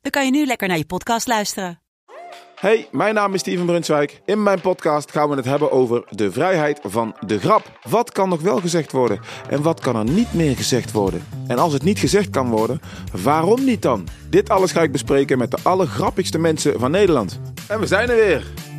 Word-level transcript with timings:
dan 0.00 0.10
kan 0.10 0.24
je 0.24 0.30
nu 0.30 0.46
lekker 0.46 0.68
naar 0.68 0.78
je 0.78 0.86
podcast 0.86 1.26
luisteren. 1.26 1.80
Hey, 2.54 2.88
mijn 2.92 3.14
naam 3.14 3.34
is 3.34 3.40
Steven 3.40 3.66
Brunswijk. 3.66 4.20
In 4.24 4.42
mijn 4.42 4.60
podcast 4.60 5.10
gaan 5.10 5.28
we 5.28 5.36
het 5.36 5.44
hebben 5.44 5.70
over 5.70 6.04
de 6.10 6.32
vrijheid 6.32 6.80
van 6.82 7.16
de 7.26 7.38
grap. 7.38 7.78
Wat 7.88 8.12
kan 8.12 8.28
nog 8.28 8.40
wel 8.40 8.60
gezegd 8.60 8.92
worden 8.92 9.20
en 9.48 9.62
wat 9.62 9.80
kan 9.80 9.96
er 9.96 10.04
niet 10.04 10.32
meer 10.32 10.56
gezegd 10.56 10.92
worden? 10.92 11.26
En 11.46 11.58
als 11.58 11.72
het 11.72 11.82
niet 11.82 11.98
gezegd 11.98 12.30
kan 12.30 12.48
worden, 12.48 12.80
waarom 13.22 13.64
niet 13.64 13.82
dan? 13.82 14.08
Dit 14.30 14.48
alles 14.48 14.72
ga 14.72 14.82
ik 14.82 14.92
bespreken 14.92 15.38
met 15.38 15.50
de 15.50 15.58
allergrappigste 15.62 16.38
mensen 16.38 16.80
van 16.80 16.90
Nederland. 16.90 17.40
En 17.68 17.80
we 17.80 17.86
zijn 17.86 18.10
er 18.10 18.16
weer. 18.16 18.69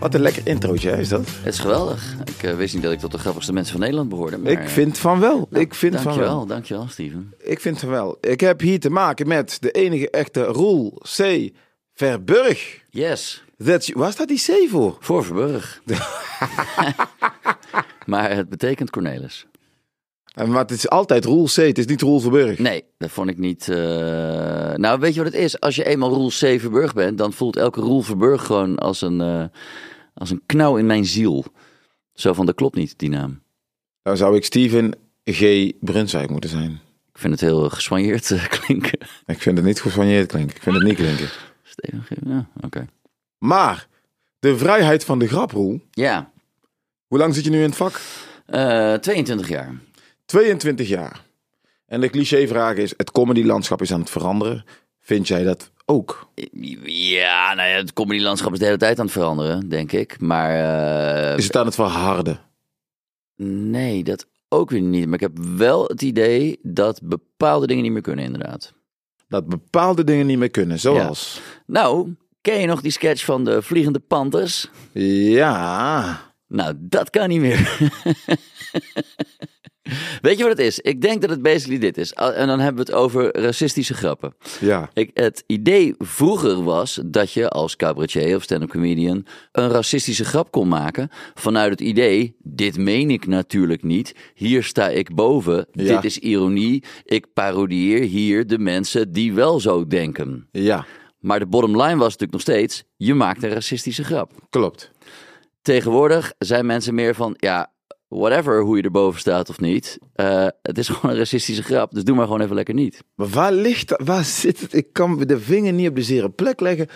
Wat 0.00 0.14
een 0.14 0.20
lekker 0.20 0.46
introotje 0.46 0.90
is 0.90 1.08
dat? 1.08 1.26
Het 1.26 1.46
is 1.46 1.58
geweldig. 1.58 2.14
Ik 2.24 2.42
eh, 2.42 2.56
wist 2.56 2.74
niet 2.74 2.82
dat 2.82 2.92
ik 2.92 2.98
tot 2.98 3.12
de 3.12 3.18
grappigste 3.18 3.52
mensen 3.52 3.72
van 3.72 3.80
Nederland 3.80 4.08
behoorde. 4.08 4.38
Maar, 4.38 4.52
Ik 4.52 4.68
vind 4.68 4.98
van 4.98 5.20
wel. 5.20 5.46
nou, 5.50 5.64
ik 5.64 5.74
vind 5.74 6.00
van 6.00 6.18
wel. 6.18 6.46
dankjewel, 6.46 6.88
Steven. 6.88 7.34
Ik 7.38 7.60
vind 7.60 7.78
van 7.78 7.88
wel. 7.88 8.18
Ik 8.20 8.40
heb 8.40 8.60
hier 8.60 8.80
te 8.80 8.90
maken 8.90 9.28
met 9.28 9.56
de 9.60 9.70
enige 9.70 10.10
echte 10.10 10.44
Roel 10.44 11.02
C. 11.16 11.50
Verburg. 11.94 12.80
Yes, 12.90 13.44
That's, 13.64 13.92
waar 13.92 14.12
staat 14.12 14.28
die 14.28 14.42
C 14.46 14.68
voor? 14.70 14.96
voor 15.00 15.24
Verburg. 15.24 15.80
maar 18.06 18.30
het 18.30 18.48
betekent 18.48 18.90
Cornelis. 18.90 19.46
En, 20.34 20.50
maar 20.50 20.60
het 20.60 20.70
is 20.70 20.88
altijd 20.88 21.24
Roel 21.24 21.44
C. 21.44 21.54
Het 21.54 21.78
is 21.78 21.86
niet 21.86 22.00
Roel 22.00 22.20
Verburg. 22.20 22.58
Nee, 22.58 22.84
dat 22.98 23.10
vond 23.10 23.30
ik 23.30 23.38
niet. 23.38 23.68
eh, 23.68 23.76
Nou, 24.74 25.00
weet 25.00 25.14
je 25.14 25.22
wat 25.22 25.32
het 25.32 25.42
is? 25.42 25.60
Als 25.60 25.76
je 25.76 25.84
eenmaal 25.84 26.08
Roel 26.10 26.28
C. 26.28 26.32
Verburg 26.60 26.92
bent, 26.94 27.18
dan 27.18 27.32
voelt 27.32 27.56
elke 27.56 27.80
Roel 27.80 28.00
Verburg 28.00 28.44
gewoon 28.46 28.76
als 28.78 29.00
een, 29.02 29.20
eh, 29.20 29.44
als 30.14 30.30
een 30.30 30.42
knauw 30.46 30.76
in 30.76 30.86
mijn 30.86 31.04
ziel. 31.04 31.44
Zo 32.14 32.32
van, 32.32 32.46
dat 32.46 32.54
klopt 32.54 32.76
niet, 32.76 32.98
die 32.98 33.08
naam. 33.08 33.42
Dan 34.02 34.16
zou 34.16 34.36
ik 34.36 34.44
Steven 34.44 34.94
G. 35.24 35.70
Brunswijk 35.80 36.30
moeten 36.30 36.50
zijn. 36.50 36.80
Ik 37.12 37.18
vind 37.18 37.32
het 37.32 37.40
heel 37.50 37.68
gesoigneerd 37.70 38.30
eh, 38.30 38.46
klinken. 38.58 38.98
Ik 39.26 39.40
vind 39.42 39.56
het 39.56 39.66
niet 39.66 39.78
je 39.78 40.26
klinken. 40.26 40.40
Ik 40.56 40.62
vind 40.62 40.74
het 40.76 40.84
niet 40.84 40.96
klinken. 40.96 41.28
Steven, 41.62 42.02
G- 42.02 42.26
ja, 42.28 42.46
oké. 42.60 42.86
Maar 43.38 43.86
de 44.38 44.56
vrijheid 44.58 45.04
van 45.04 45.18
de 45.18 45.26
grap, 45.28 45.50
Roel. 45.50 45.80
Ja, 45.90 46.30
Hoe 47.06 47.18
lang 47.18 47.34
zit 47.34 47.44
je 47.44 47.50
nu 47.50 47.56
in 47.58 47.62
het 47.68 47.76
vak? 47.76 48.00
eh, 48.46 48.94
22 48.94 49.48
jaar. 49.48 49.74
22 50.30 50.88
jaar. 50.88 51.24
En 51.86 52.00
de 52.00 52.08
clichévraag 52.10 52.76
is, 52.76 52.94
het 52.96 53.10
comedylandschap 53.10 53.82
is 53.82 53.92
aan 53.92 54.00
het 54.00 54.10
veranderen. 54.10 54.64
Vind 55.00 55.28
jij 55.28 55.44
dat 55.44 55.70
ook? 55.84 56.30
Ja, 56.84 57.54
nou 57.54 57.68
ja, 57.68 57.76
het 57.76 57.92
comedylandschap 57.92 58.52
is 58.52 58.58
de 58.58 58.64
hele 58.64 58.76
tijd 58.76 58.98
aan 58.98 59.04
het 59.04 59.14
veranderen, 59.14 59.68
denk 59.68 59.92
ik. 59.92 60.20
Maar 60.20 60.50
eh, 61.30 61.38
Is 61.38 61.44
het 61.44 61.56
aan 61.56 61.66
het 61.66 61.74
verharden? 61.74 62.40
nee, 63.42 64.04
dat 64.04 64.26
ook 64.48 64.70
weer 64.70 64.80
niet. 64.80 65.04
Maar 65.04 65.14
ik 65.14 65.20
heb 65.20 65.38
wel 65.38 65.84
het 65.84 66.02
idee 66.02 66.58
dat 66.62 67.00
bepaalde 67.02 67.66
dingen 67.66 67.82
niet 67.82 67.92
meer 67.92 68.02
kunnen, 68.02 68.24
inderdaad. 68.24 68.72
Dat 69.28 69.46
bepaalde 69.46 70.04
dingen 70.04 70.26
niet 70.26 70.38
meer 70.38 70.50
kunnen, 70.50 70.78
zoals... 70.78 71.40
Nou, 71.66 72.14
ken 72.40 72.60
je 72.60 72.66
nog 72.66 72.80
die 72.80 72.92
sketch 72.92 73.24
van 73.24 73.44
de 73.44 73.62
Vliegende 73.62 74.00
Panthers? 74.00 74.68
Ja... 74.92 76.28
Nou, 76.46 76.74
dat 76.78 77.10
kan 77.10 77.28
niet 77.28 77.40
meer. 77.40 77.78
Weet 80.22 80.36
je 80.38 80.42
wat 80.44 80.52
het 80.58 80.66
is? 80.66 80.78
Ik 80.78 81.00
denk 81.00 81.20
dat 81.20 81.30
het 81.30 81.42
basically 81.42 81.78
dit 81.78 81.98
is. 81.98 82.12
En 82.12 82.46
dan 82.46 82.60
hebben 82.60 82.84
we 82.86 82.92
het 82.92 83.00
over 83.00 83.40
racistische 83.40 83.94
grappen. 83.94 84.34
Ja. 84.60 84.90
Ik, 84.94 85.10
het 85.14 85.44
idee 85.46 85.94
vroeger 85.98 86.62
was 86.64 87.00
dat 87.06 87.32
je 87.32 87.48
als 87.48 87.76
cabaretier 87.76 88.36
of 88.36 88.42
stand-up 88.42 88.68
comedian 88.70 89.26
een 89.52 89.68
racistische 89.68 90.24
grap 90.24 90.50
kon 90.50 90.68
maken 90.68 91.08
vanuit 91.34 91.70
het 91.70 91.80
idee, 91.80 92.36
dit 92.42 92.76
meen 92.78 93.10
ik 93.10 93.26
natuurlijk 93.26 93.82
niet, 93.82 94.14
hier 94.34 94.62
sta 94.62 94.88
ik 94.88 95.14
boven, 95.14 95.66
Ja. 95.72 95.94
dit 95.94 96.04
is 96.04 96.18
ironie, 96.18 96.84
ik 97.04 97.26
parodieer 97.32 98.02
hier 98.02 98.46
de 98.46 98.58
mensen 98.58 99.12
die 99.12 99.32
wel 99.32 99.60
zo 99.60 99.86
denken. 99.86 100.48
Ja, 100.52 100.86
Maar 101.18 101.38
de 101.38 101.46
bottom 101.46 101.70
line 101.82 101.96
was 101.96 102.02
natuurlijk 102.16 102.32
nog 102.32 102.40
steeds, 102.40 102.84
je 102.96 103.14
maakt 103.14 103.42
een 103.42 103.50
racistische 103.52 104.04
grap. 104.04 104.32
klopt. 104.50 104.90
Tegenwoordig 105.62 106.32
zijn 106.38 106.66
mensen 106.66 106.94
meer 106.94 107.14
van, 107.14 107.34
ja, 107.36 107.72
whatever 108.18 108.60
hoe 108.62 108.76
je 108.76 108.82
erboven 108.82 109.20
staat 109.20 109.48
of 109.48 109.60
niet, 109.60 109.98
eh, 110.14 110.46
het 110.62 110.78
is 110.78 110.88
gewoon 110.88 111.10
een 111.10 111.16
racistische 111.18 111.62
grap, 111.62 111.90
dus 111.92 112.04
doe 112.04 112.16
maar 112.16 112.26
gewoon 112.26 112.40
even 112.40 112.54
lekker 112.54 112.74
niet. 112.74 113.02
Maar 113.14 113.28
waar 113.28 113.52
ligt 113.52 113.88
dat? 113.88 114.00
Waar 114.04 114.24
zit 114.24 114.60
het? 114.60 114.72
Ik 114.74 114.92
kan 114.92 115.18
de 115.18 115.40
vinger 115.40 115.72
niet 115.72 115.88
op 115.88 115.94
de 115.96 116.02
zere 116.02 116.30
plek 116.30 116.60
leggen. 116.60 116.86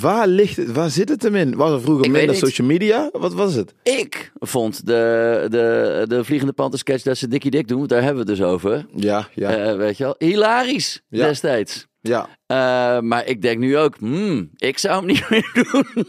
Waar 0.00 0.26
ligt 0.28 0.56
het? 0.56 0.72
Waar 0.72 0.90
zit 0.90 1.08
het 1.08 1.22
hem 1.22 1.34
in? 1.34 1.56
Was 1.56 1.70
er 1.72 1.80
vroeger 1.80 2.04
Ik 2.04 2.10
minder 2.10 2.36
social 2.36 2.66
media? 2.66 3.08
Wat 3.12 3.34
was 3.34 3.54
het? 3.54 3.74
Ik 3.82 4.32
vond 4.38 4.86
de, 4.86 5.46
de, 5.50 6.04
de 6.08 6.24
Vliegende 6.24 6.52
Panter 6.52 6.78
sketch 6.78 7.02
dat 7.04 7.16
ze 7.16 7.28
Dikkie 7.28 7.50
Dik 7.50 7.68
doen, 7.68 7.86
daar 7.86 8.02
hebben 8.02 8.24
we 8.24 8.30
het 8.30 8.38
dus 8.40 8.48
over. 8.48 8.86
Ja, 8.94 9.28
ja, 9.34 9.50
Eh, 9.56 9.76
weet 9.76 9.96
je 9.96 10.04
wel, 10.04 10.14
hilarisch 10.18 11.02
Ja. 11.08 11.26
destijds. 11.26 11.86
ja. 12.00 12.28
Eh, 12.46 13.00
maar 13.00 13.26
ik 13.26 13.42
denk 13.42 13.58
nu 13.58 13.78
ook, 13.78 13.96
hmm, 13.98 14.50
ik 14.56 14.78
zou 14.78 14.96
hem 14.96 15.06
niet 15.06 15.28
meer 15.30 15.50
doen. 15.72 16.06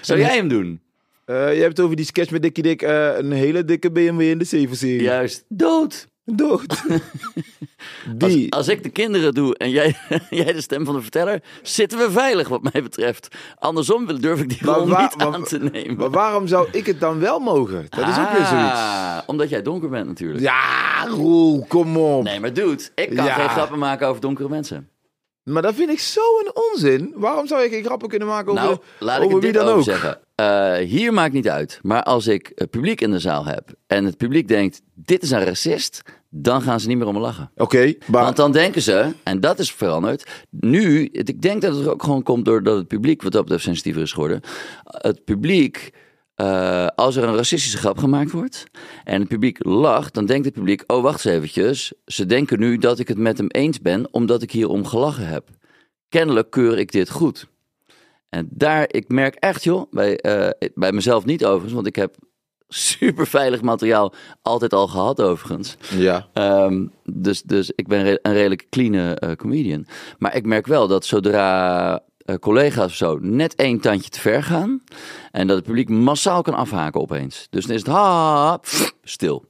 zou 0.00 0.18
jij 0.20 0.36
hem 0.36 0.48
doen? 0.48 0.80
Eh, 1.32 1.54
je 1.54 1.60
hebt 1.60 1.76
het 1.76 1.80
over 1.80 1.96
die 1.96 2.04
sketch 2.04 2.30
met 2.30 2.42
Dikkie 2.42 2.62
Dik. 2.62 2.82
eh, 2.82 3.16
een 3.18 3.32
hele 3.32 3.64
dikke 3.64 3.90
BMW 3.92 4.20
in 4.20 4.38
de 4.38 4.44
7-serie. 4.68 5.02
Juist, 5.02 5.44
dood. 5.48 6.10
Dood. 6.24 6.82
Als, 8.18 8.32
die. 8.32 8.52
als 8.52 8.68
ik 8.68 8.82
de 8.82 8.88
kinderen 8.88 9.34
doe 9.34 9.56
en 9.56 9.70
jij, 9.70 9.96
jij 10.30 10.52
de 10.52 10.60
stem 10.60 10.84
van 10.84 10.94
de 10.94 11.00
verteller, 11.00 11.42
zitten 11.62 11.98
we 11.98 12.10
veilig 12.10 12.48
wat 12.48 12.62
mij 12.72 12.82
betreft. 12.82 13.28
Andersom 13.58 14.06
wil- 14.06 14.20
durf 14.20 14.40
ik 14.40 14.48
die 14.48 14.58
Maar 14.64 14.74
rol 14.78 14.88
waar- 14.88 15.02
niet 15.02 15.16
maar- 15.16 15.34
aan 15.34 15.44
te 15.44 15.58
nemen. 15.58 15.96
Maar 15.96 16.10
waarom 16.10 16.46
zou 16.46 16.68
ik 16.72 16.86
het 16.86 17.00
dan 17.00 17.18
wel 17.20 17.38
mogen? 17.38 17.86
Dat 17.88 18.08
is 18.08 18.18
ook 18.18 18.30
weer 18.30 18.46
zoiets. 18.46 18.72
Ah, 18.72 19.18
Omdat 19.26 19.48
jij 19.48 19.62
donker 19.62 19.88
bent 19.88 20.06
natuurlijk. 20.06 20.40
Ja, 20.40 21.04
Roel, 21.08 21.64
kom 21.68 21.96
op. 21.96 22.22
Nee, 22.24 22.40
maar 22.40 22.52
dude, 22.52 22.82
ik 22.94 23.14
kan 23.16 23.24
Ja. 23.24 23.34
geen 23.34 23.48
grappen 23.48 23.78
maken 23.78 24.06
over 24.08 24.20
donkere 24.20 24.48
mensen. 24.48 24.88
Maar 25.42 25.62
dat 25.62 25.74
vind 25.74 25.90
ik 25.90 25.98
zo 26.00 26.20
een 26.44 26.52
onzin. 26.72 27.12
Waarom 27.16 27.46
zou 27.46 27.62
je 27.62 27.68
geen 27.68 27.84
grappen 27.84 28.08
kunnen 28.08 28.28
maken 28.28 28.52
over, 28.52 28.64
Nou, 28.64 28.78
laat 28.98 29.18
ik 29.18 29.24
over 29.26 29.40
wie 29.40 29.52
dit 29.52 29.60
dan 29.62 29.74
ook? 29.74 29.82
zeggen. 29.82 30.18
Eh, 30.42 30.74
hier 30.74 31.12
maakt 31.12 31.32
niet 31.32 31.48
uit. 31.48 31.78
Maar 31.82 32.02
als 32.02 32.26
ik 32.26 32.52
het 32.54 32.70
publiek 32.70 33.00
in 33.00 33.10
de 33.10 33.18
zaal 33.18 33.44
heb 33.44 33.74
en 33.86 34.04
het 34.04 34.16
publiek 34.16 34.48
denkt, 34.48 34.82
dit 34.94 35.22
is 35.22 35.30
een 35.30 35.44
racist, 35.44 36.02
dan 36.28 36.62
gaan 36.62 36.80
ze 36.80 36.88
niet 36.88 36.98
meer 36.98 37.06
om 37.06 37.14
me 37.14 37.20
lachen. 37.20 37.50
Oké, 37.56 37.94
maar 38.06 38.22
Want 38.24 38.36
dan 38.36 38.52
denken 38.52 38.82
ze, 38.82 39.12
en 39.22 39.40
dat 39.40 39.58
is 39.58 39.72
veranderd, 39.72 40.46
nu, 40.50 41.04
ik 41.04 41.42
denk 41.42 41.62
dat 41.62 41.76
het 41.76 41.88
ook 41.88 42.02
gewoon 42.02 42.22
komt 42.22 42.44
doordat 42.44 42.76
het 42.76 42.88
publiek 42.88 43.22
wat 43.22 43.32
dat 43.32 43.42
betreft 43.42 43.64
sensitiever 43.64 44.02
is 44.02 44.12
geworden. 44.12 44.40
Het 44.84 45.24
publiek, 45.24 45.90
eh, 46.34 46.86
als 46.86 47.16
er 47.16 47.24
een 47.24 47.36
racistische 47.36 47.78
grap 47.78 47.98
gemaakt 47.98 48.30
wordt 48.30 48.64
en 49.04 49.20
het 49.20 49.28
publiek 49.28 49.64
lacht, 49.64 50.14
dan 50.14 50.26
denkt 50.26 50.44
het 50.44 50.54
publiek, 50.54 50.84
oh 50.86 51.02
wacht 51.02 51.24
eens 51.24 51.36
eventjes, 51.36 51.92
ze 52.06 52.26
denken 52.26 52.58
nu 52.58 52.78
dat 52.78 52.98
ik 52.98 53.08
het 53.08 53.18
met 53.18 53.38
hem 53.38 53.48
eens 53.48 53.80
ben 53.80 54.08
omdat 54.10 54.42
ik 54.42 54.50
hierom 54.50 54.86
gelachen 54.86 55.26
heb. 55.26 55.48
Kennelijk 56.08 56.50
keur 56.50 56.78
ik 56.78 56.92
dit 56.92 57.10
goed. 57.10 57.50
En 58.34 58.48
daar, 58.50 58.84
ik 58.88 59.08
merk 59.08 59.34
echt 59.34 59.64
joh, 59.64 59.90
bij, 59.90 60.16
eh, 60.16 60.70
bij 60.74 60.92
mezelf 60.92 61.24
niet 61.24 61.44
overigens, 61.44 61.72
want 61.72 61.86
ik 61.86 61.96
heb 61.96 62.16
super 62.68 63.26
veilig 63.26 63.62
materiaal 63.62 64.14
altijd 64.42 64.72
al 64.72 64.88
gehad 64.88 65.20
overigens. 65.20 65.76
ja. 65.90 66.28
Ehm, 66.32 66.86
dus, 67.04 67.42
dus 67.42 67.72
ik 67.74 67.88
ben 67.88 68.06
een 68.06 68.32
redelijk 68.32 68.66
clean 68.70 68.94
eh, 68.94 69.36
comedian. 69.36 69.86
Maar 70.18 70.36
ik 70.36 70.46
merk 70.46 70.66
wel 70.66 70.88
dat 70.88 71.04
zodra 71.04 72.02
eh, 72.18 72.34
collega's 72.34 72.84
of 72.84 72.94
zo 72.94 73.18
net 73.20 73.54
één 73.54 73.80
tandje 73.80 74.10
te 74.10 74.20
ver 74.20 74.42
gaan. 74.42 74.82
En 75.30 75.46
dat 75.46 75.56
het 75.56 75.66
publiek 75.66 75.88
massaal 75.88 76.42
kan 76.42 76.54
afhaken 76.54 77.00
opeens. 77.00 77.46
Dus 77.50 77.66
dan 77.66 77.74
is 77.74 77.82
het 77.82 77.90
ha, 77.90 78.60
stil. 79.02 79.44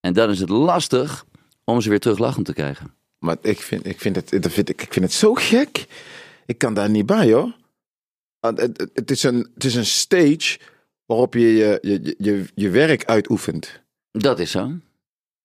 En 0.00 0.12
dan 0.12 0.30
is 0.30 0.40
het 0.40 0.48
lastig 0.48 1.24
om 1.64 1.80
ze 1.80 1.88
weer 1.88 2.00
terug 2.00 2.18
lachend 2.18 2.46
te 2.46 2.52
krijgen. 2.52 2.94
Maar 3.18 3.36
ik 3.40 3.60
vind, 3.60 3.86
ik, 3.86 4.00
vind 4.00 4.16
het, 4.16 4.42
dat 4.42 4.52
vind 4.52 4.68
ik, 4.68 4.82
ik 4.82 4.92
vind 4.92 5.04
het 5.04 5.14
zo 5.14 5.34
gek. 5.34 5.86
Ik 6.46 6.58
kan 6.58 6.74
daar 6.74 6.90
niet 6.90 7.06
bij 7.06 7.32
hoor. 7.32 7.58
Het, 8.40 8.90
het 8.94 9.10
is, 9.10 9.22
een, 9.22 9.50
het 9.54 9.64
is 9.64 9.74
een 9.74 9.86
stage 9.86 10.58
waarop 11.06 11.34
je 11.34 11.54
je, 11.54 11.78
je, 11.82 12.14
je, 12.18 12.44
je 12.54 12.70
werk 12.70 13.04
uitoefent. 13.04 13.80
Dat 14.10 14.38
is 14.38 14.50
zo. 14.50 14.70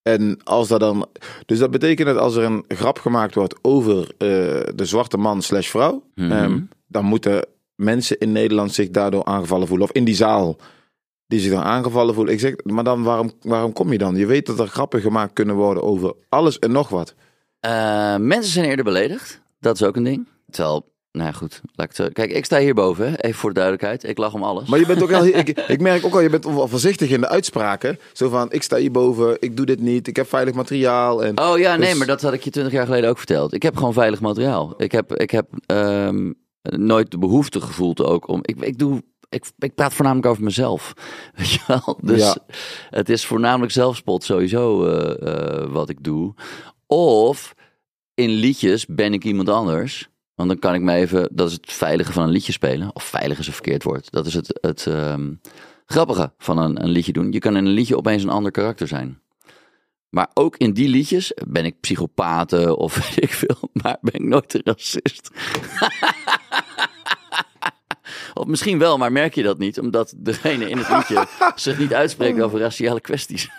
En 0.01 0.39
als 0.43 0.67
dat 0.67 0.79
dan. 0.79 1.07
Dus 1.45 1.59
dat 1.59 1.71
betekent 1.71 2.07
dat 2.07 2.17
als 2.17 2.35
er 2.35 2.43
een 2.43 2.65
grap 2.67 2.99
gemaakt 2.99 3.35
wordt 3.35 3.55
over 3.61 4.01
eh, 4.01 4.27
de 4.75 4.85
zwarte 4.85 5.17
man 5.17 5.41
slash 5.41 5.69
vrouw. 5.69 6.03
Mhm. 6.15 6.31
ehm, 6.31 6.61
dan 6.87 7.05
moeten 7.05 7.45
mensen 7.75 8.17
in 8.17 8.31
Nederland 8.31 8.73
zich 8.73 8.89
daardoor 8.89 9.25
aangevallen 9.25 9.67
voelen. 9.67 9.87
Of 9.87 9.95
in 9.95 10.03
die 10.03 10.15
zaal 10.15 10.57
die 11.27 11.39
zich 11.39 11.51
dan 11.51 11.63
aangevallen 11.63 12.13
voelen. 12.13 12.33
Ik 12.33 12.39
zeg, 12.39 12.55
maar 12.63 12.83
dan 12.83 13.03
waarom, 13.03 13.31
waarom 13.41 13.73
kom 13.73 13.91
je 13.91 13.97
dan? 13.97 14.15
Je 14.15 14.25
weet 14.25 14.45
dat 14.45 14.59
er 14.59 14.67
grappen 14.67 15.01
gemaakt 15.01 15.33
kunnen 15.33 15.55
worden 15.55 15.83
over 15.83 16.15
alles 16.29 16.59
en 16.59 16.71
nog 16.71 16.89
wat. 16.89 17.15
Eh, 17.59 18.17
mensen 18.17 18.51
zijn 18.51 18.65
eerder 18.65 18.85
beledigd. 18.85 19.41
Dat 19.59 19.75
is 19.75 19.83
ook 19.83 19.95
een 19.95 20.03
ding. 20.03 20.27
Terwijl, 20.49 20.93
nou 21.15 21.27
ja, 21.27 21.31
goed. 21.31 21.61
Laat 21.75 21.89
ik 21.91 21.97
het 21.97 22.05
zo. 22.05 22.11
Kijk, 22.13 22.31
ik 22.31 22.45
sta 22.45 22.59
hierboven, 22.59 23.09
hè, 23.11 23.17
even 23.17 23.39
voor 23.39 23.49
de 23.49 23.59
duidelijkheid. 23.59 24.03
Ik 24.03 24.17
lach 24.17 24.33
om 24.33 24.43
alles. 24.43 24.69
Maar 24.69 24.79
je 24.79 24.85
bent 24.85 25.03
ook 25.03 25.09
heel, 25.09 25.25
ik, 25.43 25.49
ik 25.49 25.81
merk 25.81 26.05
ook 26.05 26.13
al, 26.13 26.19
je 26.21 26.29
bent 26.29 26.45
wel 26.45 26.67
voorzichtig 26.67 27.09
in 27.09 27.21
de 27.21 27.27
uitspraken. 27.29 27.99
Zo 28.13 28.29
van, 28.29 28.51
ik 28.51 28.63
sta 28.63 28.77
hierboven, 28.77 29.37
ik 29.39 29.57
doe 29.57 29.65
dit 29.65 29.79
niet, 29.79 30.07
ik 30.07 30.15
heb 30.15 30.27
veilig 30.27 30.53
materiaal. 30.53 31.23
En, 31.23 31.39
Oh 31.39 31.57
ja, 31.57 31.75
nee, 31.75 31.89
Dus- 31.89 31.97
maar 31.97 32.07
dat 32.07 32.21
had 32.21 32.33
ik 32.33 32.43
je 32.43 32.49
twintig 32.49 32.73
jaar 32.73 32.85
geleden 32.85 33.09
ook 33.09 33.17
verteld. 33.17 33.53
Ik 33.53 33.63
heb 33.63 33.77
gewoon 33.77 33.93
veilig 33.93 34.21
materiaal. 34.21 34.73
Ik 34.77 34.91
heb, 34.91 35.15
ik 35.15 35.31
heb 35.31 35.47
ehm, 35.65 36.31
nooit 36.61 37.11
de 37.11 37.17
behoefte 37.17 37.61
gevoeld 37.61 38.03
ook 38.03 38.27
om. 38.27 38.39
Ik, 38.41 38.55
ik 38.59 38.77
doe. 38.77 39.03
Ik, 39.29 39.45
ik 39.57 39.75
praat 39.75 39.93
voornamelijk 39.93 40.27
over 40.27 40.43
mezelf. 40.43 40.93
Weet 41.35 41.51
je 41.51 41.59
wel? 41.67 41.97
Dus 42.01 42.19
Ja. 42.21 42.35
het 42.89 43.09
is 43.09 43.25
voornamelijk 43.25 43.71
zelfspot 43.71 44.23
sowieso 44.23 44.85
eh, 44.85 45.27
eh, 45.61 45.71
wat 45.71 45.89
ik 45.89 46.03
doe. 46.03 46.33
Of 46.87 47.53
in 48.13 48.29
liedjes 48.29 48.85
ben 48.85 49.13
ik 49.13 49.23
iemand 49.23 49.49
anders. 49.49 50.09
Want 50.35 50.49
dan 50.49 50.59
kan 50.59 50.73
ik 50.73 50.81
me 50.81 50.93
even. 50.93 51.29
Dat 51.31 51.47
is 51.47 51.53
het 51.53 51.73
veilige 51.73 52.11
van 52.11 52.23
een 52.23 52.29
liedje 52.29 52.51
spelen. 52.51 52.95
Of 52.95 53.03
veilig 53.03 53.39
is 53.39 53.47
een 53.47 53.53
verkeerd 53.53 53.83
woord. 53.83 54.11
Dat 54.11 54.25
is 54.25 54.33
het, 54.33 54.59
het 54.61 54.87
ehm, 54.87 55.33
grappige 55.85 56.33
van 56.37 56.57
een, 56.57 56.83
een 56.83 56.89
liedje 56.89 57.13
doen. 57.13 57.31
Je 57.31 57.39
kan 57.39 57.57
in 57.57 57.65
een 57.65 57.71
liedje 57.71 57.97
opeens 57.97 58.23
een 58.23 58.29
ander 58.29 58.51
karakter 58.51 58.87
zijn. 58.87 59.19
Maar 60.15 60.29
ook 60.33 60.57
in 60.57 60.73
die 60.73 60.87
liedjes 60.87 61.33
ben 61.47 61.65
ik 61.65 61.79
psychopaten 61.79 62.77
of 62.77 62.95
weet 62.99 63.23
ik 63.23 63.33
veel, 63.33 63.69
maar 63.73 63.97
ben 64.01 64.13
ik 64.13 64.23
nooit 64.23 64.53
een 64.53 64.61
racist. 64.63 65.29
of 68.33 68.45
misschien 68.45 68.79
wel, 68.79 68.97
maar 68.97 69.11
merk 69.11 69.35
je 69.35 69.43
dat 69.43 69.57
niet, 69.57 69.79
omdat 69.79 70.13
degene 70.17 70.69
in 70.69 70.77
het 70.77 70.89
liedje 70.89 71.27
zich 71.55 71.77
niet 71.77 71.93
uitspreekt 71.93 72.41
over 72.41 72.59
raciale 72.59 73.01
kwesties. 73.01 73.49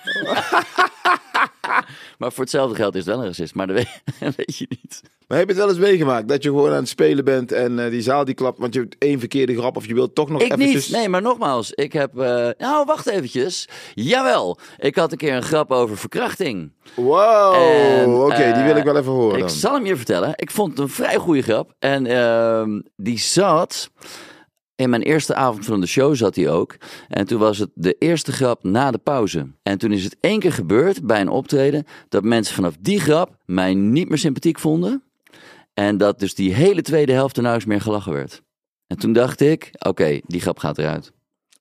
maar 2.18 2.32
voor 2.32 2.42
hetzelfde 2.42 2.74
geld 2.76 2.94
is 2.94 3.00
het 3.00 3.08
wel 3.14 3.18
een 3.18 3.26
racist, 3.26 3.54
maar 3.54 3.66
dat 3.66 3.76
weet, 3.76 4.02
weet 4.36 4.56
je 4.56 4.66
niet. 4.68 5.02
Maar 5.28 5.38
heb 5.38 5.46
je 5.48 5.52
het 5.54 5.62
wel 5.64 5.72
eens 5.72 5.82
meegemaakt 5.86 6.28
dat 6.28 6.42
je 6.42 6.48
gewoon 6.48 6.70
aan 6.70 6.76
het 6.76 6.88
spelen 6.88 7.24
bent 7.24 7.52
en 7.52 7.78
eh, 7.84 7.90
die 7.90 8.02
zaal 8.02 8.24
die 8.24 8.34
klapt, 8.34 8.58
want 8.58 8.74
je 8.74 8.80
hebt 8.80 8.96
één 8.98 9.18
verkeerde 9.18 9.56
grap 9.56 9.76
of 9.76 9.86
je 9.86 9.94
wilt 9.94 10.14
toch 10.14 10.28
nog 10.28 10.42
Ik 10.42 10.52
eventjes... 10.52 10.88
niet. 10.88 10.96
Nee, 10.96 11.08
maar 11.08 11.22
nogmaals, 11.22 11.72
ik 11.72 11.92
heb. 11.92 12.18
eh, 12.18 12.48
nou, 12.58 12.84
wacht 12.84 13.06
eventjes. 13.06 13.68
Jawel, 13.94 14.58
ik 14.78 14.96
had 14.96 15.12
een 15.12 15.18
keer 15.18 15.34
een 15.34 15.42
grap 15.42 15.70
over 15.70 15.96
verkrachting. 15.98 16.72
Wow, 16.94 18.24
oké, 18.24 18.52
die 18.54 18.62
wil 18.62 18.72
eh, 18.72 18.76
ik 18.76 18.84
wel 18.84 18.96
even 18.96 19.12
horen 19.12 19.34
Ik 19.34 19.40
dan. 19.40 19.50
zal 19.50 19.74
hem 19.74 19.86
je 19.86 19.96
vertellen. 19.96 20.32
Ik 20.36 20.50
vond 20.50 20.70
het 20.70 20.78
een 20.78 20.88
vrij 20.88 21.16
goede 21.16 21.42
grap. 21.42 21.74
En 21.78 22.06
ehm, 22.06 22.80
die 22.96 23.18
zat. 23.18 23.90
In 24.76 24.90
mijn 24.90 25.02
eerste 25.02 25.34
avond 25.34 25.64
van 25.64 25.80
de 25.80 25.86
show 25.86 26.14
zat 26.14 26.36
hij 26.36 26.50
ook. 26.50 26.76
En 27.08 27.26
toen 27.26 27.38
was 27.38 27.58
het 27.58 27.70
de 27.74 27.96
eerste 27.98 28.32
grap 28.32 28.64
na 28.64 28.90
de 28.90 28.98
pauze. 28.98 29.50
En 29.62 29.78
toen 29.78 29.92
is 29.92 30.04
het 30.04 30.16
één 30.20 30.40
keer 30.40 30.52
gebeurd 30.52 31.06
bij 31.06 31.20
een 31.20 31.28
optreden. 31.28 31.84
dat 32.08 32.24
mensen 32.24 32.54
vanaf 32.54 32.76
die 32.80 33.00
grap 33.00 33.36
mij 33.46 33.74
niet 33.74 34.08
meer 34.08 34.18
sympathiek 34.18 34.58
vonden. 34.58 35.02
En 35.74 35.96
dat 35.96 36.18
dus 36.18 36.34
die 36.34 36.54
hele 36.54 36.82
tweede 36.82 37.12
helft 37.12 37.36
er 37.36 37.54
eens 37.54 37.64
meer 37.64 37.80
gelachen 37.80 38.12
werd. 38.12 38.42
En 38.86 38.98
toen 38.98 39.12
dacht 39.12 39.40
ik: 39.40 39.70
oké, 39.78 40.20
die 40.26 40.40
grap 40.40 40.58
gaat 40.58 40.78
eruit. 40.78 41.12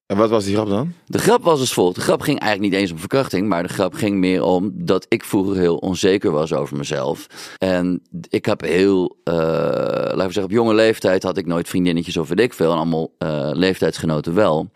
En 0.05 0.17
wat 0.17 0.29
was 0.29 0.45
die 0.45 0.53
grap 0.53 0.67
dan? 0.67 0.93
De 1.05 1.17
grap 1.17 1.43
was 1.43 1.59
als 1.59 1.73
volgt. 1.73 1.95
De 1.95 2.01
grap 2.01 2.21
ging 2.21 2.39
eigenlijk 2.39 2.71
niet 2.71 2.81
eens 2.81 2.91
om 2.91 2.97
verkrachting, 2.97 3.47
maar 3.47 3.63
de 3.63 3.73
grap 3.73 3.93
ging 3.93 4.17
meer 4.17 4.43
om 4.43 4.71
dat 4.73 5.05
ik 5.09 5.23
vroeger 5.23 5.55
heel 5.55 5.77
onzeker 5.77 6.31
was 6.31 6.53
over 6.53 6.77
mezelf. 6.77 7.27
En 7.57 8.01
ik 8.29 8.45
heb 8.45 8.61
heel, 8.61 9.17
eh, 9.23 9.33
laten 9.33 10.15
we 10.15 10.21
zeggen, 10.23 10.43
op 10.43 10.51
jonge 10.51 10.73
leeftijd 10.73 11.23
had 11.23 11.37
ik 11.37 11.45
nooit 11.45 11.69
vriendinnetjes 11.69 12.17
of 12.17 12.27
weet 12.27 12.39
ik 12.39 12.53
veel. 12.53 12.71
En 12.71 12.77
allemaal 12.77 13.11
eh, 13.17 13.49
leeftijdsgenoten 13.53 14.33
wel. 14.33 14.69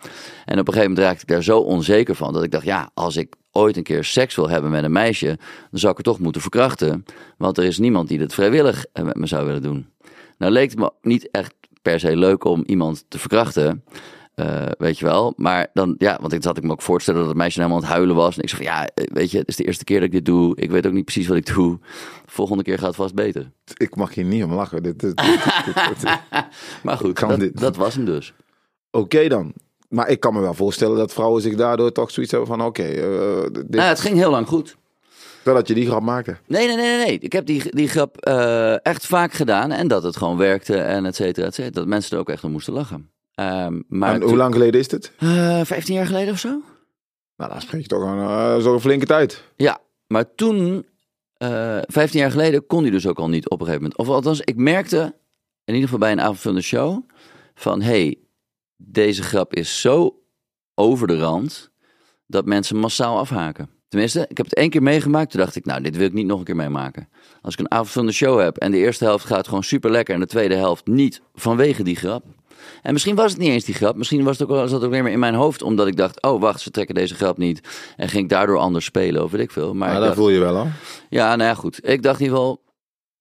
En 0.46 0.60
op 0.60 0.68
een 0.68 0.74
gegeven 0.74 0.90
moment 0.90 1.00
raakte 1.00 1.22
ik 1.22 1.28
daar 1.28 1.44
zo 1.44 1.60
onzeker 1.60 2.16
van 2.16 2.34
dat 2.34 2.44
ik 2.44 2.52
dacht, 2.52 2.66
ja, 2.66 2.90
als 2.94 3.16
ik 3.16 3.36
ooit 3.52 3.78
een 3.78 3.84
keer 3.84 4.04
seks 4.04 4.36
wil 4.36 4.50
hebben 4.50 4.72
met 4.72 4.84
een 4.84 4.92
meisje, 4.92 5.38
dan 5.72 5.80
zou 5.80 5.92
ik 5.92 5.98
er 5.98 6.04
toch 6.04 6.20
moeten 6.20 6.42
verkrachten. 6.42 7.06
Want 7.38 7.58
er 7.58 7.64
is 7.64 7.78
niemand 7.78 8.08
die 8.08 8.18
dit 8.18 8.34
vrijwillig 8.34 8.86
eh, 8.94 9.04
met 9.04 9.16
me 9.16 9.28
zou 9.28 9.46
willen 9.46 9.62
doen. 9.62 9.90
Nou 10.38 10.52
leek 10.52 10.70
het 10.70 10.80
me 10.80 10.92
niet 11.02 11.32
echt 11.32 11.54
per 11.82 12.00
se 12.00 12.16
leuk 12.16 12.44
om 12.44 12.64
iemand 12.66 13.06
te 13.08 13.20
verkrachten. 13.20 13.84
Eh, 14.40 14.66
weet 14.78 15.00
je 15.00 15.06
wel. 15.06 15.34
Maar 15.36 15.68
dan, 15.74 15.96
ja, 15.98 16.18
want 16.22 16.34
ik 16.34 16.44
zat 16.44 16.58
ik 16.58 16.64
me 16.64 16.72
ook 16.72 16.82
voorstellen 16.82 17.20
dat 17.20 17.30
het 17.30 17.38
meisje 17.38 17.58
helemaal 17.60 17.78
aan 17.82 17.84
het 17.88 17.94
huilen 17.94 18.16
was. 18.16 18.36
En 18.38 18.44
ik 18.44 18.50
zei 18.50 18.64
van, 18.64 18.72
ja, 18.74 18.88
eh, 18.94 19.04
weet 19.14 19.32
je, 19.32 19.38
het 19.38 19.48
is 19.48 19.56
de 19.56 19.64
eerste 19.64 19.84
keer 19.84 19.96
dat 19.98 20.06
ik 20.06 20.12
dit 20.14 20.26
doe. 20.26 20.56
Ik 20.56 20.72
weet 20.72 20.88
ook 20.88 20.94
niet 20.94 21.04
precies 21.06 21.28
wat 21.28 21.38
ik 21.38 21.54
doe. 21.54 21.78
De 22.26 22.32
volgende 22.32 22.64
keer 22.64 22.78
gaat 22.78 22.88
het 22.88 22.96
vast 22.96 23.14
beter. 23.16 23.52
Ik 23.78 23.96
mag 23.96 24.14
hier 24.14 24.24
niet 24.26 24.44
om 24.44 24.54
lachen. 24.54 24.84
Dit, 24.84 25.14
Maar 26.84 26.98
goed, 26.98 27.14
Kan 27.14 27.30
dat, 27.30 27.40
dit? 27.40 27.60
dat 27.60 27.76
was 27.76 27.96
hem 27.96 28.06
dus. 28.06 28.34
Oké 28.92 29.28
dan. 29.28 29.54
Maar 29.90 30.10
ik 30.10 30.20
kan 30.20 30.34
me 30.34 30.40
wel 30.40 30.54
voorstellen 30.54 30.98
dat 30.98 31.14
vrouwen 31.14 31.42
zich 31.42 31.56
daardoor 31.56 31.92
toch 31.92 32.12
zoiets 32.12 32.32
hebben 32.32 32.50
van... 32.50 32.62
Oké, 32.66 32.84
eh, 32.84 33.42
dit- 33.52 33.70
Nou, 33.70 33.88
het 33.90 34.00
ging 34.00 34.16
heel 34.18 34.32
lang 34.32 34.48
goed. 34.48 34.78
totdat 35.44 35.68
je 35.68 35.74
die 35.74 35.86
grap 35.88 36.02
maakte. 36.02 36.38
Nee, 36.48 36.68
nee, 36.68 36.76
nee, 36.76 36.98
nee. 37.06 37.20
Ik 37.20 37.32
heb 37.34 37.46
die, 37.46 37.64
die 37.76 37.88
grap 37.88 38.18
eh, 38.18 38.86
echt 38.86 39.06
vaak 39.06 39.34
gedaan. 39.34 39.72
En 39.72 39.88
dat 39.88 40.04
het 40.04 40.18
gewoon 40.18 40.38
werkte 40.38 40.78
en 40.78 41.06
et 41.06 41.16
cetera, 41.16 41.46
et 41.48 41.54
cetera. 41.56 41.74
Dat 41.80 41.88
mensen 41.88 42.12
er 42.14 42.20
ook 42.20 42.30
echt 42.30 42.44
om 42.44 42.52
moesten 42.52 42.74
lachen. 42.74 43.10
Ehm, 43.40 43.82
maar 43.88 44.14
en 44.14 44.22
hoe 44.22 44.36
lang 44.36 44.54
geleden 44.54 44.80
is 44.80 44.92
het? 44.92 45.12
Eh, 45.18 45.62
15 45.64 45.96
jaar 45.96 46.06
geleden 46.06 46.34
of 46.34 46.40
zo? 46.40 46.62
Nou, 47.36 47.52
dan 47.52 47.62
spreek 47.62 47.82
je 47.82 47.88
toch 47.88 48.02
een, 48.02 48.20
eh, 48.20 48.58
zo'n 48.58 48.80
flinke 48.80 49.06
tijd. 49.06 49.44
Ja, 49.56 49.80
maar 50.08 50.36
toen, 50.36 50.86
eh 51.38 51.78
15 51.82 52.20
jaar 52.20 52.32
geleden, 52.32 52.66
kon 52.66 52.82
hij 52.82 52.92
dus 52.92 53.08
ook 53.08 53.20
al 53.20 53.30
niet 53.30 53.50
op 53.50 53.60
een 53.60 53.66
gegeven 53.66 53.82
moment. 53.82 54.00
Of 54.00 54.08
althans, 54.08 54.42
ik 54.42 54.56
merkte, 54.56 55.16
in 55.64 55.74
ieder 55.74 55.82
geval 55.82 56.00
bij 56.00 56.12
een 56.12 56.22
avondvullende 56.22 56.64
show, 56.64 57.10
van 57.56 57.82
hey, 57.82 58.18
deze 58.78 59.24
grap 59.24 59.54
is 59.54 59.82
zo 59.82 60.20
over 60.76 61.08
de 61.08 61.18
rand, 61.18 61.72
dat 62.28 62.46
mensen 62.46 62.76
massaal 62.78 63.18
afhaken. 63.18 63.70
Tenminste, 63.88 64.26
ik 64.28 64.38
heb 64.38 64.46
het 64.46 64.56
één 64.56 64.70
keer 64.70 64.84
meegemaakt, 64.84 65.32
toen 65.32 65.40
dacht 65.40 65.56
ik, 65.56 65.66
nou, 65.66 65.82
dit 65.82 65.98
wil 65.98 66.08
ik 66.08 66.14
niet 66.14 66.26
nog 66.26 66.40
een 66.40 66.46
keer 66.46 66.56
meemaken. 66.56 67.10
Als 67.42 67.54
ik 67.54 67.60
een 67.60 67.72
avondvullende 67.72 68.14
show 68.14 68.40
heb 68.40 68.58
en 68.58 68.72
de 68.72 68.78
eerste 68.78 69.04
helft 69.04 69.26
gaat 69.26 69.48
gewoon 69.48 69.64
super 69.64 69.92
lekker 69.92 70.14
en 70.14 70.20
de 70.20 70.28
tweede 70.28 70.56
helft 70.56 70.88
niet 70.88 71.22
vanwege 71.34 71.84
die 71.84 71.96
grap. 71.96 72.26
En 72.82 72.94
misschien 72.94 73.16
was 73.16 73.32
het 73.32 73.42
niet 73.42 73.50
eens 73.50 73.64
die 73.66 73.76
grap. 73.76 73.96
Misschien 73.96 74.24
was 74.24 74.40
het 74.40 74.50
ook, 74.50 74.58
zat 74.58 74.72
het 74.72 74.84
ook 74.84 74.92
weer 74.92 75.04
maar 75.04 75.12
in 75.12 75.20
mijn 75.20 75.34
hoofd. 75.34 75.62
Omdat 75.62 75.88
ik 75.88 75.96
dacht, 75.98 76.22
oh 76.22 76.42
wacht, 76.42 76.60
ze 76.62 76.72
trekken 76.72 76.96
deze 76.96 77.16
grap 77.16 77.38
niet. 77.38 77.68
En 77.98 78.10
ging 78.10 78.24
ik 78.24 78.30
daardoor 78.30 78.58
anders 78.58 78.86
spelen 78.86 79.24
of 79.24 79.32
weet 79.32 79.42
ik 79.42 79.52
veel. 79.52 79.74
Maar 79.74 79.88
ik 79.88 79.94
dat 79.96 80.04
dacht, 80.04 80.16
voel 80.16 80.30
je 80.30 80.40
wel 80.40 80.56
hoor. 80.56 80.68
ja, 81.10 81.36
nou 81.36 81.50
ja, 81.50 81.56
goed. 81.56 81.88
Ik 81.90 82.04
dacht 82.04 82.20
in 82.20 82.26
ieder 82.26 82.38
geval, 82.40 82.62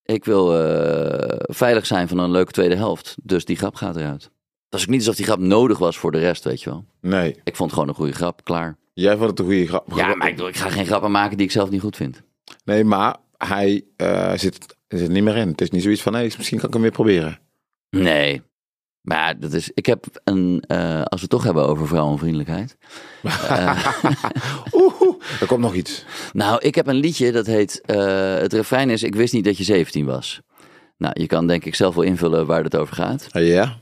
ik 0.04 0.24
wil 0.24 0.62
eh, 0.64 1.36
veilig 1.38 1.86
zijn 1.86 2.08
van 2.08 2.18
een 2.18 2.30
leuke 2.30 2.52
tweede 2.52 2.76
helft. 2.76 3.16
Dus 3.22 3.44
die 3.44 3.56
grap 3.56 3.74
gaat 3.74 3.96
eruit. 3.96 4.22
Het 4.22 4.30
was 4.68 4.82
ook 4.82 4.88
niet 4.88 5.00
alsof 5.00 5.14
die 5.16 5.24
grap 5.24 5.38
nodig 5.38 5.78
was 5.78 5.98
voor 5.98 6.12
de 6.12 6.18
rest, 6.18 6.44
weet 6.44 6.62
je 6.62 6.70
wel. 6.70 6.84
Nee, 7.00 7.30
Ik 7.44 7.56
vond 7.56 7.70
het 7.70 7.72
gewoon 7.72 7.88
een 7.88 7.94
goede 7.94 8.12
grap, 8.12 8.44
klaar. 8.44 8.76
jij 8.94 9.16
vond 9.16 9.30
het 9.30 9.38
een 9.38 9.44
goede 9.44 9.66
grap. 9.66 9.92
Ja, 9.94 10.14
maar 10.14 10.28
ik 10.28 10.56
ga 10.56 10.68
geen 10.70 10.86
grappen 10.86 11.10
maken 11.10 11.36
die 11.36 11.46
ik 11.46 11.52
zelf 11.52 11.70
niet 11.70 11.80
goed 11.80 11.96
vind. 11.96 12.22
Nee, 12.64 12.84
maar 12.84 13.16
hij 13.36 13.84
eh, 13.96 14.32
zit, 14.36 14.76
zit 14.88 15.08
niet 15.08 15.22
meer 15.22 15.36
in. 15.36 15.48
Het 15.48 15.60
is 15.60 15.70
niet 15.70 15.82
zoiets 15.82 16.02
van, 16.02 16.12
nee, 16.12 16.32
misschien 16.36 16.58
kan 16.58 16.66
ik 16.68 16.72
hem 16.72 16.82
weer 16.82 16.90
proberen. 16.90 17.38
Nee. 17.90 18.42
Maar 19.08 19.40
dat 19.40 19.52
is, 19.52 19.70
ik 19.74 19.86
heb 19.86 20.04
een, 20.24 20.64
eh, 20.66 21.02
als 21.02 21.20
we 21.20 21.20
het 21.20 21.30
toch 21.30 21.44
hebben 21.44 21.66
over 21.66 21.86
vrouwenvriendelijkheid. 21.86 22.76
Oeh, 24.72 25.00
oeh, 25.02 25.22
er 25.40 25.46
komt 25.46 25.60
nog 25.60 25.74
iets. 25.74 26.04
Nou, 26.32 26.60
ik 26.60 26.74
heb 26.74 26.86
een 26.86 26.94
liedje 26.94 27.32
dat 27.32 27.46
heet, 27.46 27.80
eh, 27.80 28.34
het 28.34 28.52
refrein 28.52 28.90
is, 28.90 29.02
ik 29.02 29.14
wist 29.14 29.32
niet 29.32 29.44
dat 29.44 29.58
je 29.58 29.64
17 29.64 30.04
was. 30.04 30.40
Nou, 30.96 31.20
je 31.20 31.26
kan 31.26 31.46
denk 31.46 31.64
ik 31.64 31.74
zelf 31.74 31.94
wel 31.94 32.04
invullen 32.04 32.46
waar 32.46 32.62
het 32.62 32.76
over 32.76 32.94
gaat. 32.94 33.26
Ja, 33.32 33.80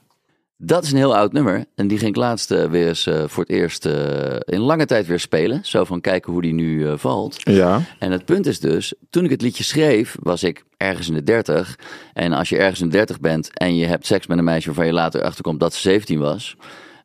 Dat 0.59 0.85
is 0.85 0.91
een 0.91 0.97
heel 0.97 1.17
oud 1.17 1.33
nummer. 1.33 1.65
En 1.75 1.89
die 1.89 1.99
ging 1.99 2.11
ik 2.11 2.17
laatst 2.17 2.51
eh, 2.51 2.65
weer 2.65 2.89
eens 2.89 3.07
eh, 3.07 3.25
voor 3.27 3.43
het 3.43 3.53
eerst 3.53 3.87
eh, 3.87 4.37
in 4.45 4.61
lange 4.61 4.87
tijd 4.87 5.07
weer 5.07 5.21
spelen. 5.21 5.61
Zo 5.63 5.85
van 5.85 6.01
kijken 6.01 6.33
hoe 6.33 6.43
die 6.43 6.53
nu 6.55 6.99
valt. 6.99 7.37
ja. 7.39 7.81
En 7.99 8.11
het 8.13 8.25
punt 8.25 8.47
is 8.47 8.61
dus, 8.61 8.95
toen 9.11 9.25
ik 9.25 9.31
het 9.31 9.43
liedje 9.43 9.65
schreef, 9.65 10.17
was 10.21 10.43
ik 10.43 10.65
ergens 10.77 11.09
in 11.09 11.15
de 11.15 11.23
30. 11.23 11.79
En 12.13 12.33
als 12.33 12.49
je 12.49 12.59
ergens 12.59 12.81
in 12.81 12.87
de 12.87 12.97
30 12.97 13.21
bent 13.21 13.51
en 13.59 13.77
je 13.77 13.87
hebt 13.87 14.07
seks 14.07 14.27
met 14.27 14.39
een 14.39 14.45
meisje 14.45 14.67
waarvan 14.67 14.87
je 14.87 14.93
later 14.93 15.23
achterkomt 15.23 15.61
dat 15.61 15.75
ze 15.75 15.81
17 15.81 16.19
was. 16.19 16.57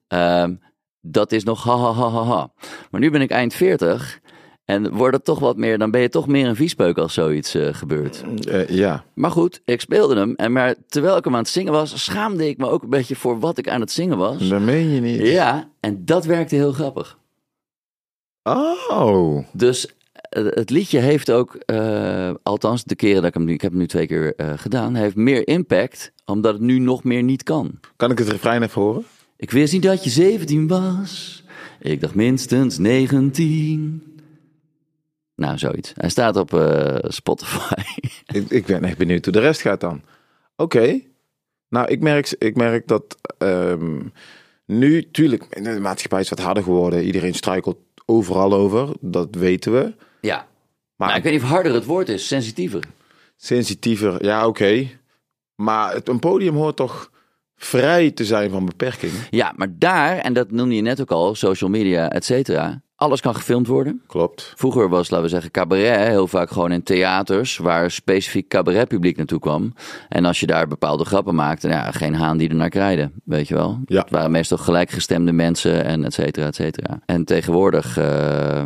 ehm, 0.07 0.55
dat 1.03 1.31
is 1.31 1.43
nog 1.43 1.63
ha 1.63 1.77
ha 1.77 1.93
ha 1.93 2.09
ha 2.09 2.23
ha. 2.23 2.51
Maar 2.91 3.01
nu 3.01 3.11
ben 3.11 3.21
ik 3.21 3.31
eind 3.31 3.53
40. 3.53 4.19
En 4.71 4.91
wordt 4.91 5.15
het 5.15 5.25
toch 5.25 5.39
wat 5.39 5.57
meer, 5.57 5.77
dan 5.77 5.91
ben 5.91 6.01
je 6.01 6.09
toch 6.09 6.27
meer 6.27 6.47
een 6.47 6.55
viespeuk 6.55 6.97
als 6.97 7.13
zoiets 7.13 7.55
eh, 7.55 7.73
gebeurt. 7.73 8.23
Eh, 8.47 8.67
ja. 8.67 9.03
Maar 9.13 9.31
goed, 9.31 9.61
ik 9.65 9.81
speelde 9.81 10.15
hem. 10.15 10.35
En 10.35 10.51
maar 10.51 10.75
terwijl 10.87 11.17
ik 11.17 11.23
hem 11.23 11.33
aan 11.33 11.41
het 11.41 11.49
zingen 11.49 11.71
was, 11.71 12.03
schaamde 12.03 12.47
ik 12.47 12.57
me 12.57 12.69
ook 12.69 12.83
een 12.83 12.89
beetje 12.89 13.15
voor 13.15 13.39
wat 13.39 13.57
ik 13.57 13.69
aan 13.69 13.81
het 13.81 13.91
zingen 13.91 14.17
was. 14.17 14.47
Dat 14.47 14.61
meen 14.61 14.89
je 14.89 15.01
niet. 15.01 15.27
Ja, 15.27 15.69
en 15.79 16.05
dat 16.05 16.25
werkte 16.25 16.55
heel 16.55 16.71
grappig. 16.71 17.17
Oh. 18.43 19.45
Dus 19.53 19.87
eh, 20.13 20.45
het 20.45 20.69
liedje 20.69 20.99
heeft 20.99 21.31
ook, 21.31 21.57
althans 22.43 22.83
de 22.83 22.95
keren 22.95 23.21
dat 23.21 23.25
ik 23.25 23.33
hem 23.33 23.43
nu, 23.43 23.53
ik 23.53 23.61
heb 23.61 23.71
hem 23.71 23.79
nu 23.79 23.87
twee 23.87 24.07
keer 24.07 24.33
gedaan, 24.55 24.95
heeft 24.95 25.15
meer 25.15 25.47
impact, 25.47 26.11
omdat 26.25 26.53
het 26.53 26.61
nu 26.61 26.79
nog 26.79 27.03
meer 27.03 27.23
niet 27.23 27.43
kan. 27.43 27.79
Kan 27.95 28.11
ik 28.11 28.17
het 28.17 28.29
refrein 28.29 28.63
even 28.63 28.81
horen? 28.81 29.03
Ik 29.37 29.51
wist 29.51 29.73
niet 29.73 29.83
dat 29.83 30.03
je 30.03 30.09
17 30.09 30.67
was. 30.67 31.43
Ik 31.79 32.01
dacht 32.01 32.15
minstens 32.15 32.77
19. 32.77 34.10
Nou, 35.41 35.57
zoiets. 35.57 35.91
Hij 35.95 36.09
staat 36.09 36.35
op 36.35 36.53
eh, 36.53 36.95
Spotify. 37.01 37.81
Ik, 38.37 38.49
ik 38.49 38.65
ben 38.65 38.83
echt 38.83 38.97
benieuwd 38.97 39.23
hoe 39.25 39.33
de 39.33 39.39
rest 39.39 39.61
gaat 39.61 39.79
dan. 39.79 40.01
Oké. 40.55 40.99
Nou, 41.69 41.87
ik 41.87 41.99
merk, 41.99 42.35
ik 42.37 42.55
merk 42.55 42.87
dat 42.87 43.17
ehm, 43.37 43.99
nu, 44.65 45.11
tuurlijk, 45.11 45.63
de 45.63 45.79
maatschappij 45.79 46.19
is 46.19 46.29
wat 46.29 46.39
harder 46.39 46.63
geworden. 46.63 47.03
Iedereen 47.03 47.33
struikelt 47.33 47.77
overal 48.05 48.53
over. 48.53 48.89
Dat 48.99 49.35
weten 49.35 49.73
we. 49.73 49.93
ja. 50.21 50.47
Maar 50.95 51.07
nou, 51.07 51.19
ik 51.19 51.23
weet 51.23 51.33
niet 51.33 51.43
of 51.43 51.49
harder 51.49 51.73
het 51.73 51.85
woord 51.85 52.09
is, 52.09 52.27
sensitiever. 52.27 52.83
sensitiever, 53.35 54.25
ja, 54.25 54.47
oké. 54.47 54.87
Maar 55.55 55.93
het, 55.93 56.07
een 56.07 56.19
podium 56.19 56.55
hoort 56.55 56.75
toch 56.75 57.11
vrij 57.55 58.11
te 58.11 58.25
zijn 58.25 58.49
van 58.49 58.65
beperkingen? 58.65 59.21
Ja, 59.29 59.53
maar 59.55 59.77
daar, 59.77 60.17
en 60.17 60.33
dat 60.33 60.51
noemde 60.51 60.75
je 60.75 60.81
net 60.81 61.01
ook 61.01 61.11
al, 61.11 61.35
social 61.35 61.69
media, 61.69 62.09
et 62.09 62.25
cetera. 62.25 62.81
Alles 63.01 63.21
kan 63.21 63.35
gefilmd 63.35 63.67
worden. 63.67 64.01
Klopt. 64.07 64.53
Vroeger 64.55 64.89
was, 64.89 65.09
laten 65.09 65.25
we 65.25 65.31
zeggen, 65.31 65.51
cabaret 65.51 66.07
heel 66.07 66.27
vaak 66.27 66.51
gewoon 66.51 66.71
in 66.71 66.83
theaters 66.83 67.57
waar 67.57 67.91
specifiek 67.91 68.47
cabaretpubliek 68.47 69.17
naartoe 69.17 69.39
kwam. 69.39 69.73
En 70.09 70.25
als 70.25 70.39
je 70.39 70.45
daar 70.45 70.67
bepaalde 70.67 71.05
grappen 71.05 71.35
maakte, 71.35 71.67
nou 71.67 71.79
ja, 71.79 71.91
geen 71.91 72.15
haan 72.15 72.37
die 72.37 72.49
er 72.49 72.55
naar 72.55 72.69
kraaide, 72.69 73.11
weet 73.23 73.47
je 73.47 73.53
wel. 73.53 73.79
Ja. 73.85 74.01
Het 74.01 74.09
waren 74.09 74.31
meestal 74.31 74.57
gelijkgestemde 74.57 75.31
mensen 75.31 75.85
en 75.85 76.05
et 76.05 76.13
cetera, 76.13 76.45
et 76.45 76.55
cetera. 76.55 76.99
En 77.05 77.25
tegenwoordig, 77.25 77.97
eh, 77.97 78.61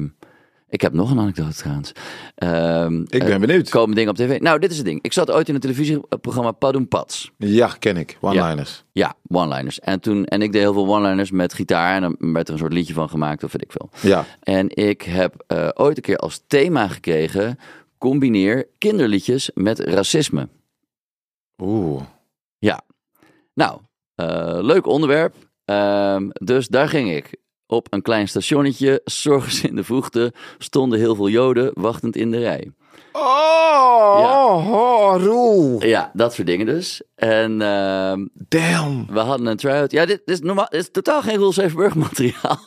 ik 0.75 0.81
heb 0.81 0.93
nog 0.93 1.11
een 1.11 1.19
anekdote 1.19 1.55
trouwens. 1.55 1.91
Ehm, 2.35 3.01
Ik 3.01 3.19
ben 3.19 3.31
eh, 3.31 3.39
benieuwd. 3.39 3.69
Komen 3.69 3.95
dingen 3.95 4.09
op 4.09 4.15
tv? 4.15 4.39
Nou, 4.39 4.59
dit 4.59 4.71
is 4.71 4.77
het 4.77 4.85
ding. 4.85 4.99
Ik 5.01 5.13
zat 5.13 5.31
ooit 5.31 5.49
in 5.49 5.55
een 5.55 5.59
televisieprogramma 5.61 6.51
Padoen 6.51 6.87
Pats. 6.87 7.31
Ja, 7.37 7.67
ken 7.79 7.97
ik. 7.97 8.17
One-liners. 8.21 8.83
Ja, 8.91 9.15
one-liners. 9.27 9.79
En, 9.79 9.99
toen, 9.99 10.25
en 10.25 10.41
ik 10.41 10.51
deed 10.51 10.61
heel 10.61 10.73
veel 10.73 10.95
one-liners 10.95 11.31
met 11.31 11.53
gitaar 11.53 11.95
en 11.95 12.01
dan 12.01 12.33
werd 12.33 12.47
er 12.47 12.53
een 12.53 12.59
soort 12.59 12.73
liedje 12.73 12.93
van 12.93 13.09
gemaakt 13.09 13.43
of 13.43 13.51
weet 13.51 13.63
ik 13.63 13.71
veel. 13.71 13.89
Ja. 14.01 14.25
En 14.39 14.75
ik 14.75 15.01
heb 15.01 15.43
eh, 15.47 15.69
ooit 15.73 15.97
een 15.97 16.03
keer 16.03 16.17
als 16.17 16.41
thema 16.47 16.87
gekregen: 16.87 17.59
combineer 17.97 18.67
kinderliedjes 18.77 19.51
met 19.53 19.79
racisme. 19.79 20.47
Oeh. 21.61 22.01
Ja. 22.57 22.81
Nou, 23.53 23.79
eh, 24.15 24.57
leuk 24.61 24.87
onderwerp. 24.87 25.35
Ehm, 25.65 26.29
dus 26.31 26.67
daar 26.67 26.89
ging 26.89 27.11
ik. 27.11 27.35
Op 27.67 27.87
een 27.89 28.01
klein 28.01 28.27
stationnetje, 28.27 29.01
zorgens 29.03 29.61
in 29.61 29.75
de 29.75 29.83
vroegte, 29.83 30.33
stonden 30.57 30.99
heel 30.99 31.15
veel 31.15 31.29
Joden 31.29 31.71
wachtend 31.73 32.15
in 32.15 32.31
de 32.31 32.37
rij. 32.39 32.71
Oh, 33.11 34.17
Ja. 34.19 34.45
oh, 34.45 35.15
Roel. 35.23 35.85
Ja, 35.85 36.11
dat 36.13 36.33
soort 36.33 36.47
dingen 36.47 36.65
dus. 36.65 37.01
En 37.15 37.61
ehm, 37.61 38.25
Damn. 38.33 39.05
we 39.09 39.19
hadden 39.19 39.47
een 39.47 39.57
try-out. 39.57 39.91
Ja, 39.91 40.05
dit 40.05 40.21
is, 40.25 40.39
normaal, 40.39 40.67
dit 40.69 40.79
is 40.81 40.91
totaal 40.91 41.21
geen 41.21 41.37
Roel 41.37 41.53
Zevenburg 41.53 41.95
materiaal. 41.95 42.59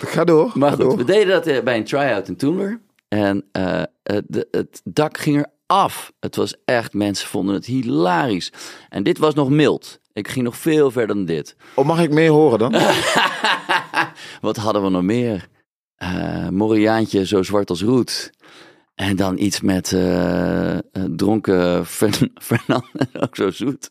Ga 0.00 0.24
door. 0.24 0.50
Maar 0.58 0.70
ga 0.70 0.76
goed, 0.76 0.84
door. 0.84 0.96
we 0.96 1.04
deden 1.04 1.28
dat 1.28 1.46
eh, 1.46 1.62
bij 1.62 1.76
een 1.76 1.84
try-out 1.84 2.28
in 2.28 2.36
Toemler. 2.36 2.80
En 3.08 3.44
eh, 3.52 3.82
het, 4.02 4.46
het 4.50 4.80
dak 4.84 5.18
ging 5.18 5.36
er 5.38 5.46
af. 5.66 6.12
Het 6.20 6.36
was 6.36 6.54
echt, 6.64 6.92
mensen 6.92 7.28
vonden 7.28 7.54
het 7.54 7.66
hilarisch. 7.66 8.52
En 8.88 9.02
dit 9.02 9.18
was 9.18 9.34
nog 9.34 9.48
mild. 9.50 9.98
Ik 10.12 10.28
ging 10.28 10.44
nog 10.44 10.56
veel 10.56 10.90
verder 10.90 11.16
dan 11.16 11.24
dit. 11.24 11.56
Oh, 11.74 11.86
mag 11.86 12.00
ik 12.02 12.10
meer 12.10 12.30
horen 12.30 12.58
dan? 12.58 12.74
Wat 14.40 14.56
hadden 14.56 14.82
we 14.82 14.88
nog 14.88 15.02
meer? 15.02 15.48
Eh 15.96 16.48
Moriaantje 16.48 17.26
zo 17.26 17.42
zwart 17.42 17.70
als 17.70 17.82
roet. 17.82 18.30
En 18.94 19.16
dan 19.16 19.38
iets 19.38 19.60
met 19.60 19.92
eh, 19.92 20.74
eh, 20.74 20.82
dronken 21.16 21.86
Fern- 21.86 22.32
ook 23.24 23.36
zo 23.36 23.50
zoet. 23.50 23.90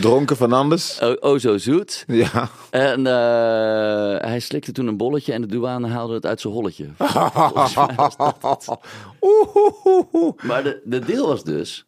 Dronken 0.00 0.36
Fernandes. 0.36 0.98
Oh, 1.02 1.16
oh, 1.20 1.38
zo 1.38 1.58
zoet. 1.58 2.04
Ja. 2.06 2.48
En 2.70 3.04
hij 4.24 4.40
slikte 4.40 4.72
toen 4.72 4.86
een 4.86 4.96
bolletje 4.96 5.32
en 5.32 5.40
de 5.40 5.46
douane 5.46 5.88
haalde 5.88 6.14
het 6.14 6.26
uit 6.26 6.40
zijn 6.40 6.52
holletje. 6.52 6.88
Oeh, 9.20 9.56
oeh, 9.84 10.04
oeh. 10.12 10.32
Maar 10.42 10.62
de, 10.62 10.80
de 10.84 10.98
deel 10.98 11.26
was 11.26 11.44
dus. 11.44 11.86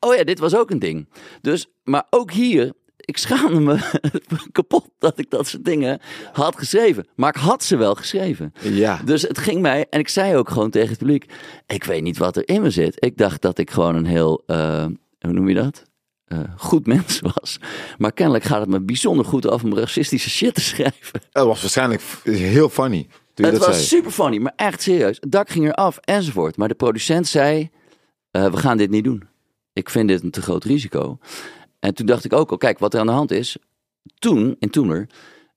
oh 0.00 0.14
ja, 0.14 0.24
dit 0.24 0.38
was 0.38 0.54
ook 0.56 0.70
een 0.70 0.78
ding. 0.78 1.08
Dus, 1.40 1.66
maar 1.82 2.06
ook 2.10 2.32
hier, 2.32 2.72
ik 3.10 3.18
schaamde 3.18 3.60
me 3.60 4.00
kapot 4.52 4.88
dat 4.98 5.18
ik 5.18 5.30
dat 5.30 5.46
soort 5.46 5.64
dingen 5.64 6.00
had 6.32 6.58
geschreven. 6.58 7.06
Maar 7.16 7.28
ik 7.28 7.40
had 7.40 7.64
ze 7.64 7.76
wel 7.76 7.94
geschreven. 7.94 8.52
Ja. 8.62 9.00
Dus 9.04 9.22
het 9.22 9.38
ging 9.38 9.60
mij, 9.60 9.86
en 9.90 10.00
ik 10.00 10.08
zei 10.08 10.36
ook 10.36 10.48
gewoon 10.48 10.70
tegen 10.70 10.88
het 10.88 10.98
publiek: 10.98 11.32
Ik 11.66 11.84
weet 11.84 12.02
niet 12.02 12.18
wat 12.18 12.36
er 12.36 12.48
in 12.48 12.62
me 12.62 12.70
zit. 12.70 13.04
Ik 13.04 13.16
dacht 13.16 13.42
dat 13.42 13.58
ik 13.58 13.70
gewoon 13.70 13.94
een 13.94 14.06
heel, 14.06 14.42
eh, 14.46 14.86
hoe 15.18 15.32
noem 15.32 15.48
je 15.48 15.54
dat? 15.54 15.82
Eh, 16.24 16.38
goed 16.56 16.86
mens 16.86 17.20
was. 17.34 17.58
Maar 17.98 18.12
kennelijk 18.12 18.44
gaat 18.44 18.60
het 18.60 18.68
me 18.68 18.80
bijzonder 18.80 19.24
goed 19.24 19.46
af 19.46 19.64
om 19.64 19.74
racistische 19.74 20.30
shit 20.30 20.54
te 20.54 20.60
schrijven. 20.60 21.20
Dat 21.30 21.46
was 21.46 21.60
waarschijnlijk 21.60 22.02
heel 22.22 22.68
funny. 22.68 23.06
Het 23.34 23.52
dat 23.52 23.66
was 23.66 23.74
zei. 23.74 23.86
super 23.86 24.10
funny, 24.10 24.38
maar 24.38 24.52
echt 24.56 24.82
serieus. 24.82 25.16
Het 25.20 25.32
dak 25.32 25.50
ging 25.50 25.66
eraf 25.66 25.96
enzovoort. 25.96 26.56
Maar 26.56 26.68
de 26.68 26.74
producent 26.74 27.26
zei: 27.26 27.70
eh, 28.30 28.50
We 28.50 28.56
gaan 28.56 28.76
dit 28.76 28.90
niet 28.90 29.04
doen. 29.04 29.28
Ik 29.72 29.90
vind 29.90 30.08
dit 30.08 30.22
een 30.22 30.30
te 30.30 30.42
groot 30.42 30.64
risico. 30.64 31.18
En 31.80 31.94
toen 31.94 32.06
dacht 32.06 32.24
ik 32.24 32.32
ook 32.32 32.50
al: 32.50 32.56
Kijk, 32.56 32.78
wat 32.78 32.94
er 32.94 33.00
aan 33.00 33.06
de 33.06 33.12
hand 33.12 33.30
is. 33.30 33.56
Toen, 34.18 34.56
in 34.58 34.70
Toener, 34.70 35.08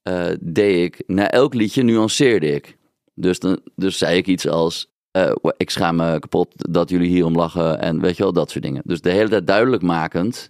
eh, 0.03 0.25
deed 0.39 0.83
ik 0.83 1.03
na 1.07 1.29
elk 1.29 1.53
liedje 1.53 1.83
nuanceerde 1.83 2.47
ik. 2.51 2.77
Dus, 3.15 3.39
dan, 3.39 3.59
dus 3.75 3.97
zei 3.97 4.17
ik 4.17 4.27
iets 4.27 4.47
als. 4.47 4.91
eh, 5.11 5.31
ik 5.57 5.69
schaam 5.69 5.95
me 5.95 6.19
kapot 6.19 6.47
dat 6.55 6.89
jullie 6.89 7.09
hierom 7.09 7.35
lachen 7.35 7.79
en 7.79 8.01
weet 8.01 8.17
je 8.17 8.23
wel, 8.23 8.33
dat 8.33 8.51
soort 8.51 8.63
dingen. 8.63 8.81
Dus 8.85 9.01
de 9.01 9.09
hele 9.09 9.29
tijd 9.29 9.47
duidelijk 9.47 9.81
makend. 9.81 10.49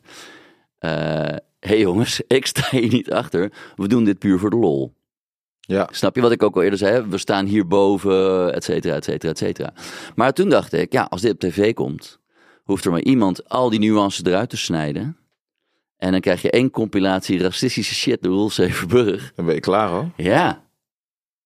Hé 0.80 1.38
hey 1.60 1.80
jongens, 1.80 2.22
ik 2.28 2.46
sta 2.46 2.68
hier 2.70 2.92
niet 2.92 3.12
achter. 3.12 3.52
We 3.76 3.88
doen 3.88 4.04
dit 4.04 4.20
puur 4.20 4.40
voor 4.40 4.50
de 4.50 4.56
lol. 4.56 4.94
Ja. 5.60 5.88
Snap 5.92 6.16
je 6.16 6.22
wat 6.22 6.32
ik 6.32 6.44
ook 6.44 6.56
al 6.56 6.62
eerder 6.62 6.80
zei? 6.80 7.06
We 7.10 7.18
staan 7.18 7.46
hierboven, 7.46 8.54
et 8.54 8.64
cetera, 8.64 8.96
et 8.96 9.04
cetera, 9.04 9.32
et 9.32 9.38
cetera. 9.38 9.74
Maar 10.16 10.34
toen 10.34 10.50
dacht 10.50 10.74
ik, 10.74 10.92
ja, 10.92 11.04
als 11.10 11.22
dit 11.22 11.32
op 11.34 11.40
tv 11.40 11.74
komt, 11.74 12.20
hoeft 12.64 12.86
er 12.86 12.92
maar 12.92 13.02
iemand 13.02 13.50
al 13.50 13.70
die 13.70 13.80
nuances 13.80 14.24
eruit 14.24 14.50
te 14.50 14.58
snijden. 14.58 15.18
En 16.04 16.12
dan 16.12 16.22
krijg 16.22 16.42
je 16.42 16.50
één 16.50 16.70
compilatie 16.70 17.42
racistische 17.42 17.94
shit 17.96 18.22
door 18.22 18.34
Roel 18.34 18.50
Severburg. 18.50 19.32
Dan 19.36 19.46
ben 19.46 19.54
je 19.54 19.60
klaar 19.60 19.90
hoor. 19.90 20.10
Ja, 20.18 20.46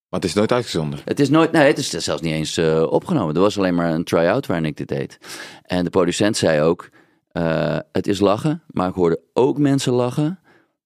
Maar 0.09 0.19
het 0.19 0.23
is 0.23 0.33
nooit 0.33 0.51
uitgezonden. 0.51 0.99
het 1.05 1.19
is 1.19 1.29
nooit, 1.29 1.51
nee, 1.51 1.67
het 1.67 1.77
is 1.77 1.89
zelfs 1.89 2.21
niet 2.21 2.33
eens 2.33 2.57
eh, 2.57 2.83
opgenomen. 2.89 3.35
Er 3.35 3.41
was 3.41 3.57
alleen 3.57 3.75
maar 3.75 3.93
een 3.93 4.03
try-out 4.03 4.45
waarin 4.45 4.65
ik 4.65 4.77
dit 4.77 4.87
deed. 4.87 5.19
En 5.61 5.83
de 5.83 5.89
producent 5.89 6.37
zei 6.37 6.61
ook, 6.61 6.89
eh, 7.31 7.77
het 7.91 8.07
is 8.07 8.19
lachen, 8.19 8.63
maar 8.67 8.89
ik 8.89 8.93
hoorde 8.95 9.19
ook 9.33 9.57
mensen 9.57 9.93
lachen 9.93 10.39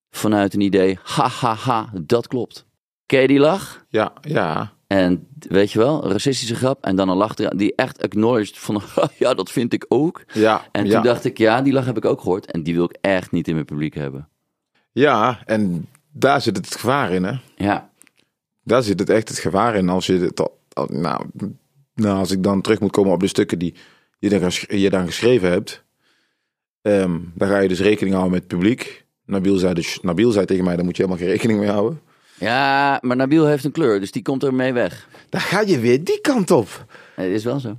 vanuit 0.09 0.53
een 0.53 0.61
idee, 0.61 0.99
ha, 1.03 1.27
ha, 1.27 1.53
ha, 1.53 1.89
dat 2.01 2.27
klopt. 2.27 2.65
Ken 3.05 3.21
je 3.21 3.27
die 3.27 3.39
lach? 3.39 3.85
Ja, 3.89 4.13
ja. 4.21 4.73
En 4.91 5.27
weet 5.39 5.71
je 5.71 5.79
wel, 5.79 6.03
een 6.03 6.11
racistische 6.11 6.55
grap. 6.55 6.83
En 6.83 6.95
dan 6.95 7.09
een 7.09 7.17
lach 7.17 7.33
die 7.33 7.75
echt 7.75 8.03
acknowledged 8.03 8.57
van, 8.57 8.81
ja, 9.17 9.33
dat 9.33 9.51
vind 9.51 9.73
ik 9.73 9.85
ook. 9.87 10.23
Ja, 10.33 10.65
En 10.71 10.85
ja. 10.85 10.93
toen 10.93 11.03
dacht 11.03 11.25
ik, 11.25 11.37
ja, 11.37 11.61
die 11.61 11.73
lach 11.73 11.85
heb 11.85 11.97
ik 11.97 12.05
ook 12.05 12.21
gehoord. 12.21 12.51
En 12.51 12.63
die 12.63 12.75
wil 12.75 12.83
ik 12.83 12.97
echt 13.01 13.31
niet 13.31 13.47
in 13.47 13.53
mijn 13.53 13.65
publiek 13.65 13.93
hebben. 13.93 14.29
ja, 14.91 15.39
en 15.45 15.87
daar 16.11 16.41
zit 16.41 16.57
het 16.57 16.75
gevaar 16.75 17.11
in 17.11 17.23
hè. 17.23 17.33
Ja, 17.55 17.89
Daar 18.63 18.83
zit 18.83 18.99
het 18.99 19.09
echt 19.09 19.29
het 19.29 19.39
gevaar 19.39 19.75
in 19.75 19.89
als 19.89 20.05
je 20.05 20.19
het 20.19 20.49
nou, 20.87 21.25
nou, 21.95 22.17
als 22.17 22.31
ik 22.31 22.43
dan 22.43 22.61
terug 22.61 22.79
moet 22.79 22.91
komen 22.91 23.13
op 23.13 23.19
de 23.19 23.27
stukken 23.27 23.59
die 23.59 23.73
je 24.19 24.29
dan, 24.29 24.51
je 24.67 24.89
dan 24.89 25.05
geschreven 25.05 25.49
hebt, 25.49 25.83
ehm, 26.81 27.19
dan 27.33 27.47
ga 27.47 27.59
je 27.59 27.67
dus 27.67 27.79
rekening 27.79 28.15
houden 28.15 28.33
met 28.33 28.43
het 28.43 28.57
publiek. 28.57 29.05
Nabil 29.25 29.57
zei, 29.57 29.73
dus, 29.73 29.99
Nabil 30.01 30.31
zei 30.31 30.45
tegen 30.45 30.63
mij, 30.63 30.75
daar 30.75 30.85
moet 30.85 30.97
je 30.97 31.03
helemaal 31.03 31.23
geen 31.25 31.33
rekening 31.33 31.59
mee 31.59 31.69
houden. 31.69 32.01
Ja 32.41 32.97
maar 33.01 33.15
Nabil 33.15 33.45
heeft 33.45 33.63
een 33.63 33.71
kleur, 33.71 33.99
dus 33.99 34.11
die 34.11 34.21
komt 34.21 34.43
er 34.43 34.53
mee 34.53 34.73
weg. 34.73 35.07
Dan 35.29 35.41
ga 35.41 35.59
je 35.61 35.79
weer 35.79 36.03
die 36.03 36.21
kant 36.21 36.51
op. 36.51 36.85
Het 37.15 37.29
is 37.31 37.43
wel 37.43 37.59
zo. 37.59 37.77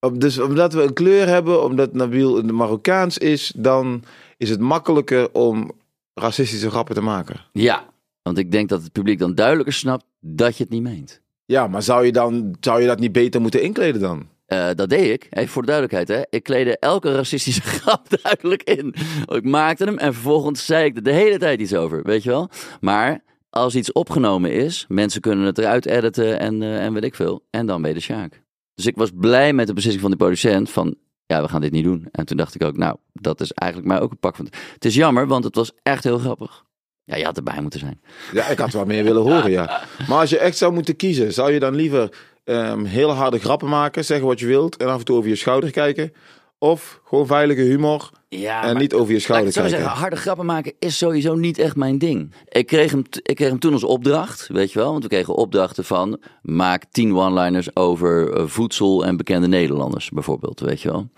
Om- 0.00 0.18
Dus 0.18 0.38
omdat 0.38 0.72
we 0.72 0.82
een 0.82 0.92
kleur 0.92 1.26
hebben, 1.28 1.62
omdat 1.64 1.92
Nabil 1.94 2.38
een 2.38 2.54
Marokkaans 2.54 3.18
is, 3.18 3.52
dan 3.56 4.02
is 4.36 4.50
het 4.50 4.60
makkelijker 4.60 5.32
om 5.32 5.70
racistische 6.14 6.70
grappen 6.70 6.94
te 6.94 7.00
maken. 7.00 7.40
Ja, 7.52 7.84
want 8.22 8.38
ik 8.38 8.50
denk 8.52 8.68
dat 8.68 8.82
het 8.82 8.92
publiek 8.92 9.18
dan 9.18 9.34
duidelijker 9.34 9.74
snapt 9.74 10.04
dat 10.20 10.56
je 10.56 10.62
het 10.62 10.72
niet 10.72 10.82
meent. 10.82 11.20
Ja, 11.44 11.66
maar 11.66 11.82
zou 11.82 12.04
je, 12.04 12.12
dan, 12.12 12.56
zou 12.60 12.80
je 12.80 12.86
dat 12.86 12.98
niet 12.98 13.12
beter 13.12 13.40
moeten 13.40 13.62
inkleden 13.62 14.00
dan? 14.00 14.28
Eh, 14.46 14.68
dat 14.74 14.88
deed 14.88 15.10
ik, 15.12 15.26
Hey, 15.30 15.48
voor 15.48 15.62
de 15.62 15.68
duidelijkheid. 15.72 16.08
Hè. 16.20 16.36
Ik 16.36 16.42
kleedde 16.42 16.78
elke 16.78 17.14
racistische 17.14 17.60
grap 17.78 18.06
duidelijk 18.22 18.62
in. 18.62 18.94
Ik 19.26 19.44
maakte 19.44 19.84
hem 19.84 19.98
en 19.98 20.12
vervolgens 20.14 20.64
zei 20.66 20.84
ik 20.84 20.96
er 20.96 21.02
de 21.02 21.12
hele 21.12 21.38
tijd 21.38 21.60
iets 21.60 21.74
over, 21.74 22.02
weet 22.02 22.22
je 22.22 22.30
wel. 22.30 22.48
Maar 22.80 23.22
als 23.54 23.74
iets 23.74 23.92
opgenomen 23.92 24.52
is, 24.52 24.84
mensen 24.88 25.20
kunnen 25.20 25.46
het 25.46 25.58
eruit 25.58 25.86
editen 25.86 26.38
en, 26.38 26.62
eh, 26.62 26.84
en 26.84 26.92
weet 26.92 27.04
ik 27.04 27.14
veel. 27.14 27.46
En 27.50 27.66
dan 27.66 27.80
ben 27.80 27.90
je 27.90 27.96
de 27.96 28.02
Sjaak. 28.02 28.42
Dus 28.74 28.86
ik 28.86 28.96
was 28.96 29.10
blij 29.14 29.52
met 29.52 29.66
de 29.66 29.72
beslissing 29.72 30.02
van 30.02 30.10
de 30.12 30.16
producent 30.16 30.70
van, 30.70 30.94
ja, 31.26 31.42
we 31.42 31.48
gaan 31.48 31.60
dit 31.60 31.72
niet 31.72 31.84
doen. 31.84 32.08
En 32.10 32.26
toen 32.26 32.36
dacht 32.36 32.54
ik 32.54 32.62
ook, 32.62 32.76
nou, 32.76 32.96
dat 33.12 33.40
is 33.40 33.52
eigenlijk 33.52 33.92
mij 33.92 34.00
ook 34.00 34.10
een 34.10 34.18
pak 34.18 34.36
van... 34.36 34.48
Het 34.72 34.84
is 34.84 34.94
jammer, 34.94 35.26
want 35.26 35.44
het 35.44 35.54
was 35.54 35.72
echt 35.82 36.04
heel 36.04 36.18
grappig. 36.18 36.64
Ja, 37.04 37.16
je 37.16 37.24
had 37.24 37.36
erbij 37.36 37.60
moeten 37.60 37.80
zijn. 37.80 38.00
Ja, 38.32 38.46
ik 38.46 38.58
had 38.58 38.72
wat 38.72 38.86
meer 38.86 39.04
willen 39.04 39.22
horen, 39.22 39.50
ja. 39.50 39.82
Maar 40.08 40.18
als 40.18 40.30
je 40.30 40.38
echt 40.38 40.56
zou 40.56 40.72
moeten 40.72 40.96
kiezen, 40.96 41.32
zou 41.32 41.52
je 41.52 41.58
dan 41.58 41.74
liever 41.74 42.16
ehm 42.44 42.84
hele 42.84 43.12
harde 43.12 43.38
grappen 43.38 43.68
maken, 43.68 44.04
zeggen 44.04 44.26
wat 44.26 44.40
je 44.40 44.46
wilt 44.46 44.76
en 44.76 44.88
af 44.88 44.98
en 44.98 45.04
toe 45.04 45.16
over 45.16 45.28
je 45.28 45.36
schouder 45.36 45.70
kijken? 45.70 46.12
Of 46.58 47.00
gewoon 47.04 47.26
veilige 47.26 47.60
humor 47.60 48.10
Ja, 48.28 48.62
en 48.62 48.72
maar- 48.72 48.82
niet 48.82 48.94
over 48.94 49.12
je 49.12 49.18
schouder 49.18 49.52
kijken? 49.52 49.70
zeggen, 49.70 49.88
harde 49.88 50.16
grappen 50.16 50.46
maken 50.46 50.72
is 50.78 50.98
sowieso 50.98 51.34
niet 51.34 51.58
echt 51.58 51.76
mijn 51.76 51.98
ding. 51.98 52.34
Ik 52.48 52.66
kreeg, 52.66 52.90
hem, 52.90 53.02
ik 53.22 53.34
kreeg 53.36 53.48
hem 53.48 53.58
toen 53.58 53.72
als 53.72 53.84
opdracht, 53.84 54.48
weet 54.48 54.72
je 54.72 54.78
wel. 54.78 54.90
Want 54.90 55.02
we 55.02 55.08
kregen 55.08 55.34
opdrachten 55.34 55.84
van, 55.84 56.20
maak 56.42 56.84
tien 56.90 57.16
one-liners 57.16 57.76
over 57.76 58.32
eh, 58.32 58.46
voedsel 58.46 59.04
en 59.04 59.16
bekende 59.16 59.48
Nederlanders, 59.48 60.10
bijvoorbeeld, 60.10 60.60
weet 60.60 60.80
je 60.80 60.88
wel. 60.90 61.08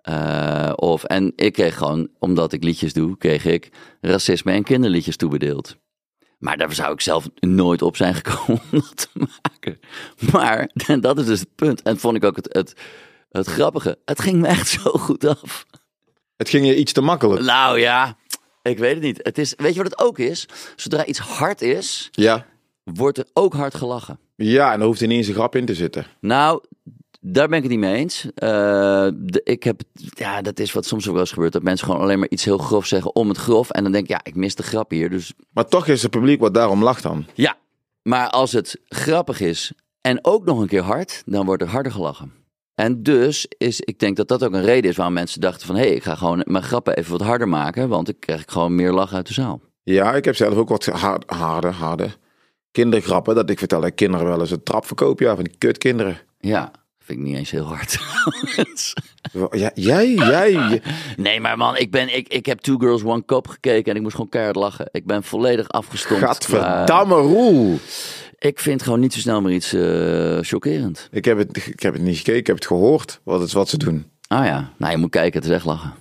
Eh, 0.00 0.72
of, 0.76 1.04
en 1.04 1.32
ik 1.36 1.52
kreeg 1.52 1.76
gewoon, 1.76 2.08
omdat 2.18 2.52
ik 2.52 2.64
liedjes 2.64 2.92
doe, 2.92 3.16
kreeg 3.16 3.44
ik 3.44 3.70
racisme 4.00 4.52
en 4.52 4.62
kinderliedjes 4.64 5.16
toebedeeld. 5.16 5.76
Maar 6.38 6.56
daar 6.56 6.72
zou 6.72 6.92
ik 6.92 7.00
zelf 7.00 7.28
nooit 7.40 7.82
op 7.82 7.96
zijn 7.96 8.14
gekomen 8.14 8.62
om 8.72 8.78
dat 8.80 8.96
te 8.96 9.08
maken. 9.42 9.78
Maar, 10.32 10.70
en 10.86 11.00
dat 11.08 11.18
is 11.18 11.26
dus 11.26 11.40
het 11.40 11.54
punt. 11.54 11.82
En 11.82 11.98
vond 11.98 12.16
ik 12.16 12.24
ook 12.24 12.36
het, 12.36 12.48
het, 12.52 12.74
het 13.38 13.46
grappige. 13.46 13.98
Het 14.04 14.20
ging 14.20 14.40
me 14.40 14.46
echt 14.46 14.68
zo 14.80 14.90
goed 14.90 15.24
af. 15.26 15.66
Het 16.36 16.48
ging 16.48 16.66
je 16.66 16.76
iets 16.76 16.92
te 16.92 17.00
makkelijk. 17.00 17.42
Nou 17.42 17.78
ja, 17.78 18.16
ik 18.62 18.78
weet 18.78 18.94
het 18.94 19.02
niet. 19.02 19.20
Het 19.22 19.38
is, 19.38 19.54
weet 19.56 19.74
je 19.74 19.82
wat 19.82 19.90
het 19.90 20.00
ook 20.00 20.18
is? 20.18 20.46
Zodra 20.76 21.04
iets 21.06 21.18
hard 21.18 21.62
is, 21.62 22.08
Ja. 22.12 22.46
wordt 22.84 23.18
er 23.18 23.26
ook 23.32 23.54
hard 23.54 23.74
gelachen. 23.74 24.18
Ja, 24.36 24.72
en 24.72 24.78
dan 24.78 24.88
hoeft 24.88 25.00
er 25.00 25.06
niet 25.06 25.16
eens 25.18 25.26
een 25.28 25.34
grap 25.34 25.56
in 25.56 25.66
te 25.66 25.74
zitten. 25.74 26.06
Nou, 26.20 26.62
daar 27.20 27.48
ben 27.48 27.56
ik 27.56 27.62
het 27.62 27.72
niet 27.72 27.80
mee 27.80 27.94
eens. 27.94 28.24
Eh, 28.34 28.48
de- 29.14 29.40
ik 29.44 29.62
heb, 29.62 29.80
ja, 29.94 30.42
dat 30.42 30.58
is 30.58 30.72
wat 30.72 30.86
soms 30.86 31.06
ook 31.06 31.12
wel 31.12 31.20
eens 31.22 31.32
gebeurt. 31.32 31.52
Dat 31.52 31.62
mensen 31.62 31.86
gewoon 31.86 32.02
alleen 32.02 32.18
maar 32.18 32.28
iets 32.28 32.44
heel 32.44 32.58
grof 32.58 32.86
zeggen 32.86 33.14
om 33.14 33.28
het 33.28 33.38
grof. 33.38 33.70
En 33.70 33.82
dan 33.82 33.92
denk 33.92 34.04
ik, 34.04 34.10
ja, 34.10 34.20
ik 34.22 34.34
mis 34.34 34.54
de 34.54 34.62
grap 34.62 34.90
hier. 34.90 35.10
Dus 35.10 35.32
Maar 35.52 35.66
toch 35.66 35.86
is 35.86 36.02
het 36.02 36.10
publiek 36.10 36.40
wat 36.40 36.54
daarom 36.54 36.82
lacht 36.82 37.02
dan. 37.02 37.26
ja, 37.34 37.56
maar 38.02 38.28
als 38.30 38.52
het 38.52 38.80
grappig 38.88 39.40
is 39.40 39.72
en 40.00 40.24
ook 40.24 40.44
nog 40.44 40.58
een 40.60 40.66
keer 40.68 40.82
hard, 40.82 41.22
dan 41.26 41.46
wordt 41.46 41.62
er 41.62 41.68
harder 41.68 41.92
gelachen. 41.92 42.32
En 42.74 43.02
dus 43.02 43.46
is, 43.58 43.80
ik 43.80 43.98
denk 43.98 44.16
dat 44.16 44.28
dat 44.28 44.44
ook 44.44 44.52
een 44.52 44.64
reden 44.64 44.90
is 44.90 44.96
waarom 44.96 45.14
mensen 45.14 45.40
dachten 45.40 45.66
van... 45.66 45.76
hé, 45.76 45.82
hey, 45.82 45.94
ik 45.94 46.02
ga 46.02 46.14
gewoon 46.14 46.42
mijn 46.44 46.64
grappen 46.64 46.96
even 46.96 47.10
wat 47.10 47.20
harder 47.20 47.48
maken, 47.48 47.88
want 47.88 48.06
dan 48.06 48.18
krijg 48.18 48.40
ik 48.40 48.50
gewoon 48.50 48.74
meer 48.74 48.92
lachen 48.92 49.16
uit 49.16 49.26
de 49.26 49.32
zaal. 49.32 49.60
Ja, 49.82 50.14
ik 50.14 50.24
heb 50.24 50.36
zelf 50.36 50.54
ook 50.54 50.68
wat 50.68 50.84
hard, 50.84 51.30
harde, 51.30 51.68
harde 51.68 52.10
kindergrappen. 52.70 53.34
Dat 53.34 53.50
ik 53.50 53.58
vertel 53.58 53.84
aan 53.84 53.94
kinderen 53.94 54.26
wel 54.26 54.40
eens 54.40 54.50
een 54.50 54.62
trap 54.62 54.86
verkoop. 54.86 55.20
Ja, 55.20 55.34
van 55.34 55.44
die 55.44 55.54
kutkinderen. 55.58 56.18
Ja, 56.40 56.70
vind 56.98 57.18
ik 57.18 57.24
niet 57.24 57.36
eens 57.36 57.50
heel 57.50 57.66
hard. 57.66 57.98
Ja, 59.50 59.70
jij, 59.74 60.12
jij. 60.12 60.82
nee, 61.16 61.40
maar 61.40 61.56
man, 61.56 61.76
ik, 61.76 61.90
ben, 61.90 62.16
ik, 62.16 62.28
ik 62.28 62.46
heb 62.46 62.58
Two 62.58 62.78
Girls 62.78 63.04
One 63.04 63.24
Cup 63.24 63.48
gekeken 63.48 63.90
en 63.90 63.96
ik 63.96 64.02
moest 64.02 64.14
gewoon 64.14 64.30
keihard 64.30 64.56
lachen. 64.56 64.88
Ik 64.90 65.06
ben 65.06 65.22
volledig 65.22 65.68
afgestompt. 65.68 66.24
Gadverdamme 66.24 67.14
roel. 67.14 67.78
Ik 68.44 68.60
vind 68.60 68.82
gewoon 68.82 69.00
niet 69.00 69.12
zo 69.12 69.18
snel 69.18 69.40
meer 69.40 69.54
iets 69.54 69.72
eh, 69.72 70.38
chockerend. 70.40 71.08
Ik 71.10 71.24
heb, 71.24 71.38
het, 71.38 71.56
ik 71.66 71.80
heb 71.80 71.92
het 71.92 72.02
niet 72.02 72.16
gekeken, 72.16 72.38
ik 72.38 72.46
heb 72.46 72.56
het 72.56 72.66
gehoord. 72.66 73.20
Wat 73.22 73.38
het 73.38 73.48
is 73.48 73.54
wat 73.54 73.68
ze 73.68 73.76
doen. 73.76 74.04
Ah 74.28 74.44
ja, 74.44 74.72
nou 74.78 74.92
je 74.92 74.98
moet 74.98 75.10
kijken, 75.10 75.40
het 75.40 75.50
is 75.50 75.54
echt 75.54 75.64
lachen. 75.64 75.92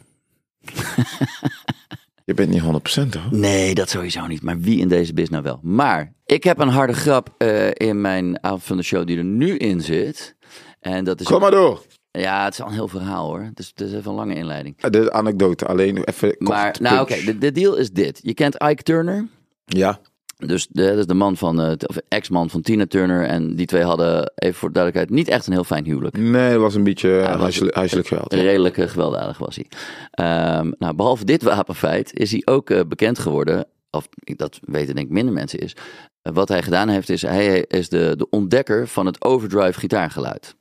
Je 2.25 2.33
bent 2.33 2.49
niet 2.49 2.61
100% 2.61 2.65
hoor. 2.65 3.39
Nee, 3.39 3.73
dat 3.73 3.89
sowieso 3.89 4.27
niet. 4.27 4.41
Maar 4.41 4.59
wie 4.59 4.79
in 4.79 4.87
deze 4.87 5.13
biz 5.13 5.29
nou 5.29 5.43
wel? 5.43 5.59
Maar 5.61 6.13
ik 6.25 6.43
heb 6.43 6.59
een 6.59 6.69
harde 6.69 6.93
grap 6.93 7.33
eh, 7.37 7.69
in 7.73 8.01
mijn 8.01 8.43
avond 8.43 8.63
van 8.63 8.77
de 8.77 8.83
show 8.83 9.07
die 9.07 9.17
er 9.17 9.23
nu 9.23 9.57
in 9.57 9.81
zit. 9.81 10.35
En 10.79 11.03
dat 11.03 11.19
is. 11.19 11.25
Kom 11.25 11.39
maar 11.39 11.51
door. 11.51 11.81
Ja, 12.11 12.43
het 12.43 12.53
is 12.53 12.61
al 12.61 12.67
een 12.67 12.73
heel 12.73 12.87
verhaal 12.87 13.27
hoor. 13.27 13.41
Het 13.41 13.59
is, 13.59 13.67
het 13.67 13.81
is 13.81 13.93
even 13.93 14.09
een 14.09 14.17
lange 14.17 14.35
inleiding. 14.35 14.81
De 14.81 15.11
anekdote, 15.11 15.65
alleen 15.65 16.03
even 16.03 16.35
maar, 16.37 16.75
nou 16.81 17.01
oké, 17.01 17.37
de 17.37 17.51
deal 17.51 17.75
is 17.75 17.91
dit. 17.91 18.19
Je 18.21 18.33
kent 18.33 18.63
Ike 18.63 18.83
Turner. 18.83 19.27
Ja, 19.65 19.99
Dus 20.47 20.67
de, 20.69 20.85
dat 20.85 20.97
is 20.97 21.05
de 21.05 21.13
man 21.13 21.37
van, 21.37 21.61
eh, 21.61 21.71
of 21.85 21.97
ex-man 22.07 22.49
van 22.49 22.61
Tina 22.61 22.85
Turner. 22.87 23.25
En 23.25 23.55
die 23.55 23.65
twee 23.65 23.83
hadden, 23.83 24.31
even 24.35 24.55
voor 24.55 24.67
de 24.67 24.73
duidelijkheid, 24.73 25.17
niet 25.19 25.27
echt 25.33 25.47
een 25.47 25.53
heel 25.53 25.63
fijn 25.63 25.85
huwelijk. 25.85 26.17
nee, 26.17 26.51
het 26.51 26.59
was 26.61 26.75
een 26.75 26.83
beetje 26.83 27.09
was- 27.19 27.27
huiselijk, 27.39 27.75
huiselijk 27.75 28.07
geweld. 28.07 28.33
Redelijk 28.33 28.77
eh, 28.77 28.87
gewelddadig 28.87 29.37
was 29.37 29.55
hij. 29.55 29.65
Ehm, 30.11 30.71
nou, 30.79 30.95
behalve 30.95 31.25
dit 31.25 31.43
wapenfeit 31.43 32.13
is 32.13 32.31
hij 32.31 32.41
ook 32.45 32.69
eh, 32.69 32.79
bekend 32.87 33.19
geworden, 33.19 33.65
of 33.91 34.07
dat 34.35 34.59
weten 34.61 34.95
denk 34.95 35.07
ik 35.07 35.13
minder 35.13 35.33
mensen 35.33 35.59
is. 35.59 35.75
eh, 36.21 36.33
wat 36.33 36.49
hij 36.49 36.63
gedaan 36.63 36.89
heeft 36.89 37.09
is, 37.09 37.21
hij 37.21 37.59
is 37.67 37.89
de, 37.89 38.13
de 38.17 38.29
ontdekker 38.29 38.87
van 38.87 39.05
het 39.05 39.23
overdrive 39.23 39.79
gitaargeluid. 39.79 40.55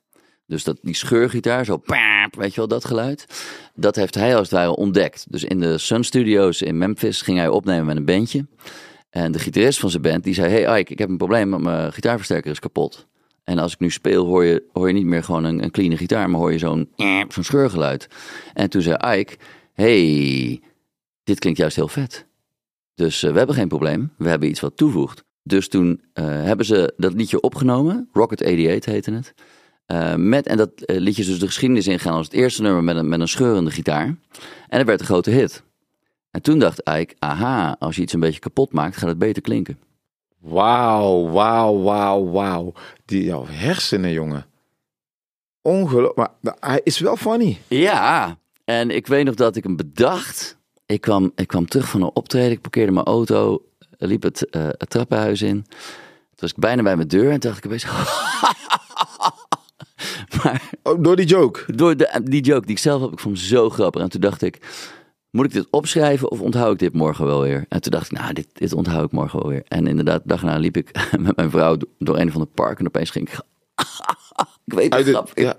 Dus 0.47 0.65
dat, 0.65 0.79
die 0.83 0.95
scheurgitaar, 0.95 1.65
zo 1.65 1.77
paap, 1.77 2.37
weet 2.37 2.51
je 2.51 2.57
wel, 2.57 2.69
dat 2.69 2.85
geluid. 2.85 3.25
Dat 3.75 3.97
heeft 3.97 4.15
hij 4.15 4.37
als 4.37 4.51
het 4.51 4.59
ware 4.59 4.77
ontdekt. 4.77 5.27
Dus 5.29 5.45
in 5.45 5.61
de 5.61 5.79
Sun 5.79 6.05
Studios 6.05 6.62
in 6.62 6.79
Memphis 6.79 7.23
ging 7.23 7.39
hij 7.39 7.49
opnemen 7.49 7.87
met 7.87 7.97
een 7.97 8.05
bandje. 8.05 8.47
En 9.12 9.33
de 9.33 9.38
gitarist 9.38 9.78
van 9.78 9.90
zijn 9.90 10.02
band, 10.02 10.25
die 10.25 10.35
zei, 10.35 10.50
hey 10.50 10.81
Ike, 10.81 10.92
ik 10.92 10.99
heb 10.99 11.09
een 11.09 11.16
probleem, 11.16 11.62
mijn 11.62 11.92
gitaarversterker 11.92 12.50
is 12.50 12.59
kapot. 12.59 13.07
En 13.45 13.59
als 13.59 13.73
ik 13.73 13.78
nu 13.78 13.90
speel, 13.90 14.26
hoor 14.26 14.45
je, 14.45 14.64
hoor 14.73 14.88
je 14.88 14.95
niet 14.95 15.07
meer 15.07 15.25
gewoon 15.25 15.45
een, 15.45 15.62
een 15.62 15.71
clean 15.71 15.97
gitaar, 15.97 16.31
maar 16.31 16.40
hoor 16.40 16.52
je 16.52 16.59
zo'n 16.59 16.88
zo'n 17.35 17.45
scheurgeluid. 17.45 18.09
En 18.54 18.71
toen 18.71 18.83
zei 18.83 19.19
Ike, 19.19 19.37
hey, 19.73 20.61
dit 21.25 21.38
klinkt 21.38 21.59
juist 21.59 21.76
heel 21.76 21.88
vet. 21.88 22.26
Dus 22.95 23.23
eh, 23.23 23.31
we 23.33 23.38
hebben 23.38 23.57
geen 23.57 23.69
probleem, 23.69 24.12
we 24.19 24.28
hebben 24.28 24.49
iets 24.49 24.61
wat 24.61 24.77
toevoegt. 24.77 25.25
Dus 25.42 25.68
toen 25.68 26.03
eh, 26.12 26.25
hebben 26.25 26.66
ze 26.66 26.92
dat 26.96 27.12
liedje 27.12 27.40
opgenomen, 27.40 28.09
Rocket 28.12 28.42
88 28.42 28.92
heette 28.92 29.12
het. 29.12 29.35
Eh, 29.87 30.14
met, 30.14 30.46
en 30.46 30.57
dat 30.57 30.70
liedje 30.87 31.25
dus 31.25 31.38
de 31.38 31.46
geschiedenis 31.46 31.87
ingaan 31.87 32.14
als 32.14 32.27
het 32.27 32.35
eerste 32.35 32.62
nummer 32.62 32.85
met 32.85 32.96
een, 32.96 33.09
met 33.09 33.20
een 33.20 33.29
scheurende 33.29 33.70
gitaar. 33.70 34.07
En 34.68 34.79
het 34.79 34.87
werd 34.87 35.01
een 35.01 35.07
grote 35.07 35.31
hit. 35.31 35.62
En 36.33 36.42
toen 36.42 36.59
dacht 36.59 36.88
Ike, 36.88 37.14
aha, 37.18 37.77
als 37.79 37.97
je 37.97 38.03
iets 38.03 38.12
een 38.12 38.21
beetje 38.21 38.40
kapot 38.40 38.73
maakt, 38.73 38.97
gaat 38.97 39.09
het 39.09 39.18
beter 39.18 39.42
klinken. 39.42 39.79
Wauw, 40.38 41.31
wauw, 41.31 41.83
wauw, 41.83 42.31
wauw. 42.31 42.73
Die 43.05 43.25
jouw 43.25 43.47
hersenen, 43.47 44.12
jongen. 44.12 44.47
Ongelooflijk. 45.62 46.16
Maar 46.40 46.55
hij 46.61 46.81
is 46.85 46.99
wel 46.99 47.16
funny. 47.16 47.59
Ja, 47.68 48.38
en 48.64 48.90
ik 48.90 49.07
weet 49.07 49.25
nog 49.25 49.35
dat 49.35 49.57
ik 49.57 49.62
hem 49.62 49.77
bedacht. 49.77 50.57
Ik 50.87 51.01
kwam, 51.01 51.33
ik 51.35 51.47
kwam 51.47 51.66
terug 51.66 51.88
van 51.88 52.03
een 52.03 52.11
optreden, 52.14 52.51
ik 52.51 52.61
parkeerde 52.61 52.92
mijn 52.92 53.07
auto, 53.07 53.62
liep 53.99 54.23
het, 54.23 54.51
eh, 54.51 54.62
het 54.68 54.90
trappenhuis 54.90 55.42
in. 55.42 55.62
Toen 55.62 56.37
was 56.37 56.51
ik 56.51 56.57
bijna 56.57 56.83
bij 56.83 56.97
mijn 56.97 57.09
deur 57.09 57.31
en 57.31 57.40
dacht 57.40 57.59
ik 57.59 57.66
opeens... 57.66 57.85
maar 60.42 60.71
Oh, 60.83 61.03
door 61.03 61.16
die 61.16 61.27
joke. 61.27 61.73
door 61.75 61.97
de, 61.97 62.21
die 62.25 62.42
joke 62.42 62.66
die 62.66 62.75
ik 62.77 62.83
zelf 62.83 63.01
heb, 63.03 63.12
ik 63.12 63.18
vond 63.18 63.37
hem 63.37 63.47
zo 63.47 63.71
grappig. 63.71 64.03
En 64.03 64.09
toen 64.09 64.21
dacht 64.21 64.42
ik, 64.42 64.59
moet 65.33 65.45
ik 65.45 65.53
dit 65.53 65.66
opschrijven 65.71 66.31
of 66.31 66.40
onthoud 66.40 66.73
ik 66.73 66.79
dit 66.79 66.92
morgen 66.92 67.27
wel 67.27 67.40
weer? 67.40 67.64
En 67.68 67.81
toen 67.81 67.92
dacht 67.92 68.12
ik, 68.12 68.18
nou, 68.18 68.33
dit, 68.33 68.49
dit 68.53 68.73
onthoud 68.73 69.05
ik 69.05 69.12
morgen 69.12 69.40
wel 69.40 69.49
weer. 69.49 69.62
En 69.68 69.87
inderdaad, 69.87 70.23
de 70.23 70.29
dag 70.29 70.40
daarna 70.40 70.59
liep 70.59 70.77
ik 70.77 71.07
met 71.18 71.37
mijn 71.37 71.51
vrouw 71.51 71.77
door 71.99 72.18
een 72.18 72.33
van 72.33 72.40
de 72.40 72.47
parken 72.47 72.79
en 72.79 72.87
opeens 72.87 73.11
ging 73.11 73.29
ik... 73.29 73.40
ik 74.64 74.75
weet 74.75 74.95
het 74.95 75.09
grap. 75.09 75.31
ja. 75.35 75.55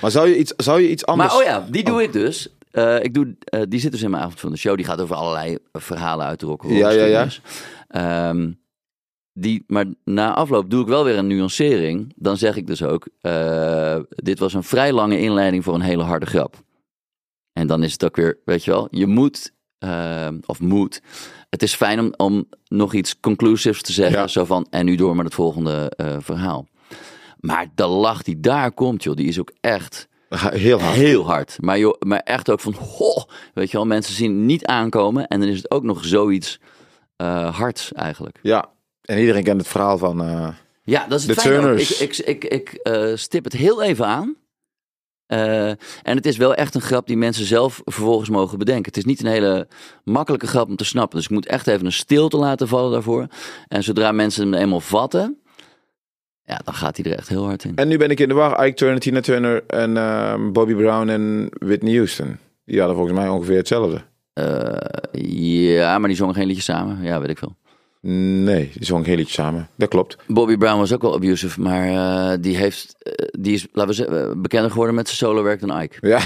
Maar 0.00 0.10
zou 0.10 0.28
je 0.28 0.38
iets, 0.38 0.52
zou 0.56 0.80
je 0.80 0.90
iets 0.90 1.06
anders... 1.06 1.32
Maar 1.32 1.40
oh 1.40 1.44
ja, 1.44 1.66
die 1.70 1.84
doe 1.84 2.02
ik 2.02 2.12
dus. 2.12 2.48
Eh, 2.70 3.02
ik 3.02 3.14
doe, 3.14 3.34
eh, 3.44 3.62
die 3.68 3.80
zit 3.80 3.92
dus 3.92 4.02
in 4.02 4.10
mijn 4.10 4.22
avond 4.22 4.40
van 4.40 4.50
de 4.50 4.58
show. 4.58 4.76
Die 4.76 4.84
gaat 4.84 5.00
over 5.00 5.16
allerlei 5.16 5.58
verhalen 5.72 6.26
uit 6.26 6.40
de 6.40 6.46
rock. 6.46 6.64
Ja, 6.68 6.90
ja, 6.90 7.04
ja. 7.04 7.28
Ehm, 7.88 8.52
die, 9.32 9.64
maar 9.66 9.84
na 10.04 10.34
afloop 10.34 10.70
doe 10.70 10.82
ik 10.82 10.88
wel 10.88 11.04
weer 11.04 11.18
een 11.18 11.26
nuancering. 11.26 12.12
Dan 12.16 12.36
zeg 12.36 12.56
ik 12.56 12.66
dus 12.66 12.82
ook, 12.82 13.08
eh, 13.20 13.96
dit 14.08 14.38
was 14.38 14.54
een 14.54 14.62
vrij 14.62 14.92
lange 14.92 15.18
inleiding 15.18 15.64
voor 15.64 15.74
een 15.74 15.80
hele 15.80 16.02
harde 16.02 16.26
grap. 16.26 16.62
En 17.52 17.66
dan 17.66 17.82
is 17.82 17.92
het 17.92 18.04
ook 18.04 18.16
weer, 18.16 18.38
weet 18.44 18.64
je 18.64 18.70
wel, 18.70 18.88
je 18.90 19.06
moet, 19.06 19.52
eh, 19.78 20.28
of 20.46 20.60
moet. 20.60 21.02
Het 21.50 21.62
is 21.62 21.74
fijn 21.74 22.00
om, 22.00 22.12
om 22.16 22.48
nog 22.68 22.94
iets 22.94 23.20
conclusives 23.20 23.82
te 23.82 23.92
zeggen. 23.92 24.18
Ja. 24.20 24.26
Zo 24.26 24.44
van, 24.44 24.66
en 24.70 24.84
nu 24.84 24.96
door 24.96 25.16
met 25.16 25.24
het 25.24 25.34
volgende 25.34 25.92
eh, 25.96 26.16
verhaal. 26.18 26.68
Maar 27.40 27.66
de 27.74 27.86
lach 27.86 28.22
die 28.22 28.40
daar 28.40 28.72
komt, 28.72 29.02
joh, 29.02 29.16
die 29.16 29.28
is 29.28 29.40
ook 29.40 29.52
echt 29.60 30.08
Heel 30.50 30.80
hard. 30.80 30.94
heel 30.96 31.24
hard. 31.26 31.56
Maar, 31.60 31.78
joh, 31.78 32.00
maar 32.00 32.18
echt 32.18 32.50
ook 32.50 32.60
van, 32.60 32.74
ho, 32.74 33.24
weet 33.54 33.70
je 33.70 33.76
wel, 33.76 33.86
mensen 33.86 34.14
zien 34.14 34.46
niet 34.46 34.66
aankomen. 34.66 35.26
En 35.28 35.40
dan 35.40 35.48
is 35.48 35.56
het 35.56 35.70
ook 35.70 35.82
nog 35.82 36.04
zoiets 36.04 36.60
eh 37.16 37.56
hards 37.56 37.92
eigenlijk. 37.92 38.38
Ja. 38.42 38.70
En 39.02 39.18
iedereen 39.18 39.42
kent 39.42 39.60
het 39.60 39.70
verhaal 39.70 39.98
van... 39.98 40.16
Ja, 40.84 41.06
dat 41.06 41.20
is 41.20 41.26
het 41.26 41.40
fijne. 41.40 41.80
Ik, 41.80 41.88
ik, 41.88 42.16
ik, 42.16 42.44
ik 42.44 42.80
stip 43.14 43.44
het 43.44 43.52
heel 43.52 43.82
even 43.82 44.06
aan. 44.06 44.36
Eh, 45.32 45.68
en 46.02 46.16
het 46.16 46.26
is 46.26 46.36
wel 46.36 46.54
echt 46.54 46.74
een 46.74 46.80
grap 46.80 47.06
die 47.06 47.16
mensen 47.16 47.44
zelf 47.44 47.80
vervolgens 47.84 48.28
mogen 48.28 48.58
bedenken. 48.58 48.84
Het 48.84 48.96
is 48.96 49.04
niet 49.04 49.20
een 49.20 49.30
hele 49.30 49.68
makkelijke 50.04 50.46
grap 50.46 50.68
om 50.68 50.76
te 50.76 50.84
snappen. 50.84 51.16
Dus 51.16 51.26
ik 51.26 51.32
moet 51.32 51.46
echt 51.46 51.66
even 51.66 51.86
een 51.86 51.92
stilte 51.92 52.36
laten 52.36 52.68
vallen 52.68 52.92
daarvoor. 52.92 53.26
En 53.68 53.82
zodra 53.82 54.12
mensen 54.12 54.52
hem 54.52 54.62
eenmaal 54.62 54.80
vatten, 54.80 55.38
ja, 56.44 56.60
dan 56.64 56.74
gaat 56.74 56.96
hij 56.96 57.12
er 57.12 57.18
echt 57.18 57.28
heel 57.28 57.44
hard 57.44 57.64
in. 57.64 57.76
En 57.76 57.88
nu 57.88 57.96
ben 57.96 58.10
ik 58.10 58.20
in 58.20 58.28
de 58.28 58.34
war. 58.34 58.66
Ike 58.66 58.76
Turner, 58.76 59.00
Tina 59.00 59.20
Turner 59.20 59.64
en 59.66 59.96
ehm, 59.96 60.52
Bobby 60.52 60.74
Brown 60.74 61.08
en 61.08 61.48
Whitney 61.50 61.94
Houston. 61.94 62.38
Die 62.64 62.78
hadden 62.78 62.96
volgens 62.96 63.18
mij 63.18 63.28
ongeveer 63.28 63.56
hetzelfde. 63.56 64.00
Eh, 64.32 64.76
ja, 65.76 65.98
maar 65.98 66.08
die 66.08 66.16
zongen 66.16 66.34
geen 66.34 66.46
liedjes 66.46 66.64
samen. 66.64 67.02
Ja, 67.02 67.20
weet 67.20 67.30
ik 67.30 67.38
veel. 67.38 67.56
Nee, 68.06 68.70
die 68.74 68.84
zongen 68.86 69.04
geen 69.04 69.16
liedje 69.16 69.32
samen. 69.32 69.68
Dat 69.76 69.88
klopt. 69.88 70.16
Bobby 70.26 70.56
Brown 70.56 70.78
was 70.78 70.92
ook 70.92 71.02
wel 71.02 71.14
abusive, 71.14 71.60
maar 71.60 71.88
eh, 71.88 72.38
die, 72.40 72.56
heeft, 72.56 72.94
eh, 72.98 73.26
die 73.40 73.54
is, 73.54 73.66
laten 73.72 73.90
we 73.90 73.96
zeggen, 73.96 74.30
eh, 74.30 74.36
bekender 74.36 74.70
geworden 74.70 74.94
met 74.94 75.06
zijn 75.06 75.18
solowerk 75.18 75.60
dan 75.60 75.80
Ike. 75.82 75.96
Ja. 76.08 76.20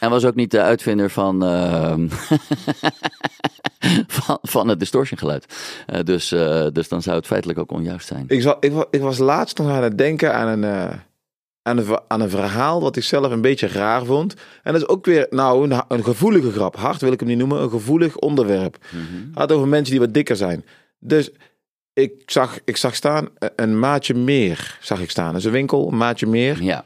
En 0.00 0.10
was 0.10 0.24
ook 0.24 0.34
niet 0.34 0.50
de 0.50 0.60
uitvinder 0.60 1.10
van, 1.10 1.44
ehm, 1.44 2.06
van, 4.06 4.38
van 4.42 4.68
het 4.68 4.78
distortiongeluid. 4.78 5.46
Eh, 5.86 6.00
dus, 6.04 6.28
dus 6.72 6.88
dan 6.88 7.02
zou 7.02 7.16
het 7.16 7.26
feitelijk 7.26 7.58
ook 7.58 7.72
onjuist 7.72 8.06
zijn. 8.06 8.24
Ik, 8.28 8.42
zal, 8.42 8.56
ik, 8.60 8.72
wa- 8.72 8.86
ik 8.90 9.00
was 9.00 9.18
laatst 9.18 9.58
nog 9.58 9.68
aan 9.68 9.82
het 9.82 9.98
denken 9.98 10.34
aan 10.34 10.48
een, 10.62 10.64
aan, 11.62 11.78
een, 11.78 11.98
aan 12.08 12.20
een 12.20 12.30
verhaal 12.30 12.80
wat 12.80 12.96
ik 12.96 13.02
zelf 13.02 13.30
een 13.32 13.40
beetje 13.40 13.66
raar 13.68 14.04
vond. 14.04 14.34
En 14.62 14.72
dat 14.72 14.82
is 14.82 14.88
ook 14.88 15.04
weer 15.06 15.26
nou, 15.30 15.70
een, 15.70 15.82
een 15.88 16.04
gevoelige 16.04 16.52
grap. 16.52 16.76
Hard 16.76 17.00
wil 17.00 17.12
ik 17.12 17.20
hem 17.20 17.28
niet 17.28 17.38
noemen. 17.38 17.62
Een 17.62 17.70
gevoelig 17.70 18.16
onderwerp. 18.16 18.76
Het 18.90 19.34
gaat 19.34 19.52
over 19.52 19.68
mensen 19.68 19.90
die 19.90 20.00
wat 20.00 20.14
dikker 20.14 20.36
zijn. 20.36 20.64
Dus 21.06 21.30
ik 21.92 22.22
zag, 22.26 22.58
ik 22.64 22.76
zag 22.76 22.94
staan 22.94 23.28
eh, 23.38 23.48
een 23.56 23.78
maatje 23.78 24.14
meer. 24.14 24.78
Zag 24.80 25.00
ik 25.00 25.10
staan. 25.10 25.28
Dat 25.28 25.36
is 25.36 25.44
een 25.44 25.52
winkel, 25.52 25.88
een 25.88 25.96
maatje 25.96 26.26
meer. 26.26 26.62
Ja, 26.62 26.84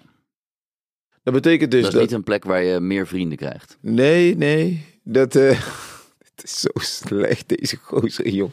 Dat 1.22 1.34
betekent 1.34 1.70
dus 1.70 1.82
dat 1.82 1.94
is 1.94 2.00
niet 2.00 2.12
een 2.12 2.22
plek 2.22 2.44
waar 2.44 2.62
je 2.62 2.80
meer 2.80 3.06
vrienden 3.06 3.38
krijgt. 3.38 3.76
Nee, 3.80 4.36
nee. 4.36 4.84
Dat 5.02 5.34
eh, 5.34 5.60
het 6.34 6.44
is 6.44 6.60
zo 6.60 6.68
slecht, 6.74 7.48
deze 7.48 7.76
gozer, 7.82 8.28
jong. 8.28 8.52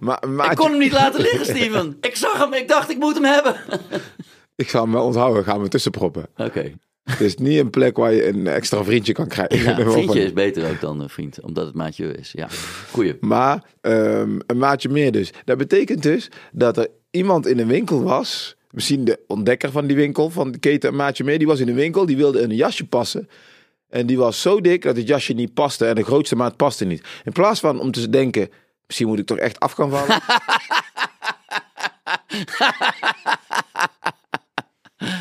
Maar 0.00 0.28
maatje... 0.28 0.50
Ik 0.50 0.56
kon 0.56 0.70
hem 0.70 0.78
niet 0.78 0.92
laten 0.92 1.20
liggen, 1.20 1.44
Steven. 1.56 1.96
Ik 2.00 2.16
zag 2.16 2.38
hem, 2.38 2.52
ik 2.52 2.68
dacht 2.68 2.90
ik 2.90 2.98
moet 2.98 3.14
hem 3.14 3.24
hebben. 3.24 3.56
Ik 4.54 4.68
zal 4.68 4.82
hem 4.82 4.92
wel 4.92 5.04
onthouden, 5.04 5.44
gaan 5.44 5.62
we 5.62 5.68
tussenproppen. 5.68 6.26
Oké. 6.36 6.72
Het 7.10 7.20
is 7.20 7.36
niet 7.36 7.58
een 7.58 7.70
plek 7.70 7.96
waar 7.96 8.12
je 8.12 8.28
een 8.28 8.46
extra 8.46 8.84
vriendje 8.84 9.12
kan 9.12 9.26
krijgen. 9.28 9.58
Ja, 9.58 9.76
Van- 9.84 9.92
vriendje 9.92 10.24
is 10.24 10.32
beter 10.32 10.70
ook 10.70 10.80
dan 10.80 11.00
een 11.00 11.08
vriend, 11.08 11.40
omdat 11.40 11.66
het 11.66 11.74
maatje 11.74 12.16
is. 12.16 12.32
Ja, 12.32 12.48
goeie. 12.90 13.16
Maar 13.20 13.62
ehm, 13.80 14.38
een 14.46 14.58
maatje 14.58 14.88
meer 14.88 15.12
dus. 15.12 15.30
Dat 15.44 15.58
betekent 15.58 16.02
dus 16.02 16.28
dat 16.52 16.76
er 16.76 16.88
iemand 17.10 17.46
in 17.46 17.58
een 17.58 17.66
winkel 17.66 18.02
was. 18.02 18.56
Misschien 18.70 19.04
de 19.04 19.18
ontdekker 19.26 19.70
van 19.70 19.86
die 19.86 19.96
winkel, 19.96 20.30
van 20.30 20.50
de 20.52 20.58
keten 20.58 20.88
een 20.88 20.96
maatje 20.96 21.24
meer. 21.24 21.38
Die 21.38 21.46
was 21.46 21.60
in 21.60 21.68
een 21.68 21.74
winkel, 21.74 22.06
die 22.06 22.16
wilde 22.16 22.40
een 22.40 22.54
jasje 22.54 22.86
passen. 22.86 23.28
En 23.88 24.06
die 24.06 24.18
was 24.18 24.40
zo 24.40 24.60
dik 24.60 24.82
dat 24.82 24.96
het 24.96 25.08
jasje 25.08 25.32
niet 25.32 25.54
paste. 25.54 25.86
En 25.86 25.94
de 25.94 26.04
grootste 26.04 26.36
maat 26.36 26.56
paste 26.56 26.84
niet. 26.84 27.02
In 27.24 27.32
plaats 27.32 27.60
van 27.60 27.80
om 27.80 27.90
te 27.90 28.10
denken, 28.10 28.48
misschien 28.86 29.06
moet 29.08 29.18
ik 29.18 29.26
toch 29.26 29.38
echt 29.38 29.60
af 29.60 29.72
gaan 29.72 29.90
vallen. 29.90 30.18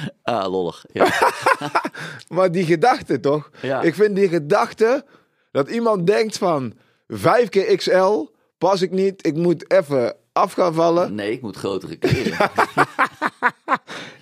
Ah, 0.23 0.51
lollig. 0.51 0.85
Ja. 0.93 1.07
maar 2.35 2.51
die 2.51 2.65
gedachte 2.65 3.19
toch? 3.19 3.49
Ja. 3.61 3.81
Ik 3.81 3.95
vind 3.95 4.15
die 4.15 4.27
gedachte 4.27 5.05
dat 5.51 5.69
iemand 5.69 6.07
denkt 6.07 6.37
van 6.37 6.73
5 7.07 7.49
keer 7.49 7.75
XL 7.75 8.25
pas 8.57 8.81
ik 8.81 8.91
niet. 8.91 9.25
Ik 9.25 9.35
moet 9.35 9.71
even 9.71 10.15
af 10.31 10.53
gaan 10.53 10.73
vallen. 10.73 11.15
Nee, 11.15 11.31
ik 11.31 11.41
moet 11.41 11.55
grotere 11.55 11.95
kleren. 11.95 12.49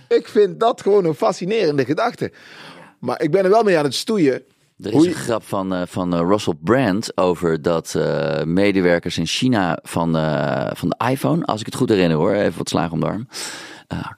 Ik 0.08 0.28
vind 0.28 0.60
dat 0.60 0.82
gewoon 0.82 1.06
een 1.06 1.14
fascinerende 1.14 1.86
gedachte. 1.86 2.32
Maar 3.00 3.22
ik 3.22 3.32
ben 3.32 3.44
er 3.44 3.50
wel 3.50 3.64
mee 3.64 3.78
aan 3.78 3.84
het 3.84 3.96
stoeien. 3.96 4.44
Er 4.78 4.94
is 4.94 5.06
een 5.06 5.14
grap 5.14 5.44
van, 5.44 5.74
eh, 5.74 5.82
van 5.88 6.14
eh, 6.14 6.20
Russell 6.20 6.54
Brand 6.60 7.18
over 7.18 7.62
dat 7.62 7.96
eh, 7.96 8.44
medewerkers 8.44 9.18
in 9.18 9.26
China 9.26 9.80
van, 9.84 10.12
van 10.76 10.90
de 10.90 11.10
iPhone, 11.10 11.46
als 11.46 11.60
ik 11.60 11.66
het 11.66 11.76
goed 11.76 11.90
herinner 11.90 12.18
hoor, 12.18 12.34
even 12.34 12.58
wat 12.58 12.70
slagen 12.70 12.92
om 12.92 13.00
de 13.00 13.06
arm. 13.06 13.28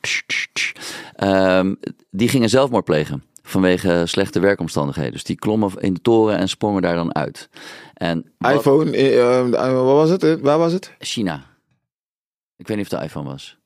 Tsch, 0.01 0.21
tsch, 0.27 0.45
tsch. 0.53 0.71
Ehm, 1.15 1.75
die 2.11 2.27
gingen 2.29 2.49
zelfmoord 2.49 2.85
plegen 2.85 3.23
vanwege 3.41 4.03
slechte 4.05 4.39
werkomstandigheden. 4.39 5.11
Dus 5.11 5.23
die 5.23 5.35
klommen 5.35 5.71
in 5.77 5.93
de 5.93 6.01
toren 6.01 6.37
en 6.37 6.49
sprongen 6.49 6.81
daar 6.81 6.95
dan 6.95 7.15
uit. 7.15 7.49
En 7.93 8.31
wat- 8.37 8.53
iPhone, 8.53 8.91
eh, 8.91 9.39
eh, 9.39 9.51
wat 9.73 9.83
was 9.85 10.09
het? 10.09 10.23
Eh, 10.23 10.33
Waar 10.41 10.57
was 10.57 10.71
het? 10.73 10.91
China. 10.99 11.43
Ik 12.57 12.67
weet 12.67 12.77
niet 12.77 12.85
of 12.85 12.91
het 12.91 12.99
de 13.01 13.05
iPhone 13.05 13.29
was. 13.29 13.57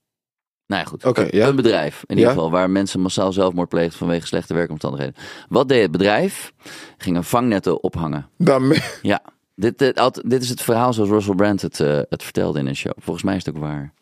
Nou 0.68 0.82
ja, 0.82 0.88
goed. 0.88 1.04
Een- 1.18 1.28
ja. 1.32 1.48
Een 1.48 1.56
bedrijf, 1.56 2.04
in 2.06 2.16
Ja. 2.16 2.22
ieder 2.22 2.34
geval, 2.34 2.52
waar 2.52 2.70
mensen 2.70 3.00
massaal 3.00 3.32
zelfmoord 3.34 3.70
pleegden 3.70 3.98
vanwege 3.98 4.28
slechte 4.28 4.54
werkomstandigheden. 4.54 5.16
Wat 5.50 5.68
deed 5.68 5.82
het 5.82 5.92
bedrijf? 5.92 6.54
Gingen 6.98 7.24
vangnetten 7.24 7.84
ophangen. 7.84 8.30
Dan, 8.38 8.76
Ja, 9.02 9.22
dit, 9.56 9.78
dit 10.26 10.42
is 10.44 10.50
het 10.50 10.62
verhaal 10.62 10.94
zoals 10.94 11.10
Russell 11.10 11.36
Brand 11.36 11.62
het, 11.62 11.80
eh, 11.80 12.00
het 12.10 12.24
vertelde 12.24 12.60
in 12.60 12.68
een 12.68 12.76
show. 12.76 12.92
Volgens 12.98 13.26
mij 13.26 13.36
is 13.36 13.46
het 13.46 13.56
ook 13.56 13.62
waar. 13.62 13.94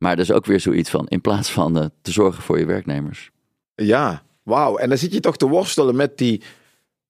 Maar 0.00 0.12
er 0.12 0.18
is 0.18 0.32
ook 0.32 0.46
weer 0.46 0.60
zoiets 0.60 0.90
van, 0.90 1.06
in 1.08 1.20
plaats 1.20 1.50
van 1.50 1.78
eh, 1.78 1.84
te 2.02 2.12
zorgen 2.12 2.42
voor 2.42 2.58
je 2.58 2.64
werknemers. 2.64 3.30
ja, 3.74 4.22
wauw. 4.42 4.76
En 4.76 4.88
dan 4.88 4.98
zit 4.98 5.12
je 5.12 5.20
toch 5.20 5.36
te 5.36 5.48
worstelen 5.48 5.96
met 5.96 6.18
die... 6.18 6.42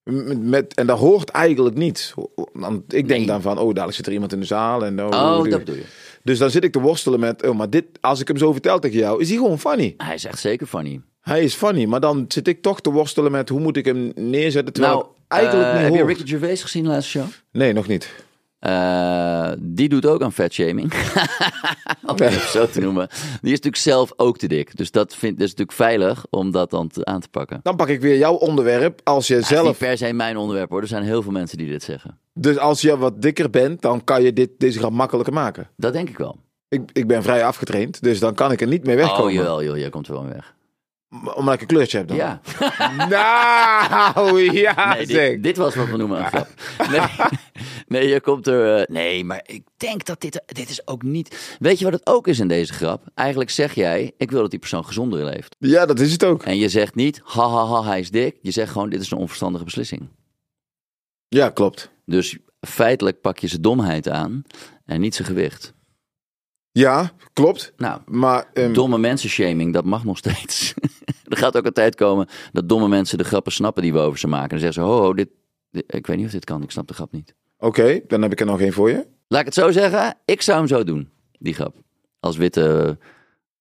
Met, 0.05 0.43
met- 0.43 0.75
en 0.75 0.87
dat 0.87 0.99
hoort 0.99 1.29
eigenlijk 1.31 1.77
niet. 1.77 2.15
Want 2.53 2.95
ik 2.95 3.09
denk 3.09 3.19
Nee. 3.19 3.27
dan 3.27 3.43
van, 3.43 3.59
oh, 3.59 3.67
dadelijk 3.69 3.97
zit 3.97 4.07
er 4.07 4.13
iemand 4.13 4.33
in 4.33 4.41
de 4.41 4.47
zaal. 4.47 4.85
En, 4.85 5.01
oh, 5.01 5.07
Oh, 5.07 5.51
dat 5.51 5.59
bedoel 5.59 5.75
je. 5.75 5.85
Dus 6.23 6.39
dan 6.39 6.51
zit 6.51 6.65
ik 6.65 6.73
te 6.73 6.81
worstelen 6.81 7.21
met, 7.21 7.47
oh, 7.47 7.57
maar 7.57 7.71
dit, 7.71 7.85
als 8.01 8.21
ik 8.21 8.29
hem 8.29 8.37
zo 8.37 8.53
vertel 8.53 8.79
tegen 8.79 8.99
jou, 8.99 9.21
is 9.21 9.29
hij 9.29 9.37
gewoon 9.39 9.59
funny. 9.59 9.95
Hij 9.97 10.15
is 10.15 10.25
echt 10.25 10.39
zeker 10.39 10.67
funny. 10.67 11.01
Hij 11.21 11.43
is 11.45 11.55
funny, 11.55 11.85
maar 11.85 12.01
dan 12.01 12.25
zit 12.29 12.49
ik 12.49 12.63
toch 12.63 12.81
te 12.81 12.91
worstelen 12.91 13.33
met 13.33 13.49
hoe 13.49 13.61
moet 13.61 13.77
ik 13.77 13.85
hem 13.85 14.13
neerzetten. 14.15 14.73
Terwijl 14.73 14.95
Nou, 14.97 15.07
eigenlijk 15.29 15.73
eh, 15.73 15.81
heb 15.83 15.95
je. 15.95 16.05
Ricky 16.05 16.27
Gervais 16.27 16.63
gezien 16.63 16.83
de 16.83 16.89
laatste 16.89 17.19
show? 17.19 17.27
Nee, 17.53 17.73
nog 17.73 17.87
niet. 17.87 18.11
Eh, 18.61 19.51
die 19.59 19.89
doet 19.89 20.07
ook 20.07 20.23
aan 20.23 20.33
fatshaming. 20.33 20.93
Om 22.07 22.17
het 22.17 22.33
zo 22.33 22.67
te 22.67 22.81
noemen. 22.81 23.09
Die 23.09 23.19
is 23.53 23.61
natuurlijk 23.61 23.77
zelf 23.77 24.13
ook 24.17 24.39
te 24.39 24.49
dik. 24.49 24.77
Dus 24.77 24.91
dat, 24.91 25.15
vind, 25.15 25.33
dat 25.39 25.47
is 25.47 25.55
natuurlijk 25.55 25.77
veilig 25.77 26.25
om 26.31 26.51
dat 26.51 26.71
dan 26.71 26.89
te- 26.89 27.05
aan 27.05 27.21
te 27.21 27.29
pakken. 27.29 27.61
Dan 27.63 27.77
pak 27.77 27.89
ik 27.89 28.01
weer 28.01 28.17
jouw 28.19 28.35
onderwerp. 28.35 29.01
Als 29.05 29.27
je 29.27 29.35
is 29.35 29.39
niet 29.39 29.49
zelf, 29.59 29.79
per 29.79 29.99
se 29.99 30.13
mijn 30.13 30.37
onderwerp 30.37 30.71
hoor. 30.71 30.81
Er 30.81 30.87
zijn 30.87 31.03
heel 31.03 31.23
veel 31.23 31.33
mensen 31.33 31.59
die 31.59 31.69
dit 31.69 31.83
zeggen. 31.83 32.19
dus 32.35 32.59
als 32.59 32.81
je 32.81 32.99
wat 32.99 33.23
dikker 33.23 33.51
bent, 33.51 33.83
dan 33.83 34.05
kan 34.05 34.23
je 34.23 34.33
dit, 34.33 34.51
deze 34.59 34.79
grap 34.79 34.93
makkelijker 34.93 35.33
maken. 35.33 35.69
Dat 35.77 35.93
denk 35.93 36.09
ik 36.09 36.19
wel. 36.19 36.37
Ik, 36.69 36.91
ik 36.93 37.07
ben 37.07 37.23
vrij 37.23 37.45
afgetraind, 37.45 38.03
dus 38.03 38.19
dan 38.21 38.35
kan 38.35 38.53
ik 38.53 38.61
er 38.61 38.67
niet 38.67 38.85
mee 38.85 38.97
wegkomen. 38.97 39.25
Oh 39.25 39.33
jawel 39.33 39.65
joh, 39.65 39.77
jij 39.77 39.91
komt 39.91 40.07
er 40.07 40.13
wel 40.13 40.27
weg. 40.27 40.55
Omdat 41.35 41.55
ik 41.55 41.61
een 41.61 41.67
kleurtje 41.67 41.99
heb 41.99 42.09
dan. 42.09 42.17
Ja. 42.17 42.41
Nou, 43.09 44.53
ja 44.53 44.95
Nee, 44.95 45.07
dit, 45.07 45.43
dit 45.43 45.57
was 45.57 45.75
wat 45.75 45.89
we 45.89 45.97
noemen 45.97 46.19
een 46.19 46.27
grap. 46.27 46.49
Nee, 46.91 47.01
nee, 47.87 48.09
je 48.09 48.21
komt 48.21 48.47
er... 48.47 48.77
eh, 48.77 48.87
nee, 48.87 49.25
maar 49.25 49.43
ik 49.47 49.63
denk 49.77 50.05
dat 50.05 50.21
dit... 50.21 50.43
Dit 50.47 50.69
is 50.71 50.87
ook 50.87 51.03
niet... 51.03 51.57
Weet 51.59 51.79
je 51.79 51.85
wat 51.85 51.93
het 51.93 52.07
ook 52.07 52.27
is 52.27 52.39
in 52.39 52.49
deze 52.49 52.73
grap? 52.73 53.03
Eigenlijk 53.15 53.51
zeg 53.51 53.75
jij, 53.75 54.13
ik 54.17 54.31
wil 54.31 54.41
dat 54.41 54.51
die 54.51 54.59
persoon 54.59 54.85
gezonder 54.85 55.25
leeft. 55.25 55.57
Ja, 55.59 55.87
dat 55.87 56.01
is 56.01 56.13
het 56.13 56.25
ook. 56.25 56.43
En 56.43 56.57
je 56.59 56.69
zegt 56.69 56.95
niet, 56.95 57.21
ha 57.25 57.49
ha 57.49 57.65
ha, 57.67 57.85
hij 57.85 58.01
is 58.01 58.11
dik. 58.11 58.37
Je 58.43 58.51
zegt 58.51 58.73
gewoon, 58.73 58.91
dit 58.91 59.01
is 59.01 59.11
een 59.11 59.19
onverstandige 59.19 59.65
beslissing. 59.65 60.09
Ja, 61.29 61.49
klopt. 61.49 61.91
Dus 62.07 62.39
feitelijk 62.61 63.21
pak 63.21 63.39
je 63.39 63.47
zijn 63.47 63.63
domheid 63.63 64.09
aan 64.09 64.43
en 64.85 65.01
niet 65.01 65.15
zijn 65.15 65.29
gewicht. 65.29 65.73
Ja, 66.73 67.13
klopt. 67.33 67.73
Nou, 67.77 68.01
Maar 68.07 68.47
ehm, 68.53 68.73
domme 68.73 68.99
mensen-shaming, 68.99 69.73
dat 69.73 69.85
mag 69.85 70.05
nog 70.05 70.19
steeds. 70.19 70.75
er 71.29 71.37
gaat 71.37 71.57
ook 71.57 71.65
een 71.67 71.73
tijd 71.73 71.95
komen 71.95 72.29
dat 72.53 72.69
domme 72.69 72.89
mensen 72.89 73.19
de 73.19 73.25
grappen 73.25 73.53
snappen 73.53 73.83
die 73.83 73.93
we 73.93 73.99
over 73.99 74.19
ze 74.19 74.27
maken. 74.29 74.43
En 74.51 74.61
dan 74.61 74.73
zeggen 74.73 74.83
ze, 74.83 74.89
ho, 74.89 75.01
ho, 75.01 75.15
dit, 75.15 75.29
dit- 75.71 75.95
ik 75.95 76.07
weet 76.07 76.17
niet 76.17 76.27
of 76.27 76.33
dit 76.33 76.45
kan, 76.45 76.63
ik 76.63 76.71
snap 76.71 76.89
de 76.89 76.95
grap 76.95 77.13
niet. 77.13 77.35
oké, 77.59 78.01
dan 78.07 78.23
heb 78.23 78.33
ik 78.33 78.41
er 78.41 78.47
nog 78.47 78.61
één 78.61 78.73
voor 78.73 78.91
je. 78.91 79.07
Laat 79.29 79.41
ik 79.41 79.47
het 79.47 79.55
zo 79.55 79.71
zeggen, 79.71 80.17
ik 80.25 80.43
zou 80.43 80.59
hem 80.59 80.67
zo 80.67 80.85
doen, 80.85 81.11
die 81.39 81.55
grap. 81.55 81.77
Als 82.21 82.37
witte, 82.37 82.99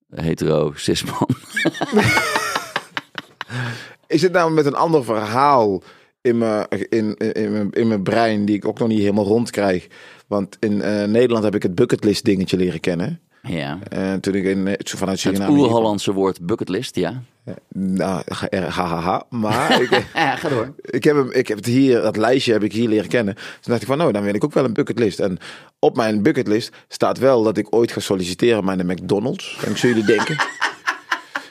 hetero, 0.10 0.72
cisman. 0.76 1.30
Ik 4.08 4.20
zit 4.20 4.32
nou 4.32 4.52
met 4.52 4.66
een 4.66 4.76
ander 4.76 5.04
verhaal 5.04 5.84
in 6.22 6.38
mijn, 6.38 6.68
in, 6.70 6.90
in, 6.90 7.18
in, 7.34 7.52
mijn, 7.52 7.72
in 7.72 7.88
mijn 7.88 8.04
brein 8.04 8.46
die 8.46 8.56
ik 8.56 8.66
ook 8.66 8.80
nog 8.80 8.88
niet 8.88 9.00
helemaal 9.00 9.26
rond 9.26 9.50
krijg. 9.50 9.88
Want 10.30 10.58
in 10.60 10.82
eh, 10.82 11.04
Nederland 11.08 11.44
heb 11.44 11.56
ik 11.56 11.64
het 11.64 11.76
bucketlist 11.76 12.26
dingetje 12.26 12.58
leren 12.58 12.80
kennen. 12.80 13.20
ja. 13.42 13.80
En 13.90 14.20
toen 14.20 14.36
ik 14.36 14.44
in, 14.44 14.68
eh, 14.68 14.74
vanuit 14.84 15.24
Het 15.24 15.34
Suriname... 15.34 15.58
oer-Hollandse 15.58 16.14
woord 16.14 16.42
bucketlist, 16.42 16.96
ja. 16.96 17.22
Nou, 17.74 18.22
ha, 18.28 18.48
ha, 18.50 18.86
ha, 18.88 19.00
ha. 19.00 19.24
Maar 19.30 19.82
ik, 19.82 20.06
Ja, 20.14 20.36
ga 20.36 20.50
door. 20.50 20.74
ik, 20.82 21.04
heb 21.04 21.16
hem, 21.16 21.32
ik 21.32 21.48
heb 21.48 21.58
het 21.58 21.66
hier, 21.66 22.02
dat 22.02 22.18
lijstje 22.18 22.52
heb 22.54 22.64
ik 22.64 22.74
hier 22.74 22.90
leren 22.90 23.10
kennen. 23.10 23.34
Toen 23.34 23.44
dacht 23.62 23.82
ik 23.82 23.88
van, 23.88 23.98
nou, 23.98 24.12
dan 24.12 24.24
wil 24.24 24.34
ik 24.34 24.44
ook 24.44 24.54
wel 24.54 24.66
een 24.66 24.74
bucketlist. 24.74 25.20
En 25.20 25.38
op 25.80 25.96
mijn 25.96 26.22
bucketlist 26.24 26.72
staat 26.88 27.18
wel 27.18 27.44
dat 27.44 27.58
ik 27.58 27.76
ooit 27.76 27.92
ga 27.92 28.00
solliciteren 28.00 28.66
bij 28.66 28.76
de 28.76 28.84
McDonald's. 28.84 29.58
En 29.66 29.72
ik 29.72 29.78
jullie 29.78 30.04
denken... 30.06 30.36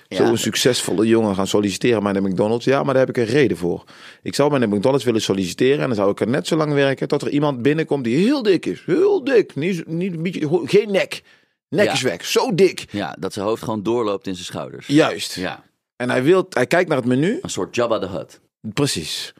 Zo'n 0.08 0.36
succesvolle 0.36 1.06
jongen 1.06 1.34
gaan 1.34 1.46
solliciteren 1.46 2.02
bij 2.02 2.12
de 2.12 2.20
McDonald's. 2.20 2.64
Ja, 2.64 2.82
maar 2.82 2.94
daar 2.94 3.06
heb 3.06 3.16
ik 3.16 3.22
een 3.26 3.32
reden 3.32 3.56
voor. 3.56 3.84
Ik 4.22 4.34
zou 4.34 4.50
bij 4.50 4.58
de 4.58 4.66
McDonald's 4.66 5.04
willen 5.04 5.20
solliciteren. 5.20 5.80
En 5.80 5.86
dan 5.86 5.94
zou 5.96 6.10
ik 6.10 6.20
er 6.20 6.28
net 6.28 6.46
zo 6.46 6.56
lang 6.56 6.72
werken 6.72 7.08
tot 7.08 7.22
er 7.22 7.28
iemand 7.28 7.62
binnenkomt 7.62 8.04
die 8.04 8.16
heel 8.16 8.42
dik 8.42 8.66
is. 8.66 8.82
Heel 8.86 9.24
dik. 9.24 9.54
Niet, 9.54 9.86
niet 9.86 10.12
een 10.12 10.22
beetje, 10.22 10.46
ho- 10.46 10.62
geen 10.66 10.90
nek. 10.92 11.22
Nek 11.68 11.84
Ja. 11.84 11.92
is 11.92 12.02
weg. 12.02 12.24
Zo 12.24 12.54
dik. 12.54 12.84
Ja, 12.90 13.16
dat 13.18 13.32
zijn 13.32 13.46
hoofd 13.46 13.62
gewoon 13.62 13.82
doorloopt 13.82 14.26
in 14.26 14.34
zijn 14.34 14.46
schouders. 14.46 14.86
Juist. 14.86 15.34
Ja, 15.34 15.64
En 15.96 16.10
hij, 16.10 16.22
wil, 16.22 16.46
hij 16.50 16.66
kijkt 16.66 16.88
naar 16.88 16.98
het 16.98 17.06
menu. 17.06 17.38
een 17.42 17.50
soort 17.50 17.74
Jabba 17.74 17.98
the 17.98 18.08
Hutt. 18.08 18.40
Precies. 18.60 19.32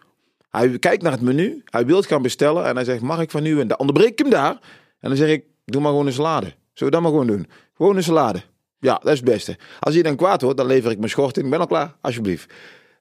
Hij 0.50 0.78
kijkt 0.78 1.02
naar 1.02 1.12
het 1.12 1.20
menu. 1.20 1.62
Hij 1.64 1.86
wil 1.86 1.96
het 1.96 2.06
gaan 2.06 2.22
bestellen. 2.22 2.64
En 2.64 2.74
hij 2.74 2.84
zegt, 2.84 3.00
mag 3.00 3.20
ik 3.20 3.30
van 3.30 3.44
u? 3.46 3.60
En 3.60 3.68
dan 3.68 3.78
onderbreek 3.78 4.08
ik 4.10 4.18
hem 4.18 4.30
daar. 4.30 4.52
En 5.00 5.08
dan 5.08 5.16
zeg 5.16 5.28
ik, 5.28 5.44
doe 5.64 5.80
maar 5.80 5.90
gewoon 5.90 6.06
een 6.06 6.12
salade. 6.12 6.46
Zullen 6.46 6.54
we 6.72 6.90
dat 6.90 7.00
maar 7.00 7.10
gewoon 7.10 7.26
doen? 7.26 7.46
Gewoon 7.76 7.96
een 7.96 8.02
salade. 8.02 8.42
Ja, 8.80 8.94
dat 9.02 9.12
is 9.12 9.18
het 9.20 9.28
beste. 9.28 9.56
Als 9.80 9.94
je 9.94 10.02
dan 10.02 10.16
kwaad 10.16 10.42
wordt, 10.42 10.56
dan 10.56 10.66
lever 10.66 10.90
ik 10.90 10.98
mijn 10.98 11.10
schort 11.10 11.36
in. 11.36 11.44
Ik 11.44 11.50
ben 11.50 11.60
al 11.60 11.66
klaar, 11.66 11.96
alsjeblieft. 12.00 12.52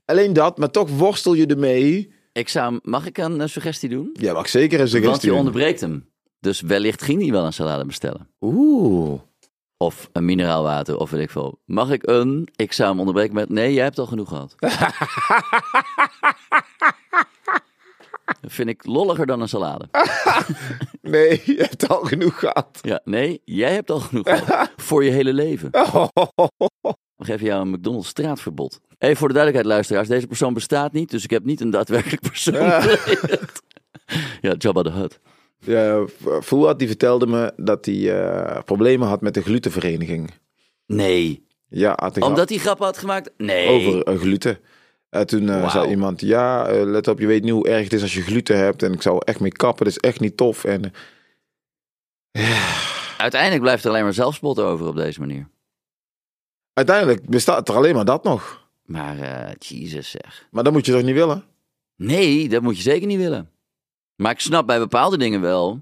Alleen 0.05 0.33
dat, 0.33 0.57
maar 0.57 0.71
toch 0.71 0.89
worstel 0.89 1.33
je 1.33 1.45
ermee. 1.45 2.13
Ik 2.31 2.49
zou, 2.49 2.79
mag 2.83 3.05
ik 3.05 3.17
een 3.17 3.41
eh, 3.41 3.47
suggestie 3.47 3.89
doen? 3.89 4.09
Ja, 4.13 4.33
mag 4.33 4.49
zeker 4.49 4.73
een 4.73 4.77
Want 4.79 4.89
suggestie 4.89 5.21
je 5.29 5.35
doen. 5.35 5.37
onderbreekt 5.45 5.81
hem. 5.81 6.09
Dus 6.39 6.61
wellicht 6.61 7.01
ging 7.01 7.21
hij 7.21 7.31
wel 7.31 7.45
een 7.45 7.53
salade 7.53 7.85
bestellen. 7.85 8.29
Oeh. 8.41 9.19
Of 9.77 10.09
een 10.13 10.25
mineraalwater, 10.25 10.97
of 10.97 11.09
weet 11.09 11.21
ik 11.21 11.29
veel. 11.29 11.59
Mag 11.65 11.91
ik 11.91 12.07
een? 12.07 12.47
Ik 12.55 12.73
zou 12.73 12.89
hem 12.89 12.99
onderbreken 12.99 13.33
met, 13.35 13.49
nee, 13.49 13.73
jij 13.73 13.83
hebt 13.83 13.99
al 13.99 14.05
genoeg 14.05 14.27
gehad. 14.29 14.55
Dat 18.41 18.51
vind 18.51 18.69
ik 18.69 18.85
lolliger 18.85 19.25
dan 19.25 19.41
een 19.41 19.49
salade. 19.49 19.87
Nee, 21.01 21.41
je 21.45 21.55
hebt 21.55 21.87
al 21.87 22.01
genoeg 22.03 22.39
gehad. 22.39 22.79
Ja, 22.81 23.01
nee, 23.03 23.41
jij 23.45 23.73
hebt 23.73 23.91
al 23.91 23.99
genoeg 23.99 24.29
gehad. 24.29 24.71
Voor 24.75 25.03
je 25.03 25.11
hele 25.11 25.33
leven. 25.33 25.69
We 27.15 27.25
geven 27.25 27.45
jou 27.45 27.61
een 27.61 27.69
McDonald's 27.69 28.07
straatverbod. 28.09 28.79
Even 28.97 29.17
voor 29.17 29.27
de 29.27 29.33
duidelijkheid, 29.33 29.75
luisteraars. 29.75 30.07
Deze 30.07 30.27
persoon 30.27 30.53
bestaat 30.53 30.93
niet, 30.93 31.11
dus 31.11 31.23
ik 31.23 31.29
heb 31.29 31.43
niet 31.43 31.61
een 31.61 31.69
daadwerkelijk 31.69 32.21
persoon 32.21 32.71
geleerd. 32.71 33.61
Ja, 34.41 34.53
Jabba 34.57 34.81
the 34.81 34.91
Hutt. 34.91 35.19
Ja, 35.59 36.05
Fouad 36.41 36.79
die 36.79 36.87
vertelde 36.87 37.27
me 37.27 37.53
dat 37.55 37.85
hij 37.85 38.21
eh, 38.21 38.63
problemen 38.63 39.07
had 39.07 39.21
met 39.21 39.33
de 39.33 39.41
glutenvereniging. 39.41 40.31
Nee. 40.85 41.45
Ja, 41.69 41.93
had 41.95 42.21
Omdat 42.21 42.49
hij 42.49 42.57
grappen 42.57 42.85
had 42.85 42.97
gemaakt? 42.97 43.31
Nee. 43.37 43.67
over 43.67 44.03
eh, 44.03 44.19
gluten. 44.19 44.59
En 45.17 45.27
toen 45.27 45.49
eh, 45.49 45.71
zei 45.71 45.89
iemand, 45.89 46.21
ja, 46.21 46.65
eh, 46.67 46.84
let 46.84 47.08
op, 47.08 47.19
je 47.19 47.27
weet 47.27 47.43
niet 47.43 47.51
hoe 47.51 47.67
erg 47.67 47.84
het 47.84 47.93
is 47.93 48.01
als 48.01 48.13
je 48.13 48.21
gluten 48.21 48.58
hebt. 48.58 48.84
En 48.84 48.93
ik 48.93 49.01
zou 49.01 49.21
echt 49.25 49.39
mee 49.39 49.51
kappen, 49.51 49.86
dat 49.86 49.93
is 49.93 50.10
echt 50.10 50.19
niet 50.19 50.38
tof. 50.38 50.63
En 50.63 50.93
Uiteindelijk 53.17 53.62
blijft 53.62 53.84
er 53.84 53.89
alleen 53.89 54.03
maar 54.03 54.13
zelfspot 54.13 54.60
over 54.60 54.88
op 54.88 54.95
deze 54.95 55.19
manier. 55.19 55.47
uiteindelijk 56.73 57.30
bestaat 57.30 57.69
er 57.69 57.75
alleen 57.75 57.95
maar 57.95 58.06
dat 58.06 58.23
nog. 58.23 58.65
Maar, 58.86 59.19
eh 59.19 59.51
Jesus 59.60 60.10
zeg. 60.10 60.47
Maar 60.51 60.63
dat 60.63 60.73
moet 60.73 60.86
je 60.86 60.91
toch 60.91 61.01
niet 61.03 61.15
willen? 61.15 61.43
Nee, 61.95 62.49
dat 62.49 62.62
moet 62.62 62.75
je 62.75 62.82
zeker 62.82 63.08
niet 63.08 63.17
willen. 63.17 63.51
Maar 64.15 64.32
ik 64.32 64.39
snap 64.39 64.67
bij 64.67 64.80
bepaalde 64.80 65.17
dingen 65.17 65.41
wel 65.41 65.82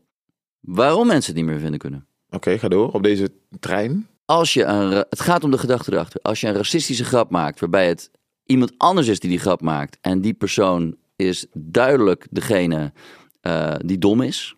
waarom 0.60 1.08
mensen 1.08 1.34
het 1.34 1.42
niet 1.42 1.52
meer 1.52 1.60
vinden 1.60 1.80
kunnen. 1.80 2.08
Oké, 2.30 2.58
ga 2.58 2.68
door. 2.68 2.92
Op 2.92 3.04
deze 3.04 3.32
trein. 3.60 4.08
Als 4.26 4.54
je 4.54 4.64
een, 4.64 4.92
het 4.92 5.20
gaat 5.20 5.44
om 5.44 5.52
de 5.52 5.58
gedachte 5.58 5.94
erachter. 5.94 6.20
Als 6.22 6.42
je 6.42 6.48
een 6.48 6.56
racistische 6.56 7.06
grap 7.06 7.30
maakt 7.30 7.60
waarbij 7.60 7.88
het 7.88 8.12
iemand 8.46 8.74
anders 8.78 9.08
is 9.08 9.20
die 9.20 9.30
die 9.30 9.40
grap 9.40 9.62
maakt 9.62 9.98
en 10.02 10.22
die 10.22 10.34
persoon 10.34 10.96
is 11.16 11.46
duidelijk 11.54 12.28
degene 12.30 12.94
eh, 13.42 13.76
die 13.86 13.98
dom 13.98 14.22
is, 14.22 14.56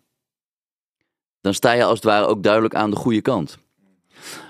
dan 1.40 1.54
sta 1.54 1.72
je 1.72 1.84
als 1.84 1.94
het 1.94 2.04
ware 2.04 2.26
ook 2.26 2.42
duidelijk 2.42 2.74
aan 2.74 2.90
de 2.90 2.96
goede 2.96 3.20
kant. 3.22 3.58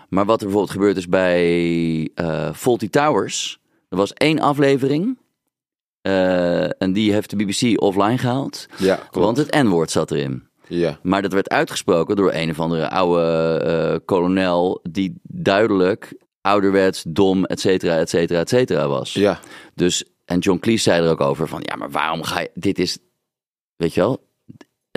Maar 0.08 0.24
wat 0.24 0.38
er 0.40 0.44
bijvoorbeeld 0.46 0.74
gebeurd 0.76 0.96
is 0.96 1.08
bij 1.08 2.10
eh 2.14 2.52
Faulty 2.54 2.88
Towers, 2.88 3.60
er 3.88 3.96
was 3.96 4.12
één 4.12 4.38
aflevering 4.38 5.18
eh, 6.00 6.82
en 6.82 6.92
die 6.92 7.12
heeft 7.12 7.30
de 7.30 7.36
BBC 7.36 7.80
offline 7.82 8.18
gehaald, 8.18 8.66
Ja, 8.78 8.94
klopt. 8.94 9.14
want 9.14 9.36
het 9.36 9.54
N-woord 9.54 9.90
zat 9.90 10.10
erin. 10.10 10.46
Ja. 10.68 10.98
Maar 11.02 11.22
dat 11.22 11.32
werd 11.32 11.48
uitgesproken 11.48 12.16
door 12.16 12.32
een 12.32 12.50
of 12.50 12.60
andere 12.60 12.90
oude 12.90 13.58
eh, 13.58 13.98
kolonel 14.04 14.80
die 14.90 15.14
duidelijk 15.22 16.14
ouderwets, 16.40 17.04
dom, 17.06 17.44
et 17.44 17.60
cetera, 17.60 17.98
et 17.98 18.08
cetera, 18.08 18.40
et 18.40 18.48
cetera 18.48 18.88
was. 18.88 19.12
Ja. 19.12 19.40
Dus, 19.74 20.04
en 20.24 20.38
John 20.38 20.58
Cleese 20.58 20.82
zei 20.82 21.04
er 21.04 21.10
ook 21.10 21.20
over 21.20 21.48
van, 21.48 21.60
ja, 21.64 21.76
maar 21.76 21.90
waarom 21.90 22.22
ga 22.22 22.40
je, 22.40 22.50
dit 22.54 22.78
is, 22.78 22.98
weet 23.76 23.94
je 23.94 24.00
wel, 24.00 24.26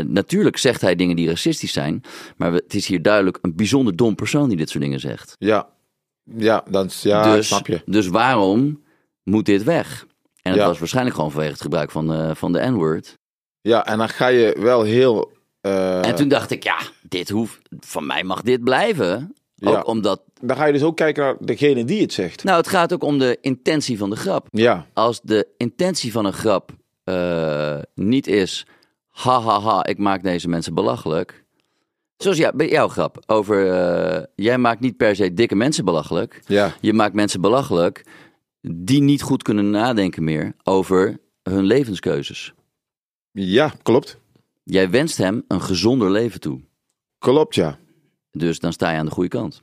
natuurlijk 0.05 0.57
zegt 0.57 0.81
hij 0.81 0.95
dingen 0.95 1.15
die 1.15 1.27
racistisch 1.27 1.73
zijn, 1.73 2.01
maar 2.37 2.53
het 2.53 2.73
is 2.73 2.87
hier 2.87 3.01
duidelijk 3.01 3.37
een 3.41 3.55
bijzonder 3.55 3.95
dom 3.95 4.15
persoon 4.15 4.47
die 4.49 4.57
dit 4.57 4.69
soort 4.69 4.83
dingen 4.83 4.99
zegt. 4.99 5.35
Ja. 5.39 5.69
Ja, 6.23 6.63
dan, 6.69 6.89
ja 7.01 7.35
dus, 7.35 7.47
snap 7.47 7.67
je. 7.67 7.81
dus 7.85 8.07
waarom 8.07 8.83
moet 9.23 9.45
dit 9.45 9.63
weg? 9.63 10.05
En 10.41 10.51
het 10.51 10.59
Ja. 10.59 10.67
was 10.67 10.79
waarschijnlijk 10.79 11.15
gewoon 11.15 11.31
vanwege 11.31 11.51
het 11.53 11.61
gebruik 11.61 11.91
van 11.91 12.07
de, 12.07 12.35
van 12.35 12.51
de 12.51 12.59
N-word. 12.69 13.17
Ja, 13.61 13.85
en 13.85 13.97
dan 13.97 14.09
ga 14.09 14.27
je 14.27 14.55
wel 14.59 14.83
heel... 14.83 15.31
eh, 15.61 16.05
En 16.07 16.15
toen 16.15 16.27
dacht 16.27 16.51
ik, 16.51 16.63
ja, 16.63 16.77
dit 17.01 17.29
hoeft, 17.29 17.59
van 17.79 18.05
mij 18.05 18.23
mag 18.23 18.41
dit 18.41 18.63
blijven. 18.63 19.35
Ook 19.61 19.87
omdat 19.87 20.21
Dan 20.41 20.57
ga 20.57 20.65
je 20.65 20.73
dus 20.73 20.83
ook 20.83 20.95
kijken 20.95 21.23
naar 21.23 21.35
degene 21.39 21.85
die 21.85 22.01
het 22.01 22.13
zegt. 22.13 22.43
Nou, 22.43 22.57
het 22.57 22.67
gaat 22.67 22.93
ook 22.93 23.03
om 23.03 23.17
de 23.17 23.37
intentie 23.41 23.97
van 23.97 24.09
de 24.09 24.15
grap. 24.15 24.47
Ja. 24.51 24.85
Als 24.93 25.21
de 25.21 25.47
intentie 25.57 26.11
van 26.11 26.25
een 26.25 26.33
grap 26.33 26.71
eh, 27.03 27.79
niet 27.95 28.27
is, 28.27 28.65
ha 29.09 29.41
ha 29.41 29.59
ha, 29.59 29.85
ik 29.85 29.97
maak 29.97 30.23
deze 30.23 30.47
mensen 30.47 30.73
belachelijk. 30.73 31.43
Zoals 32.17 32.37
ja, 32.37 32.51
bij 32.55 32.69
jouw 32.69 32.87
grap 32.87 33.23
over, 33.25 33.71
eh, 33.71 34.23
jij 34.35 34.57
maakt 34.57 34.79
niet 34.79 34.97
per 34.97 35.15
se 35.15 35.33
dikke 35.33 35.55
mensen 35.55 35.85
belachelijk. 35.85 36.41
Ja. 36.47 36.73
Je 36.81 36.93
maakt 36.93 37.13
mensen 37.13 37.41
belachelijk 37.41 38.05
die 38.61 39.01
niet 39.01 39.21
goed 39.21 39.43
kunnen 39.43 39.69
nadenken 39.69 40.23
meer 40.23 40.53
over 40.63 41.19
hun 41.43 41.63
levenskeuzes. 41.63 42.53
Ja, 43.31 43.73
klopt. 43.81 44.19
Jij 44.63 44.89
wenst 44.89 45.17
hem 45.17 45.43
een 45.47 45.61
gezonder 45.61 46.11
leven 46.11 46.39
toe. 46.39 46.61
Klopt, 47.19 47.55
ja. 47.55 47.79
Dus 48.31 48.59
dan 48.59 48.73
sta 48.73 48.91
je 48.91 48.97
aan 48.97 49.05
de 49.05 49.11
goede 49.11 49.29
kant. 49.29 49.61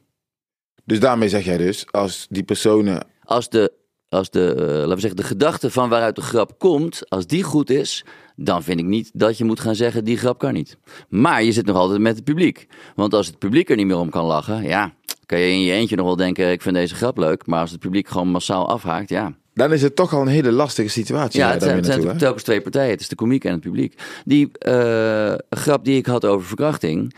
Dus 0.85 1.01
daarmee 1.01 1.29
zeg 1.29 1.45
jij 1.45 1.57
dus, 1.57 1.93
als 1.93 2.27
die 2.31 2.43
personen... 2.43 3.07
als 3.25 3.49
de, 3.49 3.73
als 4.09 4.31
de, 4.31 4.55
eh, 4.55 4.67
laten 4.67 4.95
we 4.95 5.01
zeggen, 5.01 5.17
de 5.17 5.23
gedachte 5.23 5.71
van 5.71 5.89
waaruit 5.89 6.17
de 6.17 6.23
grap 6.23 6.59
komt, 6.59 7.11
als 7.11 7.27
die 7.27 7.43
goed 7.43 7.71
is, 7.71 8.05
dan 8.37 8.63
vind 8.63 8.81
ik 8.81 8.87
niet 8.87 9.11
dat 9.15 9.39
je 9.39 9.45
moet 9.45 9.61
gaan 9.61 9.75
zeggen, 9.75 10.05
die 10.05 10.17
grap 10.17 10.39
kan 10.39 10.53
niet. 10.53 10.77
Maar 11.09 11.43
je 11.43 11.53
zit 11.53 11.67
nog 11.67 11.77
altijd 11.77 12.01
met 12.01 12.15
het 12.15 12.25
publiek. 12.25 12.67
Want 12.95 13.15
als 13.15 13.27
het 13.27 13.39
publiek 13.39 13.71
er 13.71 13.77
niet 13.77 13.87
meer 13.87 13.99
om 13.99 14.11
kan 14.11 14.25
lachen, 14.25 14.63
ja, 14.63 14.93
kan 15.27 15.39
je 15.39 15.51
in 15.51 15.61
je 15.61 15.73
eentje 15.73 15.97
nog 15.97 16.07
wel 16.07 16.17
denken, 16.17 16.51
ik 16.51 16.63
vind 16.63 16.75
deze 16.75 16.95
grap 16.95 17.19
leuk. 17.19 17.47
Maar 17.47 17.61
als 17.61 17.71
het 17.71 17.81
publiek 17.81 18.09
gewoon 18.09 18.29
massaal 18.29 18.69
afhaakt, 18.69 19.09
ja. 19.09 19.37
Dan 19.55 19.73
is 19.73 19.83
het 19.83 19.97
toch 19.97 20.15
al 20.15 20.21
een 20.21 20.27
hele 20.27 20.53
lastige 20.53 20.89
situatie. 20.89 21.41
Ja, 21.41 21.51
het 21.51 21.63
zijn, 21.63 21.77
het 21.77 21.87
zijn 21.87 22.19
telkens 22.19 22.43
twee 22.43 22.61
partijen. 22.61 22.91
Het 22.91 23.01
is 23.01 23.09
de 23.09 23.15
komiek 23.15 23.45
en 23.45 23.53
het 23.53 23.61
publiek. 23.61 24.01
Die 24.25 24.59
eh, 24.59 25.35
grap 25.51 25.85
die 25.85 25.97
ik 25.97 26.07
had 26.07 26.25
over 26.25 26.47
verkrachting, 26.47 27.15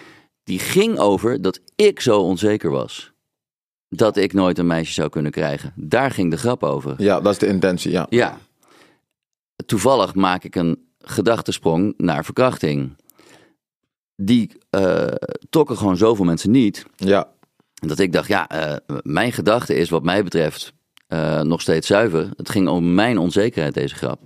die 0.51 0.59
ging 0.59 0.99
over 0.99 1.43
dat 1.43 1.61
ik 1.77 2.01
zo 2.01 2.21
onzeker 2.21 2.71
was. 2.71 3.13
Dat 3.89 4.17
ik 4.17 4.33
nooit 4.33 4.59
een 4.59 4.67
meisje 4.67 4.93
zou 4.93 5.09
kunnen 5.09 5.33
krijgen. 5.33 5.73
Daar 5.77 6.11
ging 6.11 6.31
de 6.31 6.37
grap 6.37 6.63
over. 6.63 6.95
Ja, 6.99 7.21
dat 7.21 7.33
is 7.33 7.39
de 7.39 7.47
intentie, 7.47 7.91
ja. 7.91 8.07
Ja. 8.09 8.39
Toevallig 9.67 10.15
maak 10.15 10.45
ik 10.45 10.55
een 10.55 10.89
gedachtesprong 10.99 11.95
naar 11.97 12.25
verkrachting. 12.25 12.97
Die 14.17 14.53
eh 14.71 15.07
tokken 15.51 15.77
gewoon 15.77 15.97
zoveel 15.97 16.25
mensen 16.25 16.51
niet. 16.51 16.87
Ja, 16.97 17.29
Dat 17.75 17.99
ik 17.99 18.13
dacht, 18.13 18.29
ja, 18.29 18.49
eh, 18.49 18.77
mijn 19.03 19.33
gedachte 19.33 19.75
is 19.75 19.89
wat 19.91 20.03
mij 20.03 20.25
betreft 20.25 20.73
eh, 21.07 21.41
nog 21.41 21.61
steeds 21.61 21.87
zuiver. 21.87 22.31
Het 22.37 22.51
ging 22.51 22.69
om 22.69 22.95
mijn 22.95 23.19
onzekerheid, 23.19 23.75
deze 23.75 23.95
grap. 23.95 24.21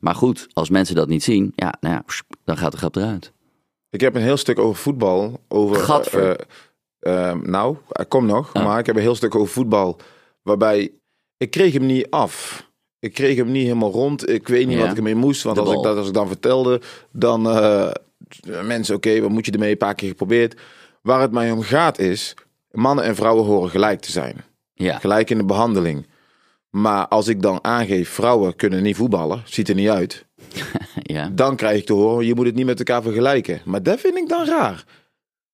Maar 0.00 0.14
goed, 0.14 0.46
als 0.52 0.70
mensen 0.70 0.94
dat 0.94 1.08
niet 1.08 1.22
zien, 1.22 1.52
ja, 1.54 1.74
nou 1.80 1.94
ja, 1.94 2.04
dan 2.44 2.56
gaat 2.56 2.72
de 2.72 2.78
grap 2.78 2.96
eruit. 2.96 3.32
Ik 3.90 4.00
heb 4.00 4.14
een 4.14 4.22
heel 4.22 4.36
stuk 4.36 4.58
over 4.58 4.76
voetbal. 4.82 5.40
Over, 5.48 5.76
Gadver. 5.76 6.46
eh, 7.00 7.30
eh, 7.30 7.36
nou, 7.40 7.76
komt 8.08 8.26
nog. 8.26 8.50
Oh. 8.54 8.64
Maar 8.64 8.78
ik 8.78 8.86
heb 8.86 8.96
een 8.96 9.02
heel 9.02 9.14
stuk 9.14 9.34
over 9.34 9.52
voetbal. 9.52 9.96
Waarbij, 10.42 10.90
ik 11.36 11.50
kreeg 11.50 11.72
hem 11.72 11.86
niet 11.86 12.10
af. 12.10 12.68
Ik 12.98 13.14
kreeg 13.14 13.36
hem 13.36 13.50
niet 13.50 13.62
helemaal 13.66 13.90
rond. 13.90 14.28
Ik 14.28 14.48
weet 14.48 14.66
niet 14.66 14.76
Ja. 14.76 14.82
wat 14.82 14.90
ik 14.90 14.96
ermee 14.96 15.14
moest. 15.14 15.42
Want 15.42 15.56
De 15.56 15.62
als 15.62 15.72
ik, 15.74 15.82
dat, 15.82 15.96
als 15.96 16.08
ik 16.08 16.14
dan 16.14 16.28
vertelde, 16.28 16.80
dan... 17.12 17.50
eh, 17.50 17.90
mensen, 18.64 18.94
oké, 18.94 19.20
wat 19.20 19.30
moet 19.30 19.46
je 19.46 19.52
ermee? 19.52 19.70
Een 19.70 19.76
paar 19.76 19.94
keer 19.94 20.08
geprobeerd. 20.08 20.60
Waar 21.02 21.20
het 21.20 21.32
mij 21.32 21.50
om 21.50 21.62
gaat 21.62 21.98
is... 21.98 22.34
Mannen 22.70 23.04
en 23.04 23.14
vrouwen 23.16 23.44
horen 23.44 23.70
gelijk 23.70 24.00
te 24.00 24.10
zijn. 24.10 24.44
Ja, 24.74 24.98
Gelijk 24.98 25.30
in 25.30 25.38
de 25.38 25.44
behandeling. 25.44 26.06
Maar 26.70 27.08
als 27.08 27.28
ik 27.28 27.42
dan 27.42 27.64
aangeef, 27.64 28.08
vrouwen 28.08 28.56
kunnen 28.56 28.82
niet 28.82 28.96
voetballen, 28.96 29.42
ziet 29.44 29.68
er 29.68 29.74
niet 29.74 29.88
uit. 29.88 30.24
ja. 31.16 31.30
Dan 31.32 31.56
krijg 31.56 31.78
ik 31.78 31.86
te 31.86 31.92
horen, 31.92 32.26
je 32.26 32.34
moet 32.34 32.46
het 32.46 32.54
niet 32.54 32.66
met 32.66 32.78
elkaar 32.78 33.02
vergelijken. 33.02 33.60
Maar 33.64 33.82
dat 33.82 34.00
vind 34.00 34.16
ik 34.16 34.28
dan 34.28 34.46
raar. 34.46 34.84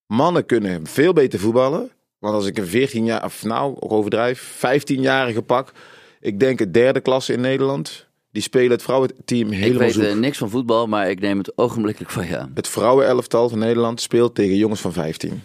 Mannen 0.06 0.46
kunnen 0.46 0.86
veel 0.86 1.12
beter 1.12 1.38
voetballen. 1.38 1.90
Want 2.18 2.34
als 2.34 2.46
ik 2.46 2.58
een 2.58 2.66
14 2.66 3.04
jaar, 3.04 3.24
of 3.24 3.44
nou, 3.44 3.76
overdrijf, 3.78 4.60
15-jarige 4.66 5.42
pak. 5.42 5.72
Ik 6.20 6.40
denk 6.40 6.58
het 6.58 6.74
derde 6.74 7.00
klasse 7.00 7.32
in 7.32 7.40
Nederland. 7.40 8.06
Die 8.30 8.42
spelen 8.42 8.70
het 8.70 8.82
vrouwenteam 8.82 9.52
Ik 9.52 9.58
helemaal 9.58 9.78
weet 9.78 9.92
zoek. 9.92 10.02
eh, 10.02 10.14
niks 10.14 10.38
van 10.38 10.50
voetbal, 10.50 10.86
maar 10.86 11.10
ik 11.10 11.20
neem 11.20 11.38
het 11.38 11.58
ogenblikkelijk 11.58 12.12
van 12.12 12.26
ja. 12.26 12.50
Het 12.54 12.68
vrouwenelftal 12.68 13.48
van 13.48 13.58
Nederland 13.58 14.00
speelt 14.00 14.34
tegen 14.34 14.56
jongens 14.56 14.80
van 14.80 14.92
15. 14.92 15.42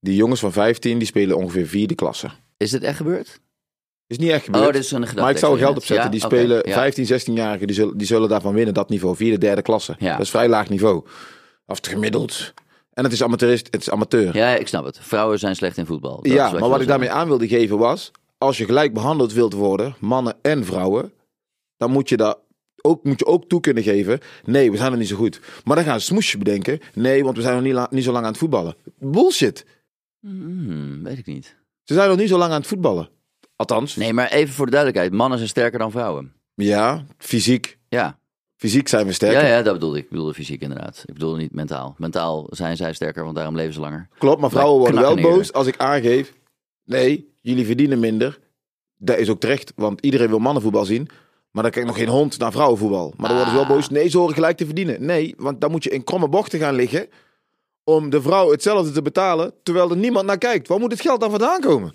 Die 0.00 0.16
jongens 0.16 0.40
van 0.40 0.52
15 0.52 0.98
die 0.98 1.06
spelen 1.06 1.36
ongeveer 1.36 1.66
vierde 1.66 1.94
klasse. 1.94 2.30
Is 2.56 2.70
dit 2.70 2.82
echt 2.82 2.96
gebeurd? 2.96 3.40
Is 4.12 4.18
niet 4.18 4.30
echt 4.30 4.44
gebeurd. 4.44 4.74
Oh, 4.74 4.80
is 4.80 4.90
een. 4.90 5.06
Maar 5.16 5.30
ik 5.30 5.38
zou 5.38 5.52
er 5.52 5.58
geld 5.58 5.76
op 5.76 5.84
zetten. 5.84 6.04
Ja? 6.04 6.10
Die 6.10 6.20
spelen 6.20 6.68
ja. 6.68 6.72
15, 6.72 7.04
16-jarigen, 7.04 7.66
die 7.66 7.74
zullen, 7.74 7.96
die 7.96 8.06
zullen 8.06 8.28
daarvan 8.28 8.54
winnen, 8.54 8.74
dat 8.74 8.88
niveau. 8.88 9.16
Vierde, 9.16 9.38
derde 9.38 9.62
klasse. 9.62 9.96
Ja. 9.98 10.12
Dat 10.12 10.20
is 10.20 10.30
vrij 10.30 10.48
laag 10.48 10.68
niveau. 10.68 11.04
Of 11.66 11.76
het 11.76 11.86
gemiddeld. 11.86 12.54
En 12.92 13.04
het 13.04 13.12
is 13.12 13.22
amateurist, 13.22 13.68
het 13.70 13.80
is 13.80 13.90
amateur. 13.90 14.36
Ja, 14.36 14.50
Ja, 14.50 14.56
ik 14.56 14.68
snap 14.68 14.84
het. 14.84 14.98
Vrouwen 15.00 15.38
zijn 15.38 15.56
slecht 15.56 15.76
in 15.76 15.86
voetbal. 15.86 16.16
Dat 16.16 16.26
is 16.26 16.60
maar 16.60 16.68
wat 16.68 16.80
ik 16.80 16.86
daarmee 16.86 17.10
aan 17.10 17.28
wilde 17.28 17.48
geven 17.48 17.78
was, 17.78 18.10
als 18.38 18.58
je 18.58 18.64
gelijk 18.64 18.92
behandeld 18.92 19.32
wilt 19.32 19.52
worden, 19.52 19.94
mannen 19.98 20.34
en 20.42 20.64
vrouwen, 20.64 21.12
dan 21.76 21.90
moet 21.90 22.08
je 22.08 22.16
dat 22.16 22.38
ook, 22.82 23.04
moet 23.04 23.18
je 23.18 23.26
ook 23.26 23.48
toe 23.48 23.60
kunnen 23.60 23.82
geven. 23.82 24.18
Nee, 24.44 24.70
we 24.70 24.76
zijn 24.76 24.90
nog 24.90 24.98
niet 24.98 25.08
zo 25.08 25.16
goed. 25.16 25.40
Maar 25.64 25.76
dan 25.76 25.84
gaan 25.84 26.00
ze 26.00 26.06
smoesje 26.06 26.38
bedenken. 26.38 26.80
Nee, 26.94 27.24
want 27.24 27.36
we 27.36 27.42
zijn 27.42 27.62
nog 27.62 27.90
niet 27.90 28.04
zo 28.04 28.12
lang 28.12 28.24
aan 28.24 28.30
het 28.30 28.40
voetballen. 28.40 28.76
Bullshit. 28.98 29.66
Hmm, 30.20 31.02
weet 31.02 31.18
ik 31.18 31.26
niet. 31.26 31.56
Ze 31.82 31.94
zijn 31.94 32.08
nog 32.08 32.18
niet 32.18 32.28
zo 32.28 32.38
lang 32.38 32.52
aan 32.52 32.58
het 32.58 32.66
voetballen. 32.66 33.08
Althans, 33.70 33.96
Nee, 33.96 34.12
maar 34.12 34.28
even 34.30 34.54
voor 34.54 34.64
de 34.66 34.70
duidelijkheid. 34.72 35.12
Mannen 35.14 35.38
zijn 35.38 35.50
sterker 35.50 35.78
dan 35.78 35.90
vrouwen. 35.90 36.32
ja, 36.54 37.04
fysiek. 37.18 37.78
Ja, 37.88 38.18
Fysiek 38.56 38.88
zijn 38.88 39.06
we 39.06 39.12
sterker. 39.12 39.40
ja, 39.42 39.46
ja 39.56 39.62
dat 39.62 39.72
bedoelde 39.74 39.96
ik. 39.98 40.04
Ik 40.04 40.10
bedoelde 40.10 40.34
fysiek 40.34 40.60
inderdaad. 40.60 41.02
Ik 41.06 41.14
bedoelde 41.14 41.38
niet 41.38 41.52
mentaal. 41.54 41.94
Mentaal 41.98 42.46
zijn 42.50 42.76
zij 42.76 42.92
sterker, 42.92 43.24
want 43.24 43.36
daarom 43.36 43.56
leven 43.56 43.72
ze 43.74 43.80
langer. 43.80 44.08
Klopt, 44.18 44.40
maar 44.40 44.50
vrouwen 44.50 44.78
worden 44.78 45.00
wel 45.00 45.16
boos 45.16 45.52
als 45.52 45.66
ik 45.66 45.76
aangeef. 45.76 46.32
Nee, 46.84 47.32
jullie 47.40 47.66
verdienen 47.66 48.00
minder. 48.00 48.38
Dat 48.96 49.18
is 49.18 49.28
ook 49.28 49.40
terecht, 49.40 49.72
want 49.76 50.00
iedereen 50.00 50.28
wil 50.28 50.38
mannenvoetbal 50.38 50.84
zien. 50.84 51.08
Maar 51.50 51.62
dan 51.62 51.72
kijk 51.72 51.86
nog 51.86 51.96
geen 51.96 52.08
hond 52.08 52.38
naar 52.38 52.52
vrouwenvoetbal. 52.52 53.14
Maar 53.16 53.28
dan 53.28 53.36
worden 53.36 53.54
ze 53.54 53.60
wel 53.60 53.68
Ah. 53.68 53.74
boos. 53.76 53.88
Nee, 53.88 54.08
ze 54.08 54.18
horen 54.18 54.34
gelijk 54.34 54.56
te 54.56 54.64
verdienen. 54.66 55.04
Nee, 55.04 55.34
want 55.38 55.60
dan 55.60 55.70
moet 55.70 55.84
je 55.84 55.90
in 55.90 56.04
kromme 56.04 56.28
bochten 56.28 56.58
gaan 56.58 56.74
liggen. 56.74 57.08
Om 57.84 58.10
de 58.10 58.22
vrouw 58.22 58.50
hetzelfde 58.50 58.92
te 58.92 59.02
betalen. 59.02 59.52
Terwijl 59.62 59.90
er 59.90 59.96
niemand 59.96 60.26
naar 60.26 60.38
kijkt. 60.38 60.68
Waar 60.68 60.78
moet 60.78 60.90
het 60.92 61.00
geld 61.00 61.20
dan 61.20 61.30
vandaan 61.30 61.60
komen? 61.60 61.94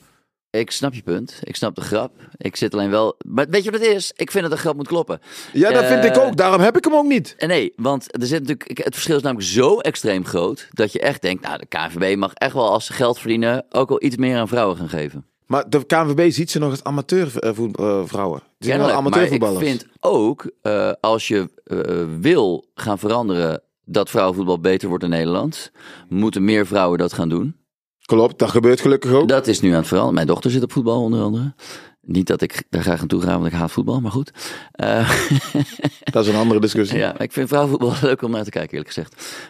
Ik 0.59 0.71
snap 0.71 0.93
je 0.93 1.01
punt. 1.01 1.39
Ik 1.43 1.55
snap 1.55 1.75
de 1.75 1.81
grap. 1.81 2.11
Ik 2.37 2.55
zit 2.55 2.73
alleen 2.73 2.89
wel... 2.89 3.15
Maar 3.25 3.45
weet 3.49 3.63
je 3.63 3.71
wat 3.71 3.79
het 3.79 3.89
is? 3.89 4.11
Ik 4.15 4.31
vind 4.31 4.43
dat 4.43 4.51
de 4.53 4.59
grap 4.59 4.75
moet 4.75 4.87
kloppen. 4.87 5.19
Ja, 5.53 5.71
dat 5.71 5.85
vind 5.85 6.03
Eh, 6.03 6.09
ik 6.09 6.17
ook. 6.17 6.37
Daarom 6.37 6.61
heb 6.61 6.77
ik 6.77 6.83
hem 6.83 6.93
ook 6.95 7.05
niet. 7.05 7.35
En 7.37 7.47
nee, 7.47 7.73
want 7.75 8.21
er 8.21 8.27
zit 8.27 8.39
natuurlijk, 8.39 8.83
het 8.83 8.93
verschil 8.93 9.15
is 9.15 9.21
namelijk 9.21 9.47
zo 9.49 9.79
extreem 9.79 10.25
groot... 10.25 10.67
dat 10.71 10.91
je 10.91 10.99
echt 10.99 11.21
denkt, 11.21 11.43
nou, 11.43 11.57
de 11.57 11.65
KNVB 11.65 12.15
mag 12.17 12.33
echt 12.33 12.53
wel 12.53 12.71
als 12.71 12.85
ze 12.85 12.93
geld 12.93 13.19
verdienen... 13.19 13.65
ook 13.69 13.89
wel 13.89 14.03
iets 14.03 14.15
meer 14.15 14.37
aan 14.37 14.47
vrouwen 14.47 14.77
gaan 14.77 14.89
geven. 14.89 15.25
Maar 15.45 15.69
de 15.69 15.85
KNVB 15.85 16.31
ziet 16.31 16.51
ze 16.51 16.59
nog 16.59 16.69
als 16.69 16.83
amateurvrouwen. 16.83 17.71
Wel 18.09 18.41
Kennelijk. 18.59 18.79
Maar 18.79 18.89
ik 18.89 18.95
amateurvoetballers. 18.95 19.65
vind 19.65 19.85
ook, 19.99 20.51
eh, 20.61 20.91
als 20.99 21.27
je 21.27 21.49
eh, 21.63 21.79
wil 22.19 22.65
gaan 22.75 22.99
veranderen... 22.99 23.61
dat 23.85 24.09
vrouwenvoetbal 24.09 24.59
beter 24.59 24.89
wordt 24.89 25.03
in 25.03 25.09
Nederland... 25.09 25.71
moeten 26.09 26.43
meer 26.45 26.65
vrouwen 26.65 26.97
dat 26.97 27.13
gaan 27.13 27.29
doen. 27.29 27.55
Klopt, 28.07 28.39
dat 28.39 28.49
gebeurt 28.49 28.81
gelukkig 28.81 29.11
ook. 29.11 29.27
Dat 29.27 29.47
is 29.47 29.59
nu 29.61 29.69
aan 29.71 29.75
het 29.77 29.87
veranderen. 29.87 30.15
Mijn 30.15 30.27
dochter 30.27 30.51
zit 30.51 30.63
op 30.63 30.71
voetbal 30.71 31.01
onder 31.01 31.21
andere. 31.21 31.53
Niet 32.01 32.27
dat 32.27 32.41
ik 32.41 32.63
daar 32.69 32.81
graag 32.81 33.01
aan 33.01 33.07
toe 33.07 33.21
ga, 33.21 33.33
want 33.33 33.45
ik 33.45 33.51
haat 33.51 33.71
voetbal, 33.71 34.01
maar 34.01 34.11
goed. 34.11 34.31
Eh, 34.71 35.11
Dat 36.03 36.25
is 36.25 36.31
een 36.33 36.39
andere 36.39 36.59
discussie. 36.59 36.97
ja, 36.97 37.19
ik 37.19 37.31
vind 37.31 37.47
vrouwenvoetbal 37.47 37.93
leuk 38.09 38.21
om 38.21 38.31
naar 38.31 38.43
te 38.43 38.49
kijken, 38.49 38.77
eerlijk 38.77 38.93
gezegd. 38.93 39.41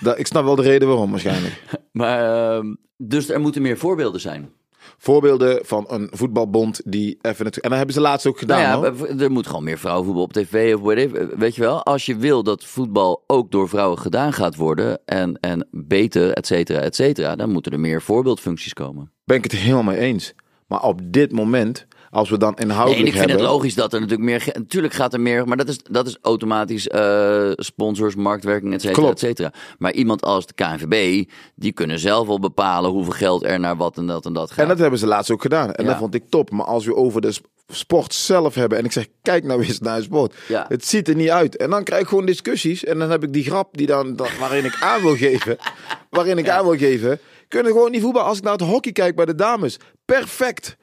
Dat- 0.00 0.18
ik 0.18 0.26
snap 0.26 0.44
wel 0.44 0.54
de 0.56 0.62
reden 0.62 0.88
waarom 0.88 1.10
waarschijnlijk. 1.10 1.62
Maar, 1.92 2.54
ehm, 2.56 2.74
dus 2.96 3.28
er 3.28 3.40
moeten 3.40 3.62
meer 3.62 3.78
voorbeelden 3.78 4.20
zijn. 4.20 4.50
Voorbeelden 4.98 5.58
van 5.64 5.84
een 5.88 6.08
voetbalbond 6.12 6.80
die 6.84 7.18
even... 7.22 7.46
Het, 7.46 7.60
en 7.60 7.68
dat 7.68 7.78
hebben 7.78 7.94
ze 7.94 8.00
laatst 8.00 8.26
ook 8.26 8.38
gedaan, 8.38 8.80
nou 8.80 9.08
ja, 9.08 9.24
er 9.24 9.30
moet 9.30 9.46
gewoon 9.46 9.64
meer 9.64 9.78
vrouwenvoetbal 9.78 10.22
op 10.22 10.32
tv 10.32 10.74
of 10.74 10.80
whatever. 10.80 11.38
Weet 11.38 11.54
je 11.54 11.60
wel, 11.60 11.84
als 11.84 12.06
je 12.06 12.16
wil 12.16 12.42
dat 12.42 12.64
voetbal 12.64 13.24
ook 13.26 13.50
door 13.50 13.68
vrouwen 13.68 13.98
gedaan 13.98 14.32
gaat 14.32 14.56
worden 14.56 15.00
en, 15.04 15.38
en 15.40 15.68
beter, 15.70 16.32
et 16.32 16.46
cetera, 16.46 16.80
et 16.80 16.94
cetera, 16.94 17.36
dan 17.36 17.50
moeten 17.50 17.72
er 17.72 17.80
meer 17.80 18.02
voorbeeldfuncties 18.02 18.72
komen. 18.72 19.12
Ben 19.24 19.36
ik 19.36 19.42
het 19.42 19.52
helemaal 19.52 19.82
mee 19.82 19.98
eens. 19.98 20.34
Maar 20.66 20.82
op 20.82 21.00
dit 21.04 21.32
moment, 21.32 21.86
als 22.10 22.30
we 22.30 22.38
dan 22.38 22.54
Nee, 22.56 22.66
inhoudelijk 22.66 23.00
en 23.00 23.06
ik 23.06 23.12
vind 23.12 23.24
hebben... 23.28 23.46
het 23.46 23.54
logisch 23.54 23.74
dat 23.74 23.92
er 23.92 24.00
natuurlijk 24.00 24.28
meer. 24.28 24.48
Natuurlijk 24.58 24.94
gaat 24.94 25.12
er 25.12 25.20
meer. 25.20 25.46
Maar 25.48 25.56
dat 25.56 25.68
is, 25.68 25.78
dat 25.90 26.06
is 26.06 26.18
automatisch 26.22 26.88
eh, 26.88 27.50
sponsors, 27.54 28.14
marktwerking, 28.14 28.74
et 28.74 28.80
cetera, 28.82 29.08
et 29.08 29.18
cetera. 29.18 29.52
Maar 29.78 29.92
iemand 29.92 30.22
als 30.22 30.46
de 30.46 30.52
KNVB, 30.54 31.24
die 31.54 31.72
kunnen 31.72 31.98
zelf 31.98 32.26
wel 32.26 32.40
bepalen 32.40 32.90
hoeveel 32.90 33.12
geld 33.12 33.44
er 33.44 33.60
naar 33.60 33.76
wat 33.76 33.96
en 33.96 34.06
dat 34.06 34.24
en 34.26 34.32
dat 34.32 34.50
gaat. 34.50 34.58
En 34.58 34.68
dat 34.68 34.78
hebben 34.78 34.98
ze 34.98 35.06
laatst 35.06 35.30
ook 35.30 35.42
gedaan. 35.42 35.72
En 35.72 35.84
Ja. 35.84 35.90
dat 35.90 35.98
vond 35.98 36.14
ik 36.14 36.22
top. 36.28 36.50
Maar 36.50 36.66
als 36.66 36.84
we 36.86 36.94
over 36.94 37.20
de 37.20 37.32
sp- 37.32 37.46
sport 37.68 38.14
zelf 38.14 38.54
hebben... 38.54 38.78
en 38.78 38.84
ik 38.84 38.92
zeg, 38.92 39.06
kijk 39.22 39.44
nou 39.44 39.62
eens 39.64 39.80
naar 39.80 40.02
sport. 40.02 40.34
Ja. 40.48 40.64
Het 40.68 40.86
ziet 40.86 41.08
er 41.08 41.14
niet 41.14 41.30
uit. 41.30 41.56
En 41.56 41.70
dan 41.70 41.84
krijg 41.84 42.02
ik 42.02 42.08
gewoon 42.08 42.26
discussies. 42.26 42.84
En 42.84 42.98
dan 42.98 43.10
heb 43.10 43.22
ik 43.22 43.32
die 43.32 43.44
grap 43.44 43.76
die 43.76 43.86
dan, 43.86 44.16
waarin 44.38 44.64
ik 44.64 44.76
aan 44.80 45.02
wil 45.02 45.16
geven... 45.16 45.56
waarin 46.10 46.38
ik 46.38 46.48
aan 46.48 46.64
wil 46.64 46.76
geven... 46.76 47.18
kunnen 47.48 47.72
gewoon 47.72 47.90
niet 47.90 48.02
voetballen. 48.02 48.28
Als 48.28 48.38
ik 48.38 48.44
naar 48.44 48.52
het 48.52 48.62
hockey 48.62 48.92
kijk 48.92 49.16
bij 49.16 49.24
de 49.24 49.34
dames... 49.34 49.78
perfect. 50.04 50.76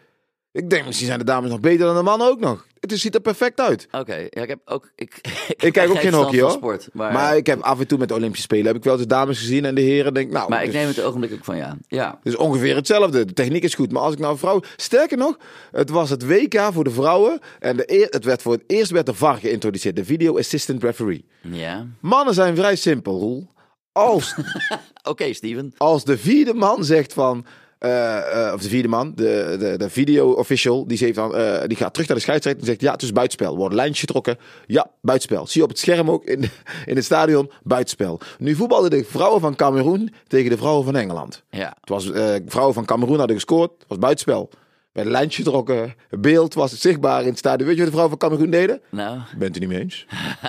Ik 0.53 0.69
denk, 0.69 0.85
misschien 0.85 1.07
zijn 1.07 1.19
de 1.19 1.25
dames 1.25 1.49
nog 1.49 1.59
beter 1.59 1.85
dan 1.85 1.95
de 1.95 2.01
mannen 2.01 2.27
ook 2.27 2.39
nog. 2.39 2.67
Het 2.79 2.91
is- 2.91 3.01
ziet 3.01 3.15
er 3.15 3.21
perfect 3.21 3.59
uit. 3.59 3.87
Oké, 3.91 4.15
ja, 4.15 4.41
ik 4.41 4.47
heb 4.47 4.59
ook. 4.65 4.91
Ik, 4.95 5.21
Ik 5.67 5.73
kijk 5.73 5.89
ook 5.89 5.99
geen 5.99 6.13
hockey 6.13 6.39
hoor. 6.41 6.51
Sport, 6.51 6.89
maar, 6.93 7.13
maar, 7.13 7.37
ik 7.37 7.45
heb 7.45 7.61
af 7.61 7.79
en 7.79 7.87
toe 7.87 7.97
met 7.97 8.07
de 8.07 8.13
Olympische 8.13 8.43
Spelen... 8.45 8.65
heb 8.65 8.75
ik 8.75 8.83
wel 8.83 8.97
de 8.97 9.05
dames 9.05 9.39
gezien 9.39 9.65
en 9.65 9.75
de 9.75 9.81
heren 9.81 10.13
denk 10.13 10.31
nou... 10.31 10.49
maar 10.49 10.59
ik 10.63 10.65
dus- 10.71 10.75
neem 10.75 10.87
het 10.87 11.01
ogenblikkelijk 11.01 11.45
van 11.45 11.57
je 11.57 11.63
aan. 11.63 11.79
Ja. 11.87 12.19
Het 12.23 12.33
is 12.33 12.35
ongeveer 12.39 12.75
hetzelfde. 12.75 13.25
De 13.25 13.33
techniek 13.33 13.63
is 13.63 13.75
goed. 13.75 13.91
Maar 13.91 14.01
als 14.01 14.13
ik 14.13 14.19
nou 14.19 14.37
vrouw. 14.37 14.61
Sterker 14.75 15.17
nog, 15.17 15.37
het 15.71 15.89
was 15.89 16.09
het 16.09 16.25
WK 16.27 16.59
voor 16.73 16.83
de 16.83 16.91
vrouwen. 16.91 17.39
En 17.59 17.77
de 17.77 17.83
eer, 17.93 18.07
het 18.09 18.23
werd 18.25 18.41
voor 18.41 18.53
het 18.53 18.63
eerst 18.67 18.91
werd 18.91 19.05
de 19.05 19.13
VAR 19.13 19.37
geïntroduceerd. 19.37 19.95
De 19.95 20.05
Video 20.05 20.37
Assistant 20.37 20.83
Referee. 20.83 21.25
Ja. 21.41 21.87
Mannen 22.01 22.33
zijn 22.33 22.55
vrij 22.55 22.75
simpel, 22.75 23.19
Roel. 23.19 23.51
Als, 23.91 24.35
Oké, 25.09 25.33
Steven. 25.33 25.73
als 25.77 26.03
de 26.03 26.17
vierde 26.17 26.53
man 26.53 26.83
zegt 26.83 27.13
van. 27.13 27.45
Eh, 27.83 28.47
eh, 28.47 28.53
of 28.53 28.61
de 28.61 28.69
vierde 28.69 28.87
man, 28.87 29.11
de, 29.15 29.55
de, 29.59 29.77
de 29.77 29.89
video 29.89 30.31
official, 30.31 30.87
die, 30.87 30.97
zegt 30.97 31.15
dan, 31.15 31.35
eh, 31.35 31.67
die 31.67 31.77
gaat 31.77 31.93
terug 31.93 32.07
naar 32.07 32.17
de 32.17 32.23
scheidsrechter 32.23 32.61
en 32.61 32.67
zegt: 32.67 32.81
Ja, 32.81 32.91
het 32.91 33.01
is 33.01 33.11
buitenspel. 33.11 33.55
Wordt 33.55 33.71
een 33.71 33.79
lijntje 33.79 33.99
getrokken. 33.99 34.37
Ja, 34.67 34.91
buitenspel. 35.01 35.47
Zie 35.47 35.57
je 35.57 35.63
op 35.63 35.69
het 35.69 35.79
scherm 35.79 36.09
ook 36.09 36.25
in, 36.25 36.41
in 36.91 36.95
het 36.95 37.05
stadion: 37.05 37.51
buitenspel. 37.63 38.19
Nu 38.37 38.55
voetbalden 38.55 38.89
de 38.89 39.03
vrouwen 39.03 39.41
van 39.41 39.55
Cameroen 39.55 40.13
tegen 40.27 40.49
de 40.49 40.57
vrouwen 40.57 40.85
van 40.85 40.95
Engeland. 40.95 41.43
Ja. 41.49 41.77
Het 41.79 41.89
was, 41.89 42.09
vrouwen 42.45 42.73
van 42.73 42.85
Cameroen 42.85 43.17
hadden 43.17 43.35
gescoord. 43.35 43.71
Het 43.71 43.87
was 43.87 43.97
buitenspel. 43.97 44.49
Bij 44.93 45.03
een 45.03 45.11
lijntje 45.11 45.43
getrokken. 45.43 45.95
Het 46.09 46.21
beeld 46.21 46.53
was 46.53 46.79
zichtbaar 46.79 47.21
in 47.21 47.27
het 47.27 47.37
stadion. 47.37 47.67
Weet 47.67 47.77
je 47.77 47.83
wat 47.83 47.91
de 47.91 47.97
vrouwen 47.97 48.19
van 48.19 48.29
Cameroen 48.29 48.51
deden? 48.51 48.81
Nou, 48.91 49.19
Bent 49.37 49.55
u 49.55 49.59
niet 49.59 49.69
mee 49.69 49.79
eens? 49.79 50.05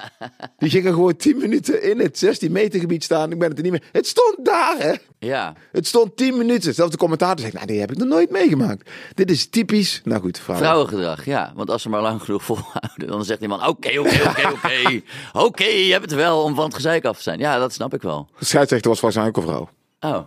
Die 0.59 0.71
gingen 0.71 0.93
gewoon 0.93 1.17
10 1.17 1.37
minuten 1.37 1.83
in 1.83 2.01
het 2.01 2.19
16 2.19 2.53
meter 2.53 2.81
gebied 2.81 3.05
staan. 3.05 3.33
Ik 3.33 3.39
ben 3.39 3.49
het 3.49 3.57
er 3.57 3.63
niet 3.63 3.73
mee. 3.73 3.83
Het 3.93 4.07
stond 4.07 4.37
daar, 4.45 4.77
hè? 4.79 4.93
ja. 5.19 5.53
Het 5.73 5.87
stond 5.87 6.17
10 6.17 6.37
minuten. 6.37 6.75
Zelfs 6.75 6.91
de 6.93 6.97
commentator 6.99 7.41
zegt, 7.41 7.53
nou, 7.55 7.67
die 7.67 7.81
heb 7.81 7.91
ik 7.93 7.99
nog 7.99 8.09
nooit 8.09 8.31
meegemaakt. 8.31 8.91
Dit 9.15 9.31
is 9.31 9.49
typisch. 9.49 10.01
Nou 10.05 10.21
goed, 10.21 10.39
vrouwen. 10.39 10.67
Vrouwengedrag, 10.69 11.25
ja. 11.25 11.53
Want 11.55 11.71
als 11.71 11.83
ze 11.83 11.89
maar 11.89 12.03
lang 12.03 12.23
genoeg 12.23 12.45
volhouden, 12.45 13.07
dan 13.07 13.25
zegt 13.25 13.41
iemand: 13.43 13.67
Oké, 13.67 13.99
oké, 13.99 14.29
oké, 14.29 14.49
oké. 14.49 15.01
Oké, 15.47 15.65
je 15.65 15.93
hebt 15.93 16.05
het 16.11 16.15
wel 16.15 16.43
om 16.43 16.55
van 16.55 16.65
het 16.65 16.75
gezeik 16.75 17.05
af 17.05 17.17
te 17.17 17.23
zijn. 17.23 17.39
Ja, 17.39 17.59
dat 17.59 17.73
snap 17.73 17.95
ik 17.95 18.03
wel. 18.03 18.29
De 18.39 18.45
scheidsrechter 18.45 18.91
was 18.91 19.01
waarschijnlijk 19.01 19.39
ook 19.39 19.45
een 19.45 19.51
vrouw. 19.51 19.69
Oh, 20.13 20.25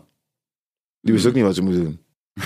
Die 1.01 1.13
wist 1.13 1.25
ook 1.25 1.33
niet 1.33 1.43
wat 1.43 1.55
ze 1.55 1.61
moest 1.61 1.77
doen. 1.77 2.01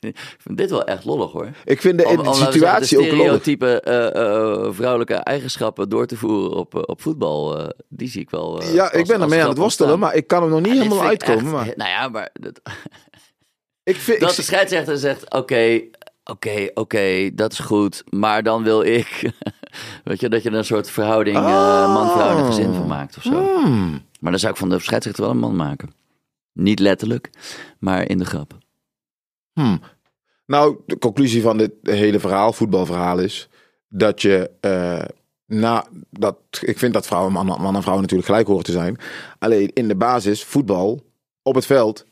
ik 0.00 0.36
vind 0.38 0.58
dit 0.58 0.70
wel 0.70 0.84
echt 0.84 1.04
lollig 1.04 1.32
hoor. 1.32 1.50
Ik 1.64 1.80
vind 1.80 1.98
de, 1.98 2.06
Om, 2.06 2.16
de 2.22 2.34
situatie 2.34 2.86
zeggen, 2.98 3.10
ook 3.20 3.26
lollig. 3.26 3.40
stereotype 3.42 3.80
eh, 3.80 4.06
eh, 4.06 4.72
vrouwelijke 4.72 5.14
eigenschappen 5.14 5.88
door 5.88 6.06
te 6.06 6.16
voeren 6.16 6.56
op, 6.56 6.74
eh, 6.74 6.82
op 6.86 7.02
voetbal, 7.02 7.72
die 7.88 8.08
zie 8.08 8.20
ik 8.20 8.30
wel. 8.30 8.62
Ja, 8.62 8.82
als- 8.82 8.92
ik 8.92 9.06
ben 9.06 9.20
ermee 9.20 9.42
aan 9.42 9.48
het 9.48 9.58
worstelen, 9.58 9.92
ontstaan. 9.92 9.98
maar 9.98 10.14
ik 10.18 10.26
kan 10.26 10.42
hem 10.42 10.50
nog 10.50 10.60
niet 10.60 10.72
Ja, 10.74 10.82
helemaal 10.82 11.04
uitkomen. 11.04 11.42
echt- 11.44 11.52
Maar 11.52 11.72
Nou 11.86 11.90
ja, 11.90 12.08
maar 12.08 12.30
dat- 12.32 12.60
ik 13.82 13.96
vind, 13.96 14.20
dat 14.20 14.30
ik, 14.30 14.36
de 14.36 14.42
scheidsrechter 14.42 14.98
zegt: 14.98 15.34
Oké, 15.34 15.80
oké, 16.24 16.68
oké, 16.74 17.30
dat 17.34 17.52
is 17.52 17.58
goed, 17.58 18.04
maar 18.10 18.42
dan 18.42 18.62
wil 18.62 18.82
ik. 18.82 19.30
Weet 20.04 20.20
je, 20.20 20.28
dat 20.28 20.42
je 20.42 20.50
er 20.50 20.56
een 20.56 20.64
soort 20.64 20.90
verhouding 20.90 21.36
Oh. 21.36 21.92
man-vrouw 21.94 22.38
een 22.38 22.46
gezin 22.46 22.74
van 22.74 22.86
maakt 22.86 23.16
of 23.16 23.22
zo. 23.22 23.30
Hmm. 23.64 24.06
Maar 24.20 24.30
dan 24.30 24.40
zou 24.40 24.52
ik 24.52 24.58
van 24.58 24.68
de 24.68 24.78
scheidsrechter 24.78 25.22
wel 25.22 25.32
een 25.32 25.38
man 25.38 25.56
maken. 25.56 25.90
Niet 26.52 26.78
letterlijk, 26.78 27.30
maar 27.78 28.08
in 28.08 28.18
de 28.18 28.24
grap. 28.24 28.52
Hmm. 29.62 29.80
Nou, 30.46 30.76
de 30.86 30.98
conclusie 30.98 31.42
van 31.42 31.56
dit 31.58 31.70
hele 31.82 32.18
verhaal, 32.20 32.52
voetbalverhaal, 32.52 33.18
is 33.18 33.48
dat 33.88 34.22
je. 34.22 34.50
eh, 34.60 35.04
na, 35.46 35.84
dat, 36.10 36.36
ik 36.60 36.78
vind 36.78 36.92
dat 36.92 37.06
vrouwen, 37.06 37.32
man, 37.32 37.46
man 37.46 37.74
en 37.76 37.82
vrouw 37.82 38.00
natuurlijk 38.00 38.28
gelijk 38.28 38.46
horen 38.46 38.64
te 38.64 38.72
zijn. 38.72 38.98
Alleen 39.38 39.70
in 39.74 39.88
de 39.88 39.96
basis, 39.96 40.44
voetbal, 40.44 41.00
op 41.42 41.54
het 41.54 41.66
veld, 41.66 42.04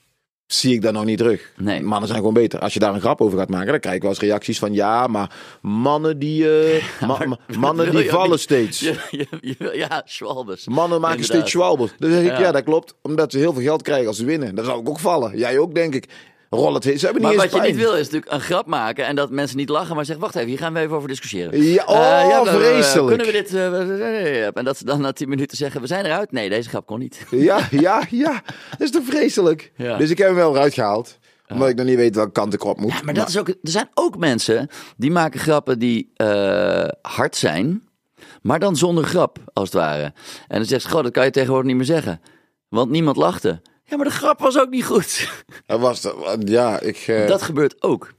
zie 0.46 0.74
ik 0.74 0.82
dat 0.82 0.92
nog 0.92 1.04
niet 1.04 1.18
terug. 1.18 1.52
Nee. 1.56 1.82
Mannen 1.82 2.06
zijn 2.06 2.18
gewoon 2.18 2.34
beter. 2.34 2.60
Als 2.60 2.72
je 2.74 2.78
daar 2.78 2.94
een 2.94 3.00
grap 3.00 3.20
over 3.20 3.38
gaat 3.38 3.48
maken, 3.48 3.66
dan 3.70 3.80
krijg 3.80 3.96
ik 3.96 4.02
wel 4.02 4.10
eens 4.10 4.20
reacties 4.20 4.58
van 4.58 4.72
ja, 4.72 5.06
maar 5.06 5.34
mannen 5.62 6.18
die, 6.18 6.60
eh, 6.60 6.84
ma- 7.08 7.24
ma- 7.26 7.38
mannen 7.58 7.90
die 7.90 8.10
vallen 8.10 8.30
niet. 8.36 8.40
steeds. 8.40 8.80
Je, 8.80 8.94
je, 9.10 9.26
je- 9.40 9.70
ja, 9.74 10.02
Schwalbes. 10.04 10.66
Mannen 10.68 11.00
maken 11.00 11.16
Inderdaad. 11.16 11.48
steeds 11.48 11.98
zeg 11.98 12.20
ik, 12.22 12.30
ja. 12.30 12.40
Ja. 12.40 12.52
dat 12.52 12.62
klopt. 12.64 12.94
Omdat 13.02 13.32
ze 13.32 13.38
heel 13.38 13.52
veel 13.52 13.62
geld 13.62 13.82
krijgen 13.82 14.06
als 14.08 14.16
ze 14.16 14.24
winnen. 14.24 14.54
Dan 14.54 14.64
zou 14.64 14.80
ik 14.80 14.88
ook 14.88 15.00
vallen. 15.00 15.38
Jij 15.38 15.58
ook, 15.58 15.74
denk 15.74 15.94
ik. 15.94 16.08
Rol 16.50 16.74
het, 16.74 16.82
ze 16.84 16.90
hebben 17.04 17.22
Maar 17.22 17.30
niet 17.32 17.40
wat 17.40 17.52
je 17.52 17.60
niet 17.60 17.76
wil 17.76 17.92
is 17.94 18.04
natuurlijk 18.04 18.32
een 18.32 18.40
grap 18.40 18.66
maken 18.66 19.06
en 19.06 19.16
dat 19.16 19.30
mensen 19.30 19.56
niet 19.56 19.68
lachen, 19.68 19.94
maar 19.96 20.04
zeggen: 20.04 20.24
Wacht 20.24 20.36
even, 20.36 20.48
hier 20.48 20.58
gaan 20.58 20.72
we 20.72 20.80
even 20.80 20.96
over 20.96 21.08
discussiëren. 21.08 21.62
Ja, 21.62 21.84
oh, 21.86 21.96
Eh, 21.96 22.28
ja, 22.28 22.42
we- 22.44 22.50
vreselijk. 22.50 23.06
Kunnen 23.08 23.26
we 23.26 23.32
dit. 23.32 23.54
eh, 23.54 24.56
en 24.56 24.64
dat 24.64 24.76
ze 24.76 24.84
dan 24.84 25.00
na 25.00 25.12
tien 25.12 25.28
minuten 25.28 25.56
zeggen: 25.56 25.80
We 25.80 25.86
zijn 25.86 26.04
eruit. 26.04 26.32
Nee, 26.32 26.48
deze 26.48 26.68
grap 26.68 26.86
kon 26.86 26.98
niet. 26.98 27.26
Ja, 27.30 27.68
ja, 27.70 28.02
ja. 28.10 28.42
Dat 28.70 28.80
is 28.80 28.90
toch 28.90 29.04
vreselijk? 29.04 29.72
Ja. 29.76 29.96
Dus 29.96 30.10
ik 30.10 30.18
heb 30.18 30.26
hem 30.26 30.36
wel 30.36 30.54
eruit 30.54 30.74
gehaald. 30.74 31.18
Omdat 31.48 31.68
ik 31.68 31.76
nog 31.76 31.86
niet 31.86 31.96
weet 31.96 32.14
welke 32.14 32.32
kant 32.32 32.54
ik 32.54 32.64
op 32.64 32.80
moet. 32.80 32.92
Ja, 32.92 33.00
maar 33.04 33.14
dat 33.14 33.28
is 33.28 33.38
ook, 33.38 33.48
er 33.48 33.56
zijn 33.62 33.88
ook 33.94 34.16
mensen 34.16 34.68
die 34.96 35.10
maken 35.10 35.40
grappen 35.40 35.78
die 35.78 36.10
eh, 36.16 36.88
hard 37.02 37.36
zijn, 37.36 37.82
maar 38.42 38.58
dan 38.58 38.76
zonder 38.76 39.04
grap, 39.04 39.38
als 39.52 39.64
het 39.64 39.78
ware. 39.78 40.02
En 40.48 40.56
dan 40.58 40.64
zegt 40.64 40.82
ze, 40.82 40.88
goh, 40.88 41.02
dat 41.02 41.12
kan 41.12 41.24
je 41.24 41.30
tegenwoordig 41.30 41.66
niet 41.66 41.76
meer 41.76 41.84
zeggen. 41.84 42.20
Want 42.68 42.90
niemand 42.90 43.16
lachte. 43.16 43.60
Ja, 43.86 43.96
maar 43.96 44.06
de 44.06 44.12
grap 44.12 44.40
was 44.40 44.58
ook 44.58 44.70
niet 44.70 44.84
goed. 44.84 45.28
Er 45.66 45.78
was 45.78 46.00
dat, 46.00 46.16
ja, 46.44 46.80
ik... 46.80 46.96
eh, 47.06 47.26
Dat 47.26 47.42
gebeurt 47.42 47.82
ook. 47.82 48.12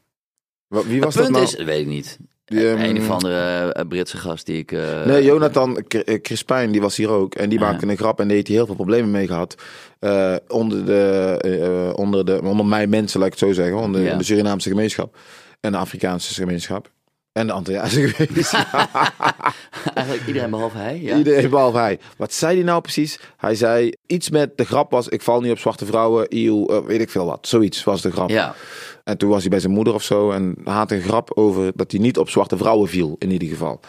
wie 0.67 1.01
was 1.01 1.13
het 1.15 1.23
dat 1.23 1.31
nou? 1.31 1.43
is, 1.43 1.51
dat 1.55 1.65
weet 1.65 1.79
ik 1.81 1.87
niet. 1.87 2.17
Die, 2.45 2.69
ehm, 2.69 2.79
een 2.81 2.97
of 2.97 3.09
andere 3.09 3.71
eh, 3.73 3.87
Britse 3.87 4.17
gast 4.17 4.45
die 4.45 4.57
ik... 4.57 4.71
eh, 4.71 5.05
Nee, 5.05 5.23
Jonathan 5.23 5.83
Crispijn, 6.21 6.71
die 6.71 6.81
was 6.81 6.95
hier 6.97 7.09
ook. 7.09 7.35
En 7.35 7.49
die 7.49 7.59
Ja. 7.59 7.65
maakte 7.71 7.87
een 7.87 7.97
grap 7.97 8.19
en 8.19 8.25
die 8.27 8.35
heeft 8.35 8.47
hij 8.47 8.55
heel 8.55 8.65
veel 8.65 8.75
problemen 8.75 9.11
mee 9.11 9.27
gehad. 9.27 9.55
Eh, 9.99 10.35
onder, 10.47 10.85
de, 10.85 11.91
onder, 11.95 12.25
de, 12.25 12.41
onder 12.43 12.65
mijn 12.65 12.89
mensen, 12.89 13.19
laat 13.19 13.27
ik 13.33 13.39
het 13.39 13.47
zo 13.47 13.53
zeggen. 13.53 13.77
Onder 13.77 14.17
de 14.17 14.23
Surinaamse 14.23 14.69
gemeenschap. 14.69 15.17
En 15.59 15.71
de 15.71 15.77
Afrikaanse 15.77 16.33
gemeenschap. 16.33 16.91
En 17.37 17.47
de 17.47 17.53
Antilliaanse 17.53 18.07
gemeenschap. 18.07 18.89
Eigenlijk 19.93 20.27
iedereen 20.27 20.49
behalve 20.49 20.77
hij. 20.77 21.01
Ja. 21.01 21.17
Iedereen 21.17 21.49
behalve 21.49 21.77
hij. 21.77 21.99
Wat 22.17 22.33
zei 22.33 22.55
hij 22.55 22.63
nou 22.65 22.81
precies? 22.81 23.19
Hij 23.37 23.55
zei 23.55 23.93
iets 24.07 24.29
met 24.29 24.57
de 24.57 24.65
grap 24.65 24.91
was: 24.91 25.07
ik 25.07 25.21
val 25.21 25.41
niet 25.41 25.51
op 25.51 25.59
zwarte 25.59 25.85
vrouwen, 25.85 26.25
eeuw, 26.29 26.67
eh, 26.67 26.85
weet 26.85 27.01
ik 27.01 27.09
veel 27.09 27.25
wat. 27.25 27.47
Zoiets 27.47 27.83
was 27.83 28.01
de 28.01 28.11
grap. 28.11 28.29
ja. 28.29 28.55
En 29.03 29.17
toen 29.17 29.29
was 29.29 29.41
hij 29.41 29.49
bij 29.49 29.59
zijn 29.59 29.73
moeder 29.73 29.93
of 29.93 30.03
zo 30.03 30.31
en 30.31 30.55
had 30.63 30.91
een 30.91 31.01
grap 31.01 31.31
over 31.37 31.71
dat 31.75 31.91
hij 31.91 31.99
niet 31.99 32.17
op 32.17 32.29
zwarte 32.29 32.57
vrouwen 32.57 32.89
viel, 32.89 33.15
in 33.19 33.31
ieder 33.31 33.47
geval. 33.47 33.79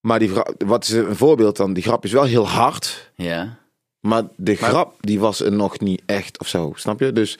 Maar 0.00 0.18
die 0.18 0.30
vrouw, 0.30 0.44
wat 0.66 0.82
is 0.84 0.90
een 0.90 1.16
voorbeeld 1.16 1.56
dan? 1.56 1.72
Die 1.72 1.82
grap 1.82 2.04
is 2.04 2.12
wel 2.12 2.24
heel 2.24 2.48
hard, 2.48 3.12
ja. 3.14 3.58
maar 4.00 4.22
de 4.36 4.56
Maar- 4.60 4.70
grap 4.70 4.94
die 5.00 5.20
was 5.20 5.40
er 5.40 5.52
nog 5.52 5.80
niet 5.80 6.02
echt 6.06 6.38
of 6.38 6.48
zo, 6.48 6.72
snap 6.74 7.00
je? 7.00 7.12
Dus 7.12 7.38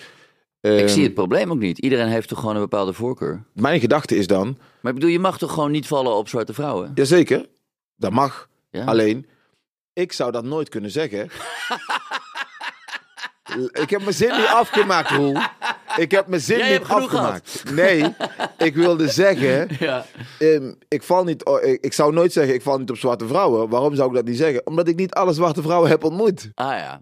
Ik 0.63 0.79
ehm, 0.79 0.89
zie 0.89 1.03
het 1.05 1.15
probleem 1.15 1.51
ook 1.51 1.59
niet. 1.59 1.79
Iedereen 1.79 2.09
heeft 2.09 2.29
toch 2.29 2.39
gewoon 2.39 2.55
een 2.55 2.61
bepaalde 2.61 2.93
voorkeur. 2.93 3.43
mijn 3.53 3.81
gedachte 3.81 4.17
is 4.17 4.27
dan, 4.27 4.59
Maar 4.81 4.93
ik 4.93 4.99
bedoel, 4.99 5.11
je 5.15 5.19
mag 5.19 5.39
toch 5.39 5.53
gewoon 5.53 5.71
niet 5.71 5.87
vallen 5.87 6.15
op 6.17 6.29
zwarte 6.29 6.53
vrouwen? 6.55 6.91
jazeker, 6.95 7.47
dat 7.97 8.11
mag. 8.13 8.49
Ja? 8.71 8.85
Alleen, 8.85 9.27
ik 9.93 10.13
zou 10.13 10.31
dat 10.33 10.45
nooit 10.45 10.69
kunnen 10.69 10.91
zeggen. 10.91 11.31
ik 13.73 13.91
heb 13.91 14.01
mijn 14.01 14.15
zin 14.15 14.37
niet 14.37 14.47
afgemaakt, 14.47 15.11
Roel. 15.11 15.37
Ik 15.97 16.11
heb 16.11 16.27
mijn 16.27 16.41
zin 16.41 16.59
Jij 16.59 16.79
niet 16.79 16.89
afgemaakt. 16.89 17.65
Nee, 17.73 18.15
ik 18.59 18.75
wilde 18.75 19.09
zeggen, 19.09 19.69
Ja. 19.79 20.07
ehm, 20.39 20.73
ik, 20.89 21.03
val 21.03 21.25
niet, 21.25 21.49
ik, 21.63 21.85
ik 21.85 21.93
zou 21.93 22.13
nooit 22.13 22.33
zeggen, 22.33 22.55
ik 22.55 22.63
val 22.63 22.79
niet 22.79 22.91
op 22.91 22.97
zwarte 22.97 23.27
vrouwen. 23.27 23.69
Waarom 23.69 23.95
zou 23.95 24.09
ik 24.09 24.15
dat 24.15 24.25
niet 24.25 24.37
zeggen? 24.37 24.67
Omdat 24.67 24.89
ik 24.89 24.97
niet 24.97 25.15
alle 25.15 25.33
zwarte 25.33 25.63
vrouwen 25.63 25.91
heb 25.91 26.05
ontmoet. 26.05 26.51
Ah 26.55 26.79
ja. 26.79 27.01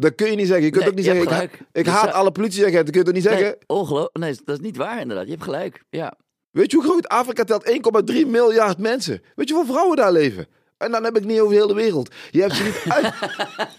Dat 0.00 0.14
kun 0.14 0.30
je 0.30 0.36
niet 0.36 0.46
zeggen. 0.46 0.64
Je 0.64 0.70
kunt 0.70 0.82
Nee, 0.82 0.90
ook 0.92 0.96
niet 0.98 1.04
zeggen, 1.04 1.42
ik, 1.72 1.84
Dus 1.84 1.92
haat 1.94 2.12
alle 2.12 2.30
politieagenten. 2.32 2.84
Dat 2.84 2.90
kun 2.94 3.00
je 3.00 3.06
toch 3.06 3.14
niet 3.14 3.24
zeggen? 3.24 3.56
Nee, 3.66 4.08
nee, 4.12 4.38
dat 4.44 4.56
is 4.58 4.62
niet 4.64 4.76
waar 4.76 5.00
inderdaad. 5.00 5.24
Je 5.24 5.30
hebt 5.32 5.42
gelijk. 5.44 5.82
Ja. 5.90 6.14
Weet 6.50 6.70
je 6.70 6.76
hoe 6.76 6.86
groot 6.86 7.08
Afrika 7.08 7.44
telt? 7.44 7.70
1,3 8.10 8.26
miljard 8.26 8.78
mensen. 8.78 9.22
Weet 9.34 9.48
je 9.48 9.54
hoeveel 9.54 9.72
vrouwen 9.72 9.96
daar 9.96 10.12
leven? 10.12 10.46
En 10.78 10.90
dan 10.90 11.04
heb 11.04 11.16
ik 11.16 11.24
niet 11.24 11.40
over 11.40 11.54
heel 11.54 11.66
de 11.66 11.74
wereld. 11.74 12.14
Je 12.30 12.40
hebt 12.40 12.54
ze 12.54 12.62
niet 12.62 12.82
uit... 12.88 13.12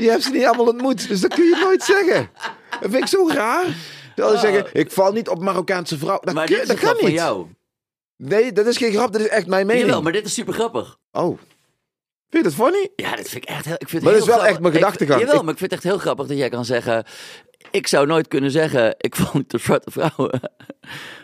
Je 0.00 0.10
hebt 0.10 0.22
ze 0.22 0.30
niet 0.30 0.44
allemaal 0.44 0.66
ontmoet. 0.66 1.08
Dus 1.08 1.20
dat 1.20 1.34
kun 1.34 1.44
je 1.44 1.56
nooit 1.64 1.82
zeggen. 1.82 2.30
Dat 2.80 2.90
vind 2.90 2.94
ik 3.02 3.06
zo 3.06 3.28
raar. 3.28 3.64
Dat 4.14 4.32
je 4.32 4.38
zeggen, 4.38 4.66
ik 4.72 4.90
val 4.92 5.12
niet 5.12 5.28
op 5.28 5.40
Marokkaanse 5.42 5.98
vrouw. 5.98 6.18
Dat, 6.20 6.34
Maar 6.34 6.46
kun- 6.46 6.54
dit 6.54 6.62
is 6.62 6.68
dat 6.68 6.76
kan 6.78 6.86
grap 6.88 6.98
van 7.00 7.08
niet. 7.08 7.18
jou. 7.18 7.46
Nee, 8.16 8.52
dat 8.52 8.66
is 8.66 8.76
geen 8.76 8.92
grap. 8.92 9.12
Dat 9.12 9.20
is 9.20 9.28
echt 9.28 9.46
mijn 9.46 9.66
mening. 9.66 9.84
Jawel, 9.86 10.02
maar 10.02 10.12
dit 10.12 10.26
is 10.26 10.34
super 10.34 10.54
grappig. 10.54 10.98
Oh. 11.12 11.38
Vind 12.30 12.44
je 12.44 12.50
dat 12.56 12.66
funny? 12.66 12.88
Ja, 12.96 13.16
dat 13.16 13.28
vind 13.28 13.42
ik 13.44 13.50
echt 13.50 13.64
heel... 13.64 13.74
Ik 13.78 13.88
vind 13.88 14.02
Maar 14.02 14.12
dat 14.12 14.22
is 14.22 14.28
wel 14.28 14.46
echt 14.46 14.60
mijn 14.60 14.74
gedachtegang. 14.74 15.20
Jawel, 15.20 15.36
Ik- 15.36 15.42
maar 15.42 15.52
ik 15.52 15.58
vind 15.58 15.70
het 15.70 15.80
echt 15.80 15.90
heel 15.92 15.98
grappig 16.02 16.26
dat 16.26 16.36
jij 16.36 16.48
kan 16.48 16.64
zeggen... 16.64 17.04
Ik 17.70 17.86
zou 17.86 18.06
nooit 18.06 18.28
kunnen 18.28 18.50
zeggen, 18.50 18.94
ik 18.98 19.16
niet 19.32 19.54
op 19.54 19.60
zwarte 19.60 19.90
vrouwen. 19.90 20.40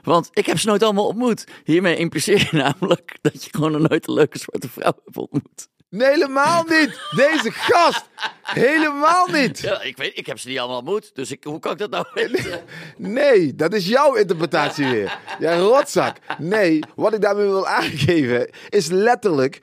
Want 0.03 0.29
ik 0.33 0.47
heb 0.47 0.59
ze 0.59 0.67
nooit 0.67 0.83
allemaal 0.83 1.07
ontmoet. 1.07 1.45
Hiermee 1.65 1.97
impliceer 1.97 2.49
je 2.51 2.57
namelijk 2.57 3.17
dat 3.21 3.45
je 3.45 3.51
gewoon 3.53 3.73
nog 3.73 3.89
nooit 3.89 4.09
een 4.09 4.15
leuke 4.15 4.39
zwarte 4.39 4.69
vrouw 4.69 4.93
hebt 5.05 5.17
ontmoet. 5.17 5.69
Nee, 5.91 6.09
helemaal 6.09 6.65
niet. 6.69 6.99
Deze 7.17 7.51
gast. 7.51 8.05
Helemaal 8.43 9.27
niet. 9.27 9.59
Ja, 9.59 9.83
ik 9.83 9.97
weet, 9.97 10.19
ik 10.19 10.27
heb 10.27 10.39
ze 10.39 10.49
niet 10.49 10.59
allemaal 10.59 10.77
ontmoet. 10.79 11.11
Dus 11.15 11.31
ik, 11.31 11.45
hoe 11.45 11.59
kan 11.59 11.73
ik 11.73 11.79
dat 11.79 11.91
nou 11.91 12.07
weten? 12.15 12.61
Nee, 12.97 13.55
dat 13.55 13.73
is 13.73 13.87
jouw 13.89 14.15
interpretatie 14.15 14.87
weer. 14.87 15.19
Ja, 15.39 15.57
rotzak. 15.57 16.17
Nee, 16.39 16.81
wat 16.95 17.15
ik 17.15 17.21
daarmee 17.21 17.47
wil 17.47 17.67
aangeven 17.67 18.51
is 18.69 18.87
letterlijk 18.89 19.61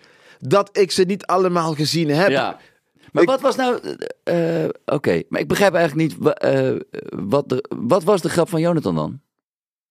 dat 0.48 0.78
ik 0.78 0.92
ze 0.92 1.04
niet 1.04 1.26
allemaal 1.26 1.74
gezien 1.74 2.10
heb. 2.10 2.30
Ja. 2.30 2.58
Maar 3.12 3.24
Ik- 3.24 3.30
wat 3.30 3.42
was 3.42 3.56
nou... 3.56 3.80
eh, 4.24 4.64
eh, 4.64 4.70
Oké, 4.86 5.22
maar 5.30 5.40
ik 5.42 5.48
begrijp 5.48 5.74
eigenlijk 5.74 6.10
niet... 6.20 6.30
eh, 6.34 6.72
wat, 7.10 7.50
de, 7.50 7.66
wat 7.80 8.04
was 8.04 8.22
de 8.22 8.30
grap 8.30 8.50
van 8.50 8.62
Jonathan 8.62 8.96
dan? 8.96 9.20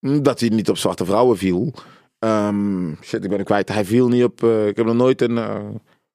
Hm, 0.00 0.22
Dat 0.22 0.40
hij 0.40 0.48
niet 0.48 0.68
op 0.68 0.76
zwarte 0.76 1.04
vrouwen 1.04 1.36
viel. 1.38 1.72
Ehm, 2.18 2.92
shit, 3.02 3.22
ik 3.22 3.28
ben 3.28 3.36
hem 3.38 3.44
kwijt. 3.44 3.68
Hij 3.68 3.84
viel 3.84 4.08
niet 4.08 4.24
op... 4.24 4.42
ik 4.44 4.76
heb 4.76 4.86
nog 4.86 4.94
nooit 4.94 5.22
een... 5.22 5.34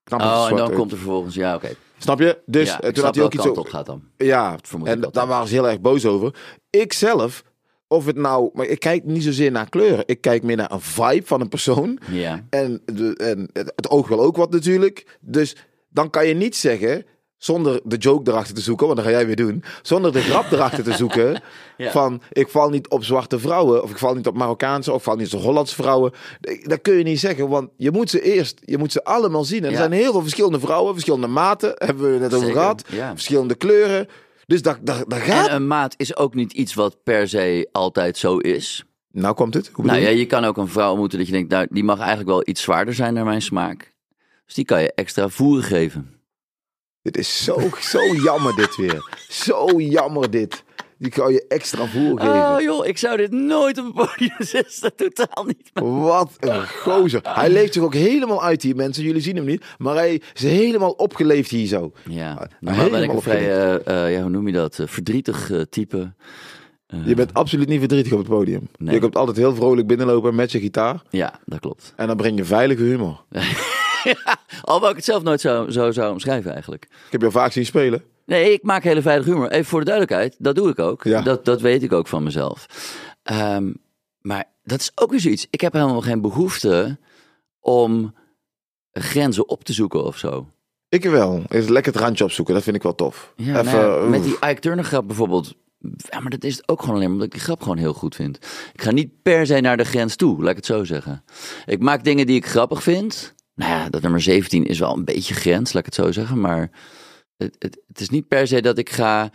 knappe 0.03 0.25
Oh, 0.25 0.47
en 0.49 0.55
dan 0.55 0.73
komt 0.73 0.91
er 0.91 0.97
vervolgens... 0.97 1.35
Ja, 1.35 1.55
oké. 1.55 1.69
Snap 1.97 2.19
je? 2.19 2.41
Dus 2.45 2.67
ja, 2.67 2.91
toen 2.91 3.03
had 3.03 3.15
hij 3.15 3.23
ook 3.23 3.33
iets 3.33 3.47
op 3.47 3.67
gaat 3.67 3.85
dan. 3.85 4.03
Ja, 4.17 4.55
en 4.83 5.01
daar 5.11 5.27
waren 5.27 5.47
ze 5.47 5.53
heel 5.53 5.67
erg 5.69 5.81
boos 5.81 6.05
over. 6.05 6.35
Ik 6.69 6.93
zelf, 6.93 7.43
of 7.87 8.05
het 8.05 8.15
nou... 8.15 8.49
Maar 8.53 8.65
ik 8.65 8.79
kijk 8.79 9.03
niet 9.03 9.23
zozeer 9.23 9.51
naar 9.51 9.69
kleuren. 9.69 10.03
Ik 10.07 10.21
kijk 10.21 10.43
meer 10.43 10.55
naar 10.55 10.71
een 10.71 10.81
vibe 10.81 11.25
van 11.25 11.41
een 11.41 11.49
persoon. 11.49 11.99
Ja. 12.11 12.45
En, 12.49 12.81
de, 12.85 13.15
en 13.15 13.49
het, 13.53 13.71
het 13.75 13.89
oog 13.89 14.07
wil 14.07 14.21
ook 14.21 14.37
wat 14.37 14.51
natuurlijk. 14.51 15.17
Dus 15.19 15.55
dan 15.89 16.09
kan 16.09 16.27
je 16.27 16.33
niet 16.33 16.55
zeggen, 16.55 17.05
zonder 17.37 17.81
de 17.83 17.97
joke 17.97 18.31
erachter 18.31 18.55
te 18.55 18.61
zoeken, 18.61 18.85
want 18.85 18.97
dat 18.97 19.07
ga 19.07 19.13
jij 19.13 19.25
weer 19.25 19.35
doen. 19.35 19.63
Zonder 19.81 20.11
de 20.11 20.21
grap 20.21 20.51
erachter 20.51 20.83
te 20.83 20.93
zoeken. 20.93 21.41
Ja. 21.77 21.91
Van 21.91 22.21
ik 22.31 22.47
val 22.49 22.69
niet 22.69 22.89
op 22.89 23.03
zwarte 23.03 23.39
vrouwen. 23.39 23.83
Of 23.83 23.91
ik 23.91 23.97
val 23.97 24.15
niet 24.15 24.27
op 24.27 24.35
Marokkaanse. 24.35 24.91
Of 24.91 24.97
ik 24.97 25.03
val 25.03 25.15
niet 25.15 25.33
op 25.33 25.41
Hollandse 25.41 25.75
vrouwen. 25.75 26.11
Dat 26.63 26.81
kun 26.81 26.93
je 26.97 27.03
niet 27.03 27.19
zeggen. 27.19 27.49
Want 27.49 27.69
je 27.77 27.91
moet 27.91 28.09
ze 28.09 28.21
eerst, 28.21 28.61
je 28.65 28.77
moet 28.77 28.91
ze 28.91 29.03
allemaal 29.03 29.43
zien. 29.43 29.63
En 29.63 29.71
er 29.71 29.77
zijn 29.77 29.91
heel 29.91 30.11
veel 30.11 30.21
verschillende 30.21 30.59
vrouwen. 30.59 30.93
Verschillende 30.93 31.27
maten. 31.27 31.71
Hebben 31.75 32.05
we 32.05 32.11
het 32.11 32.19
net 32.21 32.33
over 32.33 32.45
Zeker, 32.45 32.61
gehad. 32.61 32.83
ja. 32.89 33.11
Verschillende 33.11 33.55
kleuren. 33.55 34.07
Dus 34.45 34.61
dat, 34.61 34.77
dat, 34.83 35.05
gaat. 35.07 35.47
En 35.47 35.55
een 35.55 35.67
maat 35.67 35.93
is 35.97 36.15
ook 36.15 36.33
niet 36.33 36.53
iets 36.53 36.73
wat 36.73 37.03
per 37.03 37.27
se 37.27 37.69
altijd 37.71 38.17
zo 38.17 38.37
is. 38.37 38.83
nou 39.11 39.35
komt 39.35 39.53
het. 39.53 39.69
Hoe 39.73 39.85
Nou 39.85 39.99
ja, 39.99 40.09
je? 40.09 40.25
kan 40.25 40.45
ook 40.45 40.57
een 40.57 40.67
vrouw 40.67 40.89
ontmoeten 40.89 41.17
dat 41.17 41.27
je 41.27 41.33
denkt, 41.33 41.49
nou, 41.49 41.67
die 41.69 41.83
mag 41.83 41.97
eigenlijk 41.99 42.29
wel 42.29 42.41
iets 42.45 42.61
zwaarder 42.61 42.93
zijn 42.93 43.13
naar 43.13 43.25
mijn 43.25 43.41
smaak. 43.41 43.93
Dus 44.45 44.53
die 44.53 44.65
kan 44.65 44.81
je 44.81 44.93
extra 44.93 45.29
voeren 45.29 45.63
geven. 45.63 46.19
Dit 47.01 47.17
is 47.17 47.43
zo, 47.43 47.69
zo 47.79 47.99
jammer 48.15 48.55
dit 48.55 48.75
weer. 48.75 49.25
Zo 49.29 49.81
jammer 49.81 50.31
dit. 50.31 50.63
Die 50.97 51.11
kan 51.11 51.31
je 51.31 51.45
extra 51.47 51.85
voer 51.85 52.19
geven. 52.19 52.33
Oh 52.33 52.61
joh, 52.61 52.85
ik 52.85 52.97
zou 52.97 53.17
dit 53.17 53.31
nooit 53.31 53.77
op 53.77 53.85
een 53.85 53.93
podium 53.93 54.35
zetten. 54.53 54.95
Totaal 54.95 55.43
niet. 55.43 55.69
Wat 55.73 56.31
een 56.39 56.67
gozer. 56.67 57.19
Hij 57.23 57.49
leeft 57.49 57.73
zich 57.73 57.83
ook 57.83 57.93
helemaal 57.93 58.43
uit 58.43 58.61
hier, 58.61 58.75
mensen. 58.75 59.03
Jullie 59.03 59.21
zien 59.21 59.35
hem 59.35 59.45
niet. 59.45 59.65
Maar 59.77 59.95
hij 59.95 60.21
is 60.33 60.41
helemaal 60.41 60.91
opgeleefd 60.91 61.49
hier 61.51 61.67
zo. 61.67 61.91
Ja, 62.09 62.47
Nou, 62.59 62.89
ben 62.89 63.03
ik 63.03 63.11
een 63.11 63.21
vrij, 63.21 63.51
eh, 63.51 64.05
eh, 64.05 64.13
ja, 64.13 64.21
hoe 64.21 64.29
noem 64.29 64.47
je 64.47 64.53
dat, 64.53 64.79
eh, 64.79 64.87
verdrietig 64.87 65.51
type. 65.69 66.13
Je 67.05 67.15
bent 67.15 67.33
absoluut 67.33 67.67
niet 67.67 67.79
verdrietig 67.79 68.11
op 68.11 68.17
het 68.17 68.27
podium. 68.27 68.67
Nee. 68.77 68.93
Je 68.93 68.99
komt 69.01 69.15
altijd 69.15 69.37
heel 69.37 69.55
vrolijk 69.55 69.87
binnenlopen 69.87 70.35
met 70.35 70.51
je 70.51 70.59
gitaar. 70.59 71.01
Ja, 71.09 71.39
dat 71.45 71.59
klopt. 71.59 71.93
En 71.95 72.07
dan 72.07 72.17
breng 72.17 72.37
je 72.37 72.45
veilige 72.45 72.83
humor. 72.83 73.23
Alhoewel 74.61 74.89
ik 74.89 74.95
het 74.95 75.05
zelf 75.05 75.23
nooit 75.23 75.41
zo, 75.41 75.69
zo 75.69 75.91
zou 75.91 76.11
omschrijven 76.11 76.51
eigenlijk. 76.51 76.83
Ik 76.83 77.11
heb 77.11 77.21
je 77.21 77.31
vaak 77.31 77.51
zien 77.51 77.65
spelen. 77.65 78.03
Nee, 78.25 78.53
ik 78.53 78.63
maak 78.63 78.83
hele 78.83 79.01
veilige 79.01 79.29
humor. 79.29 79.51
Even 79.51 79.65
voor 79.65 79.79
de 79.79 79.85
duidelijkheid, 79.85 80.35
dat 80.39 80.55
doe 80.55 80.69
ik 80.69 80.79
ook. 80.79 81.03
Ja. 81.03 81.21
Dat, 81.21 81.45
dat 81.45 81.61
weet 81.61 81.83
ik 81.83 81.93
ook 81.93 82.07
van 82.07 82.23
mezelf. 82.23 82.65
Ehm, 83.23 83.73
maar 84.21 84.43
dat 84.63 84.79
is 84.79 84.91
ook 84.95 85.09
weer 85.09 85.19
zoiets. 85.19 85.47
Ik 85.49 85.61
heb 85.61 85.73
helemaal 85.73 86.01
geen 86.01 86.21
behoefte 86.21 86.97
om 87.59 88.13
grenzen 88.91 89.49
op 89.49 89.63
te 89.63 89.73
zoeken 89.73 90.03
of 90.03 90.17
zo. 90.17 90.47
Ik 90.89 91.03
wel. 91.03 91.43
Is 91.49 91.67
lekker 91.67 91.93
het 91.93 92.01
randje 92.01 92.23
opzoeken. 92.23 92.53
Dat 92.53 92.63
vind 92.63 92.75
ik 92.75 92.83
wel 92.83 92.95
tof. 92.95 93.33
Ja, 93.35 93.59
Even, 93.59 93.73
nou 93.73 94.03
ja, 94.03 94.09
met 94.09 94.23
die 94.23 94.35
Ike 94.49 94.59
Turner 94.59 94.85
grap 94.85 95.07
bijvoorbeeld. 95.07 95.55
Ja, 96.09 96.19
maar 96.19 96.29
dat 96.29 96.43
is 96.43 96.55
het 96.55 96.67
ook 96.67 96.79
gewoon 96.81 96.95
alleen 96.95 97.11
omdat 97.11 97.25
ik 97.25 97.31
die 97.31 97.41
grap 97.41 97.61
gewoon 97.61 97.77
heel 97.77 97.93
goed 97.93 98.15
vind. 98.15 98.37
Ik 98.73 98.81
ga 98.81 98.91
niet 98.91 99.21
per 99.21 99.45
se 99.45 99.59
naar 99.59 99.77
de 99.77 99.85
grens 99.85 100.15
toe, 100.15 100.41
laat 100.41 100.49
ik 100.49 100.55
het 100.55 100.65
zo 100.65 100.83
zeggen. 100.83 101.23
Ik 101.65 101.79
maak 101.79 102.03
dingen 102.03 102.25
die 102.25 102.35
ik 102.35 102.45
grappig 102.45 102.83
vind. 102.83 103.33
Nou 103.55 103.71
ja, 103.71 103.89
dat 103.89 104.01
nummer 104.01 104.21
17 104.21 104.65
is 104.65 104.79
wel 104.79 104.93
een 104.93 105.05
beetje 105.05 105.33
grens, 105.33 105.73
laat 105.73 105.87
ik 105.87 105.95
het 105.95 106.05
zo 106.05 106.11
zeggen. 106.11 106.39
Maar 106.39 106.69
het, 107.37 107.55
het, 107.59 107.77
het 107.87 107.99
is 107.99 108.09
niet 108.09 108.27
per 108.27 108.47
se 108.47 108.61
dat 108.61 108.77
ik 108.77 108.89
ga... 108.89 109.31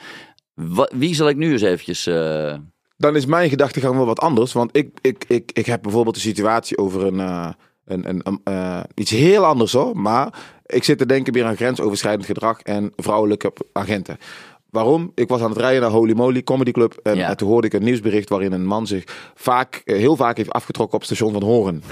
Wie 0.92 1.14
zal 1.14 1.28
ik 1.28 1.36
nu 1.36 1.52
eens 1.52 1.62
eventjes... 1.62 2.06
eh, 2.06 2.54
Dan 2.96 3.16
is 3.16 3.26
mijn 3.26 3.48
gedachtegang 3.50 3.96
wel 3.96 4.06
wat 4.06 4.20
anders. 4.20 4.52
Want 4.52 4.76
ik, 4.76 4.98
ik, 5.00 5.24
ik, 5.28 5.50
ik 5.52 5.66
heb 5.66 5.82
bijvoorbeeld 5.82 6.14
een 6.16 6.22
situatie 6.22 6.78
over 6.78 7.04
een, 7.06 7.20
eh, 7.20 7.50
een, 7.84 8.08
een, 8.08 8.20
een, 8.24 8.40
eh, 8.44 8.80
iets 8.94 9.10
heel 9.10 9.44
anders 9.44 9.72
hoor. 9.72 9.96
Maar 9.96 10.34
ik 10.66 10.84
zit 10.84 10.98
te 10.98 11.06
denken 11.06 11.32
meer 11.32 11.44
aan 11.44 11.56
grensoverschrijdend 11.56 12.26
gedrag 12.26 12.60
en 12.60 12.92
vrouwelijke 12.96 13.52
agenten. 13.72 14.18
Waarom? 14.70 15.12
Ik 15.14 15.28
was 15.28 15.40
aan 15.40 15.50
het 15.50 15.58
rijden 15.58 15.80
naar 15.82 15.90
Holy 15.90 16.12
Moly 16.12 16.42
Comedy 16.42 16.70
Club. 16.70 16.98
En, 17.02 17.16
Ja. 17.16 17.28
en 17.28 17.36
toen 17.36 17.48
hoorde 17.48 17.66
ik 17.66 17.72
een 17.72 17.84
nieuwsbericht 17.84 18.28
waarin 18.28 18.52
een 18.52 18.66
man 18.66 18.86
zich 18.86 19.30
vaak, 19.34 19.80
heel 19.84 20.16
vaak 20.16 20.36
heeft 20.36 20.50
afgetrokken 20.52 20.94
op 20.94 21.00
het 21.06 21.10
station 21.16 21.32
van 21.32 21.42
Horen. 21.42 21.82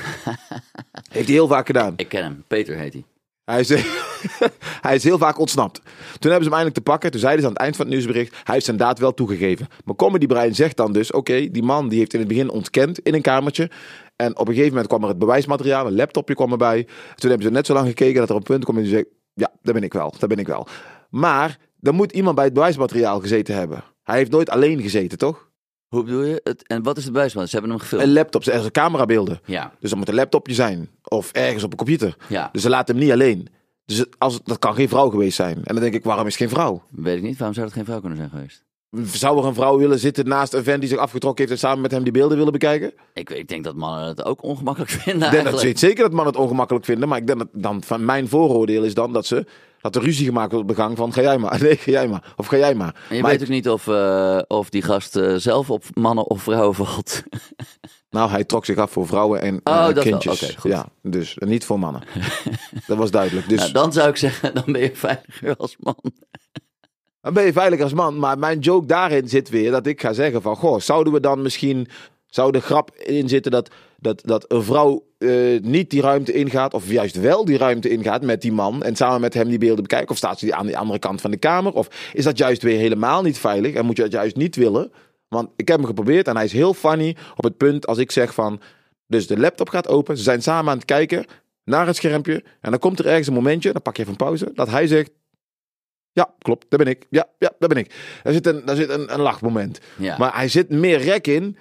heeft 1.12 1.26
hij 1.26 1.34
heel 1.34 1.46
vaak 1.48 1.66
gedaan. 1.66 1.92
ik 1.96 2.08
ken 2.08 2.22
hem, 2.22 2.44
Peter 2.48 2.76
heet 2.76 2.92
hij. 2.92 3.04
Hij 3.48 3.60
is, 3.60 3.68
hij 4.86 4.94
is 4.94 5.04
heel 5.04 5.18
vaak 5.18 5.38
ontsnapt. 5.38 5.80
Toen 6.18 6.30
hebben 6.30 6.42
ze 6.42 6.48
hem 6.48 6.52
eindelijk 6.52 6.74
te 6.74 6.80
pakken. 6.80 7.10
Toen 7.10 7.20
zeiden 7.20 7.40
ze 7.40 7.46
aan 7.46 7.52
het 7.52 7.62
eind 7.62 7.76
van 7.76 7.84
het 7.84 7.94
nieuwsbericht... 7.94 8.32
hij 8.44 8.54
heeft 8.54 8.64
zijn 8.64 8.76
daad 8.76 8.98
wel 8.98 9.14
toegegeven. 9.14 9.66
Maar 9.84 9.94
Comedy 9.94 10.26
Brein 10.26 10.54
zegt 10.54 10.76
dan 10.76 10.92
dus... 10.92 11.12
oké, 11.12 11.50
die 11.50 11.62
man 11.62 11.88
die 11.88 11.98
heeft 11.98 12.12
in 12.12 12.18
het 12.18 12.28
begin 12.28 12.50
ontkend 12.50 12.98
in 12.98 13.14
een 13.14 13.22
kamertje... 13.22 13.70
en 14.16 14.38
op 14.38 14.48
een 14.48 14.54
gegeven 14.54 14.68
moment 14.68 14.88
kwam 14.88 15.02
er 15.02 15.08
het 15.08 15.18
bewijsmateriaal... 15.18 15.86
een 15.86 15.94
laptopje 15.94 16.34
kwam 16.34 16.52
erbij. 16.52 16.84
Toen 17.14 17.30
hebben 17.30 17.46
ze 17.46 17.52
net 17.52 17.66
zo 17.66 17.74
lang 17.74 17.86
gekeken 17.86 18.20
dat 18.20 18.30
er 18.30 18.36
een 18.36 18.42
punt 18.42 18.64
kwam... 18.64 18.76
en 18.76 18.82
die 18.82 18.92
zegt, 18.92 19.06
ja, 19.34 19.52
daar 19.62 19.74
ben 19.74 19.82
ik 19.82 19.92
wel, 19.92 20.14
daar 20.18 20.28
ben 20.28 20.38
ik 20.38 20.46
wel. 20.46 20.66
Maar 21.10 21.58
er 21.80 21.94
moet 21.94 22.12
iemand 22.12 22.34
bij 22.34 22.44
het 22.44 22.54
bewijsmateriaal 22.54 23.20
gezeten 23.20 23.54
hebben. 23.54 23.84
Hij 24.02 24.16
heeft 24.16 24.30
nooit 24.30 24.50
alleen 24.50 24.82
gezeten, 24.82 25.18
toch? 25.18 25.47
Hoe 25.88 26.04
bedoel 26.04 26.22
je? 26.22 26.40
Het, 26.44 26.66
en 26.66 26.82
wat 26.82 26.96
is 26.96 27.04
de 27.04 27.10
bewijs 27.10 27.32
van? 27.32 27.44
Ze 27.48 27.52
hebben 27.52 27.70
hem 27.70 27.80
gefilmd. 27.80 28.04
Een 28.04 28.12
laptop, 28.12 28.44
er 28.44 28.58
zijn 28.60 28.70
camerabeelden. 28.70 29.40
Ja, 29.44 29.72
Dus 29.80 29.90
dat 29.90 29.98
moet 29.98 30.08
een 30.08 30.14
laptopje 30.14 30.54
zijn. 30.54 30.88
Of 31.02 31.32
ergens 31.32 31.62
op 31.64 31.70
een 31.70 31.76
computer. 31.76 32.16
ja. 32.28 32.48
Dus 32.52 32.62
ze 32.62 32.68
laten 32.68 32.94
hem 32.94 33.04
niet 33.04 33.12
alleen. 33.12 33.48
Dus 33.84 33.98
het- 33.98 34.14
als, 34.18 34.40
dat 34.44 34.58
kan 34.58 34.74
geen 34.74 34.88
vrouw 34.88 35.10
geweest 35.10 35.36
zijn. 35.36 35.56
En 35.56 35.74
dan 35.74 35.82
denk 35.82 35.94
ik, 35.94 36.04
waarom 36.04 36.26
is 36.26 36.32
het 36.38 36.42
geen 36.42 36.50
vrouw? 36.58 36.82
Weet 36.90 37.16
ik 37.16 37.22
niet. 37.22 37.36
Waarom 37.36 37.54
zou 37.54 37.66
dat 37.66 37.74
geen 37.76 37.84
vrouw 37.84 38.00
kunnen 38.00 38.18
zijn 38.18 38.30
geweest? 38.30 38.64
Zou 39.18 39.38
er 39.38 39.44
een 39.44 39.54
vrouw 39.54 39.78
willen 39.78 39.98
zitten 39.98 40.28
naast 40.28 40.52
een 40.54 40.62
vent 40.64 40.80
die 40.80 40.88
zich 40.88 40.98
afgetrokken 40.98 41.44
heeft... 41.46 41.56
en 41.62 41.68
samen 41.68 41.80
met 41.82 41.90
hem 41.90 42.02
die 42.02 42.12
beelden 42.12 42.36
willen 42.36 42.52
bekijken? 42.52 42.92
Ik, 43.14 43.30
ik 43.30 43.48
denk 43.48 43.64
dat 43.64 43.74
mannen 43.74 44.06
het 44.08 44.24
ook 44.24 44.42
ongemakkelijk 44.42 44.90
vinden 45.00 45.26
Ik 45.26 45.30
denk 45.44 45.50
dat, 45.50 45.78
zeker 45.78 46.02
dat 46.02 46.12
mannen 46.12 46.32
het 46.34 46.42
ongemakkelijk 46.42 46.84
vinden. 46.84 47.08
Maar 47.08 47.18
ik 47.18 47.26
denk 47.26 47.38
dat 47.38 47.48
dan 47.52 47.82
van 47.82 48.04
mijn 48.04 48.28
vooroordeel 48.28 48.82
is 48.84 48.94
dan 48.94 49.12
dat 49.12 49.26
ze... 49.26 49.46
dat 49.80 49.96
er 49.96 50.02
ruzie 50.02 50.26
gemaakt 50.26 50.52
wordt 50.52 50.70
op 50.70 50.76
de 50.76 50.82
gang 50.82 50.96
van 50.96 51.12
ga 51.12 51.20
jij 51.22 51.38
maar. 51.38 51.60
Nee, 51.62 51.76
ga 51.76 51.90
jij 51.90 52.08
maar. 52.08 52.34
Of 52.36 52.46
ga 52.46 52.56
jij 52.56 52.74
maar. 52.74 52.94
En 53.08 53.16
je 53.16 53.22
maar 53.22 53.30
weet 53.30 53.40
ik- 53.40 53.46
ook 53.46 53.52
niet 53.52 53.68
of, 53.68 53.88
eh, 53.88 54.38
of 54.46 54.70
die 54.70 54.82
gast 54.82 55.16
eh, 55.16 55.34
zelf 55.34 55.70
op 55.70 55.84
mannen 55.94 56.26
of 56.26 56.42
vrouwen 56.42 56.74
valt. 56.74 57.22
Nou, 58.10 58.30
hij 58.30 58.44
trok 58.44 58.64
zich 58.64 58.76
af 58.76 58.90
voor 58.90 59.06
vrouwen 59.06 59.40
en 59.40 59.60
Oh, 59.64 59.88
eh, 59.88 59.96
kindjes. 59.96 60.54
Goed. 60.58 60.70
Ja, 60.70 60.86
dus 61.02 61.36
niet 61.38 61.64
voor 61.64 61.78
mannen. 61.78 62.02
dat 62.86 62.96
was 62.96 63.10
duidelijk. 63.10 63.48
Dus 63.48 63.58
Nou, 63.58 63.72
dan 63.72 63.92
zou 63.92 64.08
ik 64.08 64.16
zeggen, 64.16 64.54
dan 64.54 64.64
ben 64.66 64.80
je 64.80 64.90
veiliger 64.94 65.56
als 65.56 65.76
man. 65.78 65.96
Dan 67.20 67.32
ben 67.34 67.44
je 67.44 67.52
veilig 67.52 67.80
als 67.80 67.92
man. 67.92 68.18
Maar 68.18 68.38
mijn 68.38 68.58
joke 68.58 68.86
daarin 68.86 69.28
zit 69.28 69.48
weer 69.48 69.70
dat 69.70 69.86
ik 69.86 70.00
ga 70.00 70.12
zeggen 70.12 70.42
van... 70.42 70.56
Goh, 70.56 70.80
zouden 70.80 71.12
we 71.12 71.20
dan 71.20 71.42
misschien... 71.42 71.88
Zou 72.26 72.52
de 72.52 72.60
grap 72.60 72.94
in 72.94 73.28
zitten 73.28 73.52
dat, 73.52 73.70
dat, 73.98 74.22
dat 74.24 74.44
een 74.52 74.62
vrouw 74.62 75.02
eh, 75.18 75.60
niet 75.62 75.90
die 75.90 76.00
ruimte 76.00 76.32
ingaat... 76.32 76.74
of 76.74 76.90
juist 76.90 77.20
wel 77.20 77.44
die 77.44 77.56
ruimte 77.56 77.88
ingaat 77.88 78.22
met 78.22 78.42
die 78.42 78.52
man... 78.52 78.82
en 78.82 78.96
samen 78.96 79.20
met 79.20 79.34
hem 79.34 79.48
die 79.48 79.58
beelden 79.58 79.82
bekijken? 79.82 80.10
Of 80.10 80.16
staat 80.16 80.38
ze 80.38 80.44
die 80.44 80.54
aan 80.54 80.66
de 80.66 80.76
andere 80.76 80.98
kant 80.98 81.20
van 81.20 81.30
de 81.30 81.36
kamer? 81.36 81.72
Of 81.72 82.10
is 82.12 82.24
dat 82.24 82.38
juist 82.38 82.62
weer 82.62 82.78
helemaal 82.78 83.22
niet 83.22 83.38
veilig? 83.38 83.74
En 83.74 83.86
moet 83.86 83.96
je 83.96 84.02
dat 84.02 84.12
juist 84.12 84.36
niet 84.36 84.56
willen? 84.56 84.92
Want 85.28 85.50
ik 85.56 85.68
heb 85.68 85.76
hem 85.76 85.86
geprobeerd 85.86 86.28
en 86.28 86.36
hij 86.36 86.44
is 86.44 86.52
heel 86.52 86.74
funny 86.74 87.16
op 87.36 87.44
het 87.44 87.56
punt 87.56 87.86
als 87.86 87.98
ik 87.98 88.10
zeg 88.10 88.34
van... 88.34 88.60
Dus 89.06 89.26
de 89.26 89.38
laptop 89.38 89.68
gaat 89.68 89.88
open, 89.88 90.16
ze 90.16 90.22
zijn 90.22 90.42
samen 90.42 90.70
aan 90.70 90.76
het 90.76 90.86
kijken 90.86 91.24
naar 91.64 91.86
het 91.86 91.96
schermpje... 91.96 92.44
en 92.60 92.70
dan 92.70 92.80
komt 92.80 92.98
er 92.98 93.06
ergens 93.06 93.26
een 93.26 93.34
momentje, 93.34 93.72
dan 93.72 93.82
pak 93.82 93.96
je 93.96 94.02
even 94.02 94.12
een 94.12 94.24
pauze... 94.24 94.50
dat 94.54 94.70
hij 94.70 94.86
zegt... 94.86 95.10
Ja, 96.12 96.34
klopt. 96.38 96.66
Daar 96.68 96.78
ben 96.78 96.88
ik. 96.88 97.06
Ja, 97.10 97.28
ja 97.38 97.52
daar 97.58 97.68
ben 97.68 97.78
ik. 97.78 97.94
Daar 98.22 98.32
zit 98.32 98.46
een, 98.46 98.62
daar 98.64 98.76
zit 98.76 98.88
een, 98.88 99.12
een 99.12 99.20
lachmoment. 99.20 99.80
Ja. 99.96 100.18
Maar 100.18 100.34
hij 100.34 100.48
zit 100.48 100.70
meer 100.70 100.98
rek 100.98 101.26
in. 101.26 101.56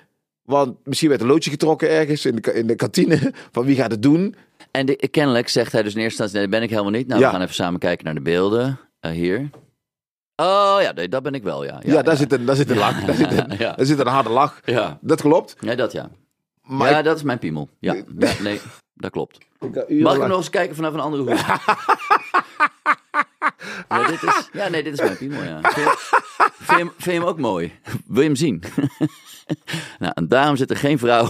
Want 0.47 0.77
misschien 0.83 1.09
werd 1.09 1.21
een 1.21 1.27
loodje 1.27 1.49
getrokken 1.49 1.89
ergens 1.89 2.25
in 2.25 2.35
de, 2.35 2.53
in 2.53 2.67
de 2.67 2.75
kantine. 2.75 3.33
Van 3.51 3.65
wie 3.65 3.75
gaat 3.75 3.91
het 3.91 4.01
doen? 4.01 4.35
En 4.71 4.85
de- 4.85 5.07
kennelijk 5.11 5.49
zegt 5.49 5.71
hij 5.71 5.83
dus 5.83 5.93
in 5.95 6.01
eerste 6.01 6.21
instantie, 6.23 6.35
nee, 6.37 6.41
dat 6.47 6.51
ben 6.55 6.61
ik 6.63 6.69
helemaal 6.69 6.91
niet. 6.99 7.07
Nou, 7.07 7.19
Ja. 7.21 7.25
we 7.27 7.33
gaan 7.33 7.41
even 7.41 7.55
samen 7.55 7.79
kijken 7.79 8.05
naar 8.05 8.13
de 8.13 8.21
beelden. 8.21 8.79
Eh, 8.99 9.11
hier. 9.11 9.49
Oh 10.35 10.77
ja, 10.81 10.91
nee, 10.91 11.09
dat 11.09 11.23
ben 11.23 11.33
ik 11.33 11.43
wel, 11.43 11.63
ja. 11.63 11.81
Ja, 11.85 12.01
daar, 12.01 12.15
Zit 12.17 12.33
een, 12.33 12.45
daar 12.45 12.55
zit 12.55 12.69
een 12.69 12.77
lach. 12.77 13.05
Daar 13.05 13.15
zit 13.15 13.31
een, 13.31 13.57
Ja. 13.59 13.73
daar 13.75 13.85
zit 13.85 13.99
een 13.99 14.07
harde 14.07 14.29
lach. 14.29 14.59
Ja. 14.65 14.97
Dat 15.01 15.21
klopt. 15.21 15.61
Nee, 15.61 15.75
dat 15.75 15.91
ja. 15.91 16.09
Maar 16.61 16.89
ja, 16.91 16.97
ik- 16.97 17.03
dat 17.05 17.15
is 17.15 17.23
mijn 17.23 17.39
piemel. 17.39 17.69
Ja, 17.79 17.93
ja, 17.93 18.31
nee, 18.41 18.59
dat 18.93 19.11
klopt. 19.11 19.37
ik, 19.87 19.99
Mag 20.01 20.15
ik 20.15 20.27
nog 20.27 20.37
eens 20.37 20.49
kijken 20.49 20.75
vanaf 20.75 20.93
een 20.93 20.99
andere 20.99 21.23
hoek? 21.23 21.39
ja, 23.89 24.07
dit 24.07 24.23
is, 24.23 24.49
ja, 24.53 24.67
nee, 24.69 24.83
dit 24.83 24.93
is 24.93 24.99
mijn 24.99 25.17
piemel, 25.17 25.43
ja. 25.43 25.59
Vind 25.61 26.79
je, 26.79 26.83
vind 26.97 27.03
je 27.03 27.11
hem 27.11 27.23
ook 27.23 27.39
mooi? 27.39 27.71
Wil 28.07 28.21
je 28.21 28.27
hem 28.27 28.35
zien? 28.35 28.63
nou, 29.99 30.11
en 30.15 30.27
daarom 30.27 30.55
zit 30.55 30.69
er 30.69 30.77
geen 30.77 30.99
vrouw. 30.99 31.29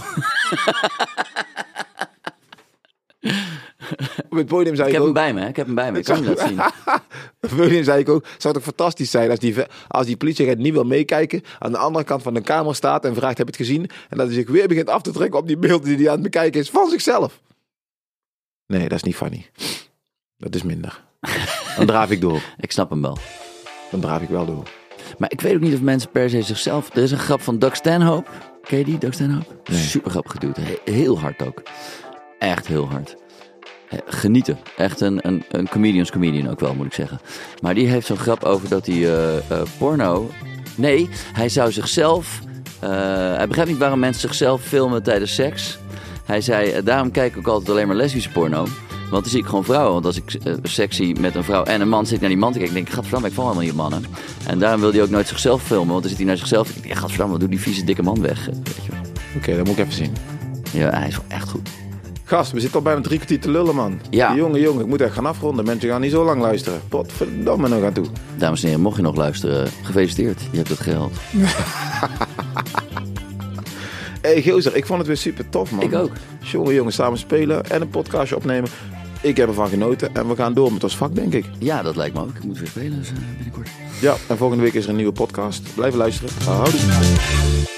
Op 4.30 4.36
het 4.36 4.46
podium 4.46 4.74
zei 4.76 4.88
Ik 4.88 4.94
ik, 4.94 5.00
heb 5.00 5.00
hem 5.00 5.02
ook. 5.08 5.14
bij 5.14 5.34
me, 5.34 5.40
hè? 5.40 5.48
ik 5.48 5.56
heb 5.56 5.66
hem 5.66 5.74
bij 5.74 5.92
me. 5.92 5.98
Ik 5.98 6.04
kan 6.04 6.16
zien. 6.16 6.60
Op 7.40 7.50
podium 7.56 7.84
zei 7.84 8.00
ik 8.00 8.08
ook. 8.08 8.22
Zou 8.24 8.38
het 8.38 8.52
toch 8.52 8.62
fantastisch 8.62 9.10
zijn 9.10 9.30
als 9.30 9.38
die, 9.38 9.54
als 9.88 10.06
die 10.06 10.16
politieagent 10.16 10.58
niet 10.58 10.72
wil 10.72 10.84
meekijken. 10.84 11.42
Aan 11.58 11.72
de 11.72 11.78
andere 11.78 12.04
kant 12.04 12.22
van 12.22 12.34
de 12.34 12.40
kamer 12.40 12.74
staat 12.74 13.04
en 13.04 13.14
vraagt: 13.14 13.38
Heb 13.38 13.46
je 13.46 13.52
het 13.56 13.66
gezien? 13.66 13.90
En 14.08 14.16
dat 14.16 14.26
hij 14.26 14.34
zich 14.34 14.48
weer 14.48 14.68
begint 14.68 14.88
af 14.88 15.02
te 15.02 15.10
trekken 15.12 15.38
op 15.38 15.46
die 15.46 15.56
beelden 15.58 15.88
die 15.88 15.96
hij 15.96 16.06
aan 16.06 16.12
het 16.12 16.22
bekijken 16.22 16.60
is 16.60 16.70
van 16.70 16.90
zichzelf. 16.90 17.40
Nee, 18.66 18.82
dat 18.88 18.92
is 18.92 19.02
niet 19.02 19.16
funny. 19.16 19.50
Dat 20.36 20.54
is 20.54 20.62
minder. 20.62 21.04
Dan 21.76 21.86
draaf 21.86 22.10
ik 22.10 22.20
door. 22.20 22.42
Ik 22.60 22.72
snap 22.72 22.90
hem 22.90 23.02
wel. 23.02 23.18
Dan 23.90 24.00
draaf 24.00 24.22
ik 24.22 24.28
wel 24.28 24.46
door. 24.46 24.68
Maar 25.18 25.30
ik 25.32 25.40
weet 25.40 25.54
ook 25.54 25.60
niet 25.60 25.74
of 25.74 25.80
mensen 25.80 26.10
per 26.10 26.30
se 26.30 26.42
zichzelf... 26.42 26.96
Er 26.96 27.02
is 27.02 27.10
een 27.10 27.18
grap 27.18 27.40
van 27.40 27.58
Doug 27.58 27.76
Stanhope. 27.76 28.30
Ken 28.62 28.78
je 28.78 28.84
die, 28.84 28.98
Doug 28.98 29.14
Stanhope? 29.14 29.46
Nee. 29.70 29.78
Super 29.80 30.10
grappig 30.10 30.32
geduwd. 30.32 30.56
He- 30.56 30.92
Heel 30.92 31.18
hard 31.18 31.42
ook. 31.46 31.62
Echt 32.38 32.66
heel 32.66 32.88
hard. 32.88 33.16
Genieten. 34.06 34.58
Echt 34.76 35.00
een, 35.00 35.18
een, 35.26 35.44
een 35.50 35.68
comedians 35.68 36.10
comedian 36.10 36.48
ook 36.50 36.60
wel, 36.60 36.74
moet 36.74 36.86
ik 36.86 36.92
zeggen. 36.92 37.18
Maar 37.62 37.74
die 37.74 37.86
heeft 37.88 38.06
zo'n 38.06 38.16
grap 38.18 38.44
over 38.44 38.68
dat 38.68 38.86
hij 38.86 38.96
eh, 38.96 39.36
eh, 39.36 39.42
porno... 39.78 40.30
Nee, 40.74 41.08
hij 41.32 41.48
zou 41.48 41.72
zichzelf... 41.72 42.40
eh, 42.80 42.90
hij 43.36 43.46
begrijpt 43.46 43.70
niet 43.70 43.80
waarom 43.80 43.98
mensen 43.98 44.20
zichzelf 44.20 44.62
filmen 44.62 45.02
tijdens 45.02 45.34
seks. 45.34 45.78
Hij 46.24 46.40
zei, 46.40 46.82
daarom 46.82 47.10
kijk 47.10 47.32
ik 47.32 47.38
ook 47.38 47.46
altijd 47.46 47.70
alleen 47.70 47.86
maar 47.86 47.96
lesbische 47.96 48.30
porno. 48.30 48.66
Want 49.10 49.22
dan 49.22 49.32
zie 49.32 49.40
ik 49.40 49.46
gewoon 49.46 49.64
vrouwen. 49.64 49.92
Want 49.92 50.04
als 50.04 50.16
ik 50.16 50.38
seks 50.62 50.96
zie 50.96 51.20
met 51.20 51.34
een 51.34 51.44
vrouw 51.44 51.64
en 51.64 51.80
een 51.80 51.88
man, 51.88 52.06
zit 52.06 52.14
ik 52.14 52.20
naar 52.20 52.28
die 52.28 52.38
man 52.38 52.52
te 52.52 52.58
kijken. 52.58 52.76
En 52.76 52.82
denk 52.82 52.88
ik, 52.88 52.94
gadverdamme, 52.94 53.28
ik 53.28 53.34
val 53.34 53.44
helemaal 53.44 53.64
niet 53.64 53.72
op 53.72 53.78
mannen. 53.78 54.04
En 54.46 54.58
daarom 54.58 54.80
wil 54.80 54.92
hij 54.92 55.02
ook 55.02 55.10
nooit 55.10 55.28
zichzelf 55.28 55.62
filmen. 55.62 55.88
Want 55.88 56.00
dan 56.00 56.08
zit 56.08 56.18
hij 56.18 56.26
naar 56.26 56.36
zichzelf 56.36 56.72
kijken. 56.72 56.88
Ja, 56.88 56.96
gadverdamme, 56.96 57.32
wat 57.32 57.40
doe 57.40 57.50
die 57.50 57.60
vieze 57.60 57.84
dikke 57.84 58.02
man 58.02 58.20
weg. 58.20 58.46
Weet 58.46 58.84
je 58.84 58.90
wel. 58.90 59.00
Oké, 59.36 59.56
dat 59.56 59.66
moet 59.66 59.78
ik 59.78 59.84
even 59.84 59.92
zien. 59.92 60.16
Ja, 60.72 60.90
hij 60.90 61.08
is 61.08 61.16
wel 61.16 61.24
echt 61.28 61.48
goed. 61.48 61.68
Gast, 62.24 62.52
we 62.52 62.60
zitten 62.60 62.78
al 62.78 62.84
bijna 62.84 63.00
drie 63.00 63.16
kwartier 63.16 63.40
te 63.40 63.50
lullen, 63.50 63.74
man. 63.74 64.00
Ja. 64.10 64.34
Jongen, 64.34 64.60
jongen, 64.60 64.80
ik 64.80 64.86
moet 64.86 65.00
echt 65.00 65.12
gaan 65.12 65.26
afronden. 65.26 65.64
Mensen 65.64 65.88
gaan 65.88 66.00
niet 66.00 66.10
zo 66.10 66.24
lang 66.24 66.40
luisteren. 66.40 66.80
Potverdamme 66.88 67.68
nog 67.68 67.82
aan 67.82 67.92
toe. 67.92 68.06
Dames 68.36 68.60
en 68.60 68.66
heren, 68.66 68.82
mocht 68.82 68.96
je 68.96 69.02
nog 69.02 69.16
luisteren, 69.16 69.68
gefeliciteerd. 69.82 70.40
Je 70.50 70.56
hebt 70.56 70.68
het 70.68 70.80
geld. 70.80 71.12
Hé, 74.20 74.32
hey, 74.32 74.42
gozer, 74.42 74.76
ik 74.76 74.86
vond 74.86 74.98
het 74.98 75.06
weer 75.06 75.16
super 75.16 75.48
tof, 75.48 75.70
man. 75.70 75.82
Ik 75.82 75.94
ook. 75.94 76.10
Jongen, 76.40 76.74
jongen, 76.74 76.92
samen 76.92 77.18
spelen 77.18 77.70
en 77.70 77.80
een 77.80 77.88
podcastje 77.88 78.36
opnemen. 78.36 78.68
Ik 79.22 79.36
heb 79.36 79.48
ervan 79.48 79.68
genoten 79.68 80.14
en 80.14 80.28
we 80.28 80.36
gaan 80.36 80.54
door 80.54 80.72
met 80.72 80.82
ons 80.84 80.96
vak, 80.96 81.14
denk 81.14 81.34
ik. 81.34 81.44
Ja, 81.58 81.82
dat 81.82 81.96
lijkt 81.96 82.14
me 82.14 82.20
ook. 82.20 82.36
Ik 82.36 82.44
moet 82.44 82.58
weer 82.58 82.68
spelen 82.68 82.98
dus, 82.98 83.08
eh, 83.08 83.14
binnenkort. 83.34 83.68
Ja, 84.00 84.14
en 84.28 84.36
volgende 84.36 84.62
week 84.62 84.74
is 84.74 84.84
er 84.84 84.90
een 84.90 84.96
nieuwe 84.96 85.12
podcast. 85.12 85.74
Blijf 85.74 85.94
luisteren. 85.94 86.30
Houdoe. 86.44 87.77